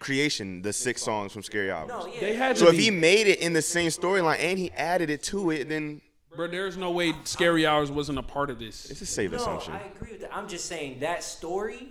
[0.00, 0.62] creation.
[0.62, 1.88] The six songs from Scary Hours.
[1.88, 2.20] No, yeah.
[2.20, 2.84] They had So if be.
[2.84, 6.00] he made it in the same storyline and he added it to it, then
[6.38, 8.88] Bro, there's no way Scary Hours wasn't a part of this.
[8.92, 9.72] it's a safe no, assumption.
[9.72, 10.32] I agree with that.
[10.32, 11.88] I'm just saying that story.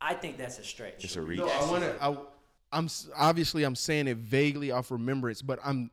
[0.00, 1.04] I think that's a stretch.
[1.04, 1.38] It's a reach.
[1.38, 2.02] No, I want to.
[2.02, 2.16] I,
[2.72, 5.90] I'm obviously I'm saying it vaguely off remembrance, but I'm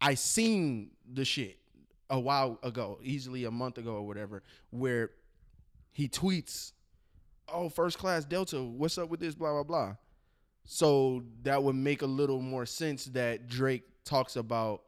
[0.00, 1.58] I seen the shit
[2.08, 5.10] a while ago, easily a month ago or whatever, where
[5.92, 6.72] he tweets,
[7.52, 9.34] "Oh, first class Delta, what's up with this?
[9.34, 9.96] Blah blah blah."
[10.64, 14.80] So that would make a little more sense that Drake talks about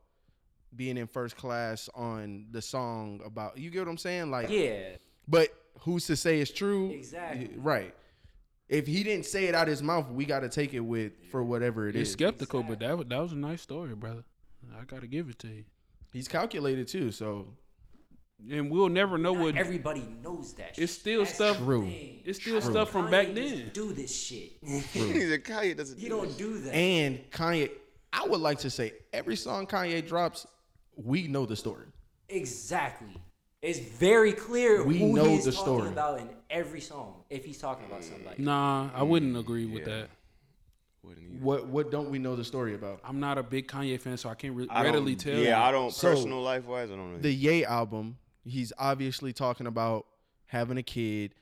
[0.77, 4.31] being in first class on the song about you get what I'm saying?
[4.31, 4.97] Like Yeah.
[5.27, 5.49] but
[5.81, 6.91] who's to say it's true?
[6.91, 7.51] Exactly.
[7.57, 7.95] Right.
[8.69, 11.43] If he didn't say it out his mouth, we got to take it with for
[11.45, 12.13] whatever it It's is.
[12.15, 14.25] skeptical, but that was, that was a nice story, brother.
[14.77, 15.65] I gotta give it to you.
[16.13, 17.47] He's calculated too, so
[18.51, 19.57] And we'll never know Not what.
[19.57, 20.79] everybody knows that.
[20.79, 21.89] It's still That's stuff- True.
[22.25, 22.71] It's still True.
[22.71, 23.71] stuff from Kanye back then.
[23.73, 24.53] Do this shit.
[24.63, 25.99] He's a Kanye doesn't.
[25.99, 26.37] You do don't this.
[26.37, 26.75] do that.
[26.75, 27.71] and Kanye,
[28.13, 30.47] I would like to say every song Kanye drops,
[30.97, 31.87] we know the story.
[32.29, 33.17] Exactly.
[33.63, 35.89] It's very clear We who know he's the talking story.
[35.89, 37.23] about in every song.
[37.31, 39.95] If he's talking about somebody, Nah, I wouldn't agree with yeah.
[40.01, 40.09] that.
[41.03, 41.45] Wouldn't either.
[41.45, 43.01] What what don't we know the story about?
[43.05, 45.35] I'm not a big Kanye fan, so I can't re- I don't- readily tell.
[45.35, 45.65] Yeah, you.
[45.69, 45.93] I don't.
[45.93, 47.23] So, personal life wise, I don't really.
[47.23, 50.07] The Ye album, he's obviously talking about
[50.47, 51.35] having a kid.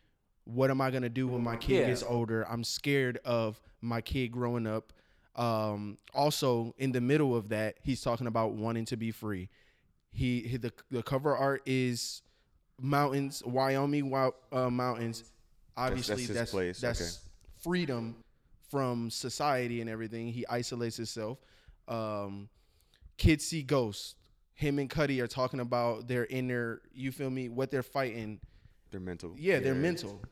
[0.44, 1.86] What am I gonna do when my kid Yeah.
[1.86, 2.46] gets older?
[2.48, 4.92] I'm scared of my kid growing up.
[5.36, 9.48] Um, also, in the middle of that, he's talking about wanting to be free.
[10.12, 12.22] He, he the the cover art is
[12.80, 14.14] mountains, Wyoming
[14.52, 15.24] uh, mountains.
[15.76, 17.10] Obviously, his that's place, that's okay.
[17.62, 18.14] freedom
[18.70, 20.28] from society and everything.
[20.28, 21.38] He isolates himself.
[21.88, 22.48] Um,
[23.16, 24.14] kids see ghosts.
[24.54, 26.80] Him and Cudi are talking about their inner.
[26.94, 27.48] You feel me?
[27.48, 28.38] What they're fighting.
[28.92, 29.34] they're mental.
[29.36, 30.22] Yeah, they're mental.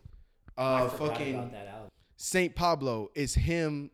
[0.57, 1.89] Uh, I fucking about that album.
[2.17, 3.91] Saint Pablo is him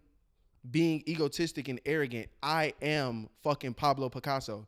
[0.70, 2.28] being egotistic and arrogant.
[2.42, 4.66] I am fucking Pablo Picasso.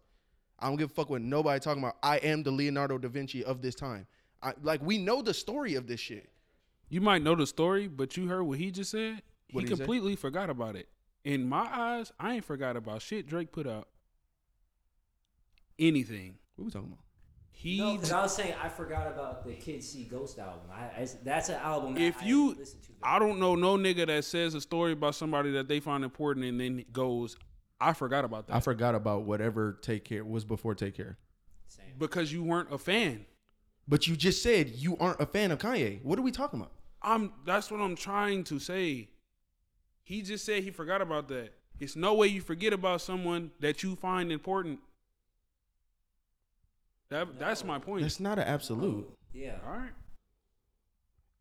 [0.59, 1.97] I don't give a fuck what nobody talking about.
[2.03, 4.07] I am the Leonardo da Vinci of this time.
[4.43, 6.29] I, like we know the story of this shit.
[6.89, 9.23] You might know the story, but you heard what he just said.
[9.53, 10.89] What'd he completely forgot about it.
[11.25, 13.89] In my eyes, I ain't forgot about shit Drake put out.
[15.79, 16.37] Anything.
[16.57, 17.05] What we talking about?
[17.63, 20.71] He No, because I was saying I forgot about the Kids See Ghost album.
[20.73, 21.95] I, I- that's an album.
[21.95, 22.87] That if I you listen to.
[23.03, 26.47] I don't know no nigga that says a story about somebody that they find important
[26.47, 27.37] and then goes,
[27.79, 28.57] I forgot about that.
[28.57, 31.19] I forgot about whatever Take Care was before Take Care.
[31.69, 31.85] Same.
[31.99, 33.27] because you weren't a fan.
[33.87, 36.03] But you just said you aren't a fan of Kanye.
[36.03, 36.73] What are we talking about?
[37.03, 39.11] I'm that's what I'm trying to say.
[40.03, 41.51] He just said he forgot about that.
[41.79, 44.81] It's no way you forget about someone that you find important.
[47.11, 48.03] That that's my point.
[48.03, 49.09] That's not an absolute.
[49.33, 49.57] Yeah.
[49.67, 49.91] All right.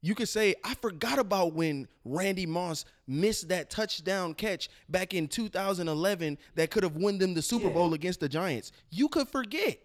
[0.02, 5.28] You could say, I forgot about when Randy Moss missed that touchdown catch back in
[5.28, 7.74] 2011 that could have won them the Super Yeah.
[7.74, 8.72] Bowl against the Giants.
[8.92, 9.78] You could forget.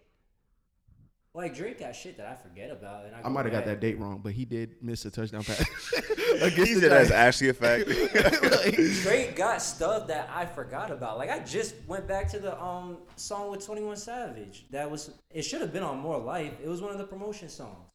[1.35, 3.81] Like Drake got shit that I forget about, and I, I might have got that
[3.81, 5.59] date wrong, but he did miss a touchdown pass.
[6.07, 7.11] he against the said that's Giants.
[7.11, 7.89] actually a fact.
[8.65, 11.17] Like, Drake got stuff that I forgot about.
[11.17, 14.65] Like I just went back to the um song with Twenty One Savage.
[14.71, 15.43] That was it.
[15.43, 16.53] Should have been on More Life.
[16.63, 17.89] It was one of the promotion songs.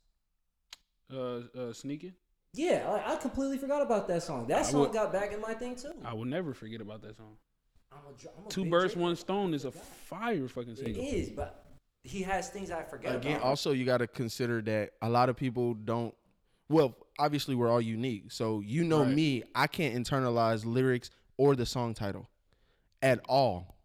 [1.13, 2.13] Uh, uh, sneaking.
[2.53, 4.47] Yeah, like I completely forgot about that song.
[4.49, 5.93] That song would- got back in my thing too.
[6.05, 7.37] I will never forget about that song.
[7.93, 10.73] I'm a, dr- I'm a Two big birds, Drake one stone is a fire fucking
[10.75, 11.03] It single.
[11.05, 11.60] is, but
[12.03, 13.47] he has things I forget Again, about.
[13.47, 16.15] also you got to consider that a lot of people don't.
[16.69, 19.15] Well, obviously we're all unique, so you know Right.
[19.15, 19.43] me.
[19.55, 22.29] I can't internalize lyrics or the song title
[23.03, 23.77] at all.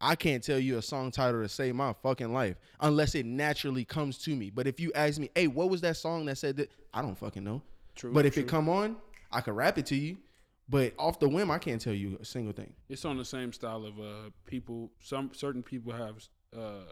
[0.00, 3.84] I can't tell you a song title to save my fucking life unless it naturally
[3.84, 4.50] comes to me.
[4.50, 6.70] But if you ask me, hey, what was that song that said that?
[6.94, 7.62] I don't fucking know.
[7.96, 8.44] True, But if true.
[8.44, 8.96] it come on,
[9.32, 10.18] I could rap it to you.
[10.68, 12.74] But off the whim, I can't tell you a single thing.
[12.88, 14.90] It's on the same style of uh people.
[15.00, 16.22] Some certain people have
[16.56, 16.84] uh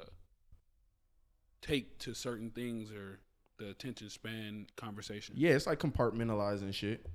[1.63, 3.21] take to certain things or
[3.59, 5.35] the attention span conversation.
[5.37, 7.07] Yeah, it's like compartmentalizing shit.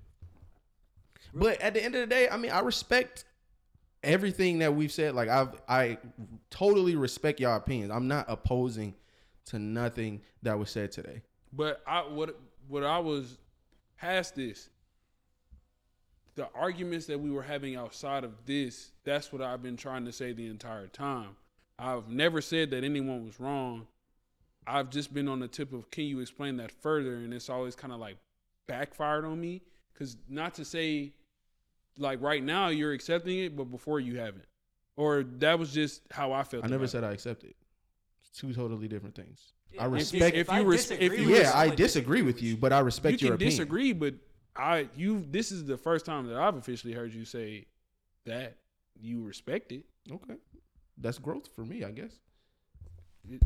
[1.33, 3.25] But at the end of the day, I mean, I respect
[4.03, 5.15] everything that we've said.
[5.15, 5.97] Like I've I
[6.49, 7.91] totally respect y'all opinions.
[7.91, 8.95] I'm not opposing
[9.45, 11.21] to nothing that was said today.
[11.53, 13.37] But I what what I was
[13.97, 14.69] past this.
[16.35, 20.13] The arguments that we were having outside of this, that's what I've been trying to
[20.13, 21.35] say the entire time.
[21.77, 23.87] I've never said that anyone was wrong.
[24.67, 27.75] I've just been on the tip of can you explain that further and it's always
[27.75, 28.17] kind of like
[28.67, 29.61] backfired on me
[29.95, 31.13] cuz not to say
[31.97, 34.45] like right now you're accepting it but before you haven't.
[34.97, 36.63] Or that was just how I felt.
[36.63, 37.07] I never said it.
[37.07, 37.55] I accept it.
[38.21, 39.53] It's two totally different things.
[39.71, 40.35] Yeah, I if- respect.
[40.35, 42.79] if I you res- disagree if you with yeah, I disagree with you, but I
[42.79, 43.51] respect you your opinion.
[43.51, 44.15] You disagree, but
[44.55, 47.67] I you this is the first time that I've officially heard you say
[48.25, 48.57] that
[48.99, 49.85] you respect it.
[50.11, 50.35] Okay,
[50.97, 52.11] that's growth for me, I guess.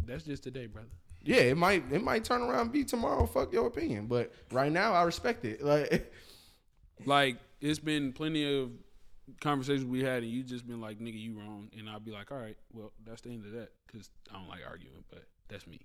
[0.06, 0.90] That's just today, brother.
[1.26, 3.26] Yeah, it might it might turn around and be tomorrow.
[3.26, 5.62] Fuck your opinion, but right now I respect it.
[5.66, 6.12] Like
[7.06, 8.72] Like it's been plenty of
[9.42, 12.32] conversations we had, and you just been like, "Nigga, you wrong," and I'll be like,
[12.32, 15.68] "All right, well, that's the end of that," because I don't like arguing, but that's
[15.68, 15.80] me.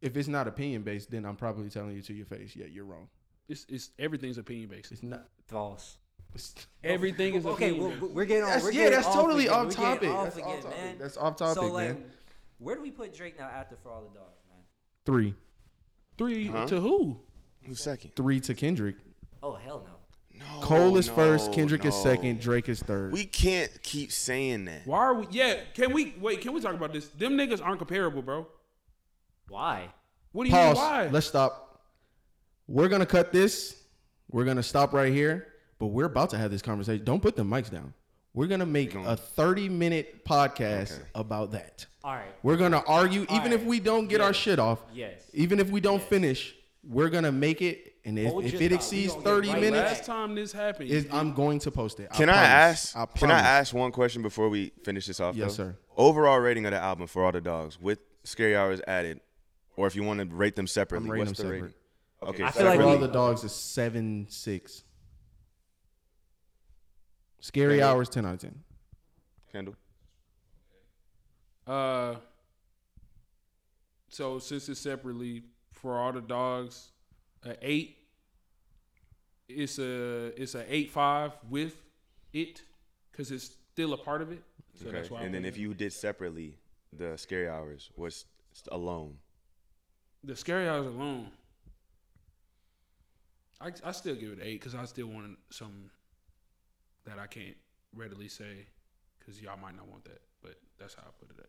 [0.00, 2.84] If it's not opinion based, then I'm probably telling you to your face, yeah, you're
[2.84, 3.08] wrong.
[3.48, 4.92] It's it's everything's opinion based.
[4.92, 5.28] It's not.
[5.46, 5.98] False.
[6.84, 8.50] Everything is Okay, well, we're getting on.
[8.50, 9.66] that's, we're yeah, getting that's off totally again.
[9.66, 10.10] off topic.
[10.10, 10.78] off That's again, off topic.
[10.78, 10.98] man.
[10.98, 12.04] That's off topic, so like, man.
[12.58, 14.35] where do we put Drake now after for all the dogs, man?
[15.06, 15.34] Three,
[16.18, 16.66] Three Huh?
[16.66, 17.20] to who?
[17.64, 18.14] Who's second?
[18.16, 18.96] three to Kendrick.
[19.42, 19.92] Oh hell no.
[20.38, 22.02] No, Cole is no, first, Kendrick is no.
[22.02, 23.12] second, Drake is third.
[23.12, 24.86] We can't keep saying that.
[24.86, 25.26] Why are we?
[25.30, 26.42] Yeah, can we wait?
[26.42, 27.08] Can we talk about this?
[27.08, 28.46] Them niggas aren't comparable, bro.
[29.48, 29.88] Why?
[30.32, 30.76] What do you Pause.
[30.76, 30.84] mean?
[30.84, 31.08] Why?
[31.08, 31.80] Let's stop.
[32.68, 33.82] We're gonna cut this.
[34.30, 35.46] We're gonna stop right here.
[35.78, 37.04] But we're about to have this conversation.
[37.04, 37.94] Don't put the mics down.
[38.36, 41.02] We're gonna make a 30 minute podcast Okay.
[41.14, 41.86] about that.
[42.04, 42.26] All right.
[42.42, 44.78] We're gonna argue, even All if we don't get our shit off.
[44.92, 45.22] Yes.
[45.32, 46.08] Even if we don't Yes.
[46.08, 46.54] finish,
[46.84, 47.94] we're gonna make it.
[48.04, 51.58] And if, if it exceeds 30 right minutes, Last time this happened, is I'm going
[51.60, 52.10] to post it.
[52.12, 52.94] Can I, promise.
[52.94, 53.14] ask?
[53.16, 55.34] Can I ask one question before we finish this off?
[55.34, 55.64] Yes, though?
[55.70, 55.76] sir.
[55.96, 59.20] Overall rating of the album for all the dogs with Scary Hours added,
[59.76, 61.62] or if you want to rate them separately, I'm what's them the separate.
[61.62, 61.74] rating?
[62.22, 64.84] Okay, I feel like all the dogs is seven six.
[67.46, 67.88] Scary Kendall?
[67.90, 68.64] hours ten out of ten.
[69.52, 69.76] Kendall.
[71.64, 72.16] Uh,
[74.08, 76.90] so since it's separately for all the dogs,
[77.44, 77.98] a eight.
[79.48, 81.80] It's a it's a eight five with
[82.32, 82.62] it
[83.12, 84.42] because it's still a part of it.
[84.74, 84.96] So Okay.
[84.96, 85.20] that's why.
[85.20, 86.58] I And then if it- you did separately,
[86.92, 88.24] the Scary Hours was
[88.72, 89.18] alone.
[90.24, 91.30] the scary hours alone,
[93.60, 95.90] I I still give it eight because I still want some
[97.06, 97.56] that I can't
[97.94, 98.66] readily say
[99.18, 101.48] because y'all might not want that, but that's how I put it at.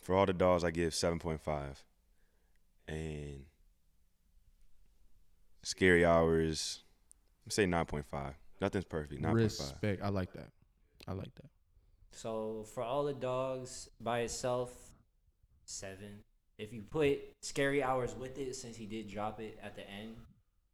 [0.00, 1.82] For all the dogs, I give seven point five,
[2.88, 3.44] and
[5.62, 6.80] Scary Hours,
[7.48, 8.34] say nine point five.
[8.60, 9.20] Nothing's perfect.
[9.20, 9.72] Nine point five.
[9.72, 10.02] Respect.
[10.02, 10.50] I like that.
[11.08, 11.50] I like that.
[12.12, 14.72] So for all the dogs by itself,
[15.64, 16.20] seven.
[16.58, 20.16] If you put scary hours with it, since he did drop it at the end,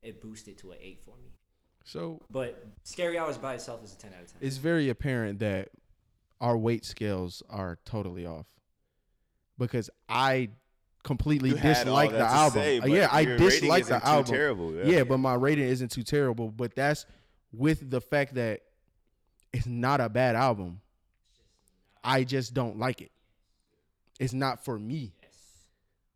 [0.03, 1.38] it boosted to an eight for me.
[1.89, 4.37] So But scary hours by itself is a ten out of ten.
[4.43, 5.71] it's very apparent that
[6.41, 8.47] our weight scales are totally off
[9.59, 10.51] because I
[11.03, 12.63] completely You had all dislike the album.
[12.63, 14.33] say, Uh, but yeah, I rating dislike isn't the too album.
[14.35, 14.75] Terrible.
[14.85, 15.05] yeah.
[15.05, 16.51] but my rating isn't too terrible.
[16.51, 17.07] But that's
[17.53, 18.61] with the fact that
[19.53, 20.81] it's not a bad album.
[22.05, 23.11] I just don't like it.
[24.21, 25.15] It's not for me.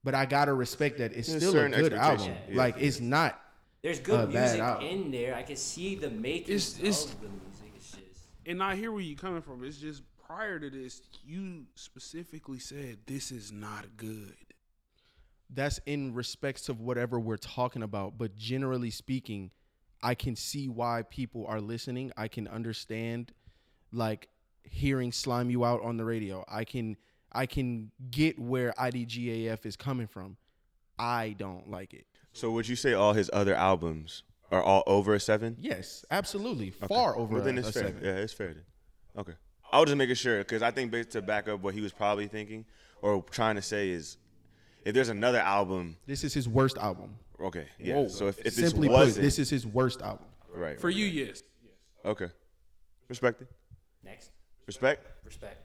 [0.05, 2.33] But I gotta respect that it's There's still a good album.
[2.51, 2.57] Yeah.
[2.57, 3.41] Like it's not.
[3.83, 4.87] There's good bad music album.
[4.87, 5.35] in there.
[5.35, 7.73] I can see the making It's- it's- of the music.
[7.77, 8.03] It's just
[8.47, 9.65] And I hear where you're coming from.
[9.65, 14.37] It's just prior to this, you specifically said this is not good.
[15.55, 18.17] that's in respects of whatever we're talking about.
[18.17, 19.51] But generally speaking,
[20.03, 22.11] I can see why people are listening.
[22.17, 23.35] I can understand
[23.93, 24.29] like
[24.65, 26.43] hearing slime you out on the radio.
[26.49, 26.97] I can
[27.33, 30.39] I can get where IDGAF is coming from.
[30.99, 32.07] I don't like it.
[32.33, 35.57] So would you say all his other albums are all over a seven?
[35.59, 36.69] Yes, absolutely.
[36.83, 36.87] Okay.
[36.95, 37.83] Far over Well, then a, it's a fair.
[37.85, 38.05] seven.
[38.05, 38.49] Yeah, it's fair.
[38.55, 38.65] Then.
[39.19, 39.33] Okay.
[39.73, 41.93] I was just making sure because I think based to back up what he was
[41.93, 42.65] probably thinking
[43.01, 44.17] or trying to say is,
[44.85, 47.17] if there's another album, This is his worst album.
[47.41, 47.95] okay, yeah.
[47.95, 48.09] Whoa.
[48.09, 50.27] So if, if this Simply put, wasn't, this is his worst album.
[50.55, 51.15] right For right, you, right.
[51.29, 51.43] yes.
[52.05, 52.29] okay,
[53.09, 53.49] respect it,
[54.05, 54.31] next
[54.67, 55.07] respect.
[55.25, 55.57] respect.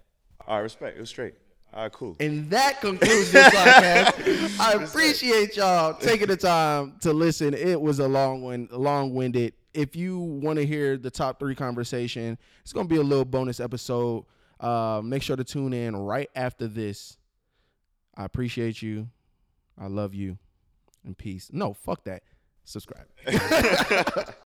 [0.48, 0.98] All right, respect.
[0.98, 1.34] It was straight.
[1.78, 2.16] All right, cool.
[2.20, 4.60] And that concludes this podcast.
[4.60, 7.54] I appreciate y'all taking the time to listen.
[7.54, 9.54] It was a long one, long winded.
[9.76, 13.60] If you want to hear the top three conversation, it's gonna be a little bonus
[13.60, 14.26] episode.
[14.60, 17.20] Uh, make sure to tune in right after this.
[18.16, 19.08] I appreciate you.
[19.80, 20.40] I love you.
[21.06, 21.52] And peace.
[21.54, 22.24] No, fuck that.
[22.64, 23.06] Subscribe.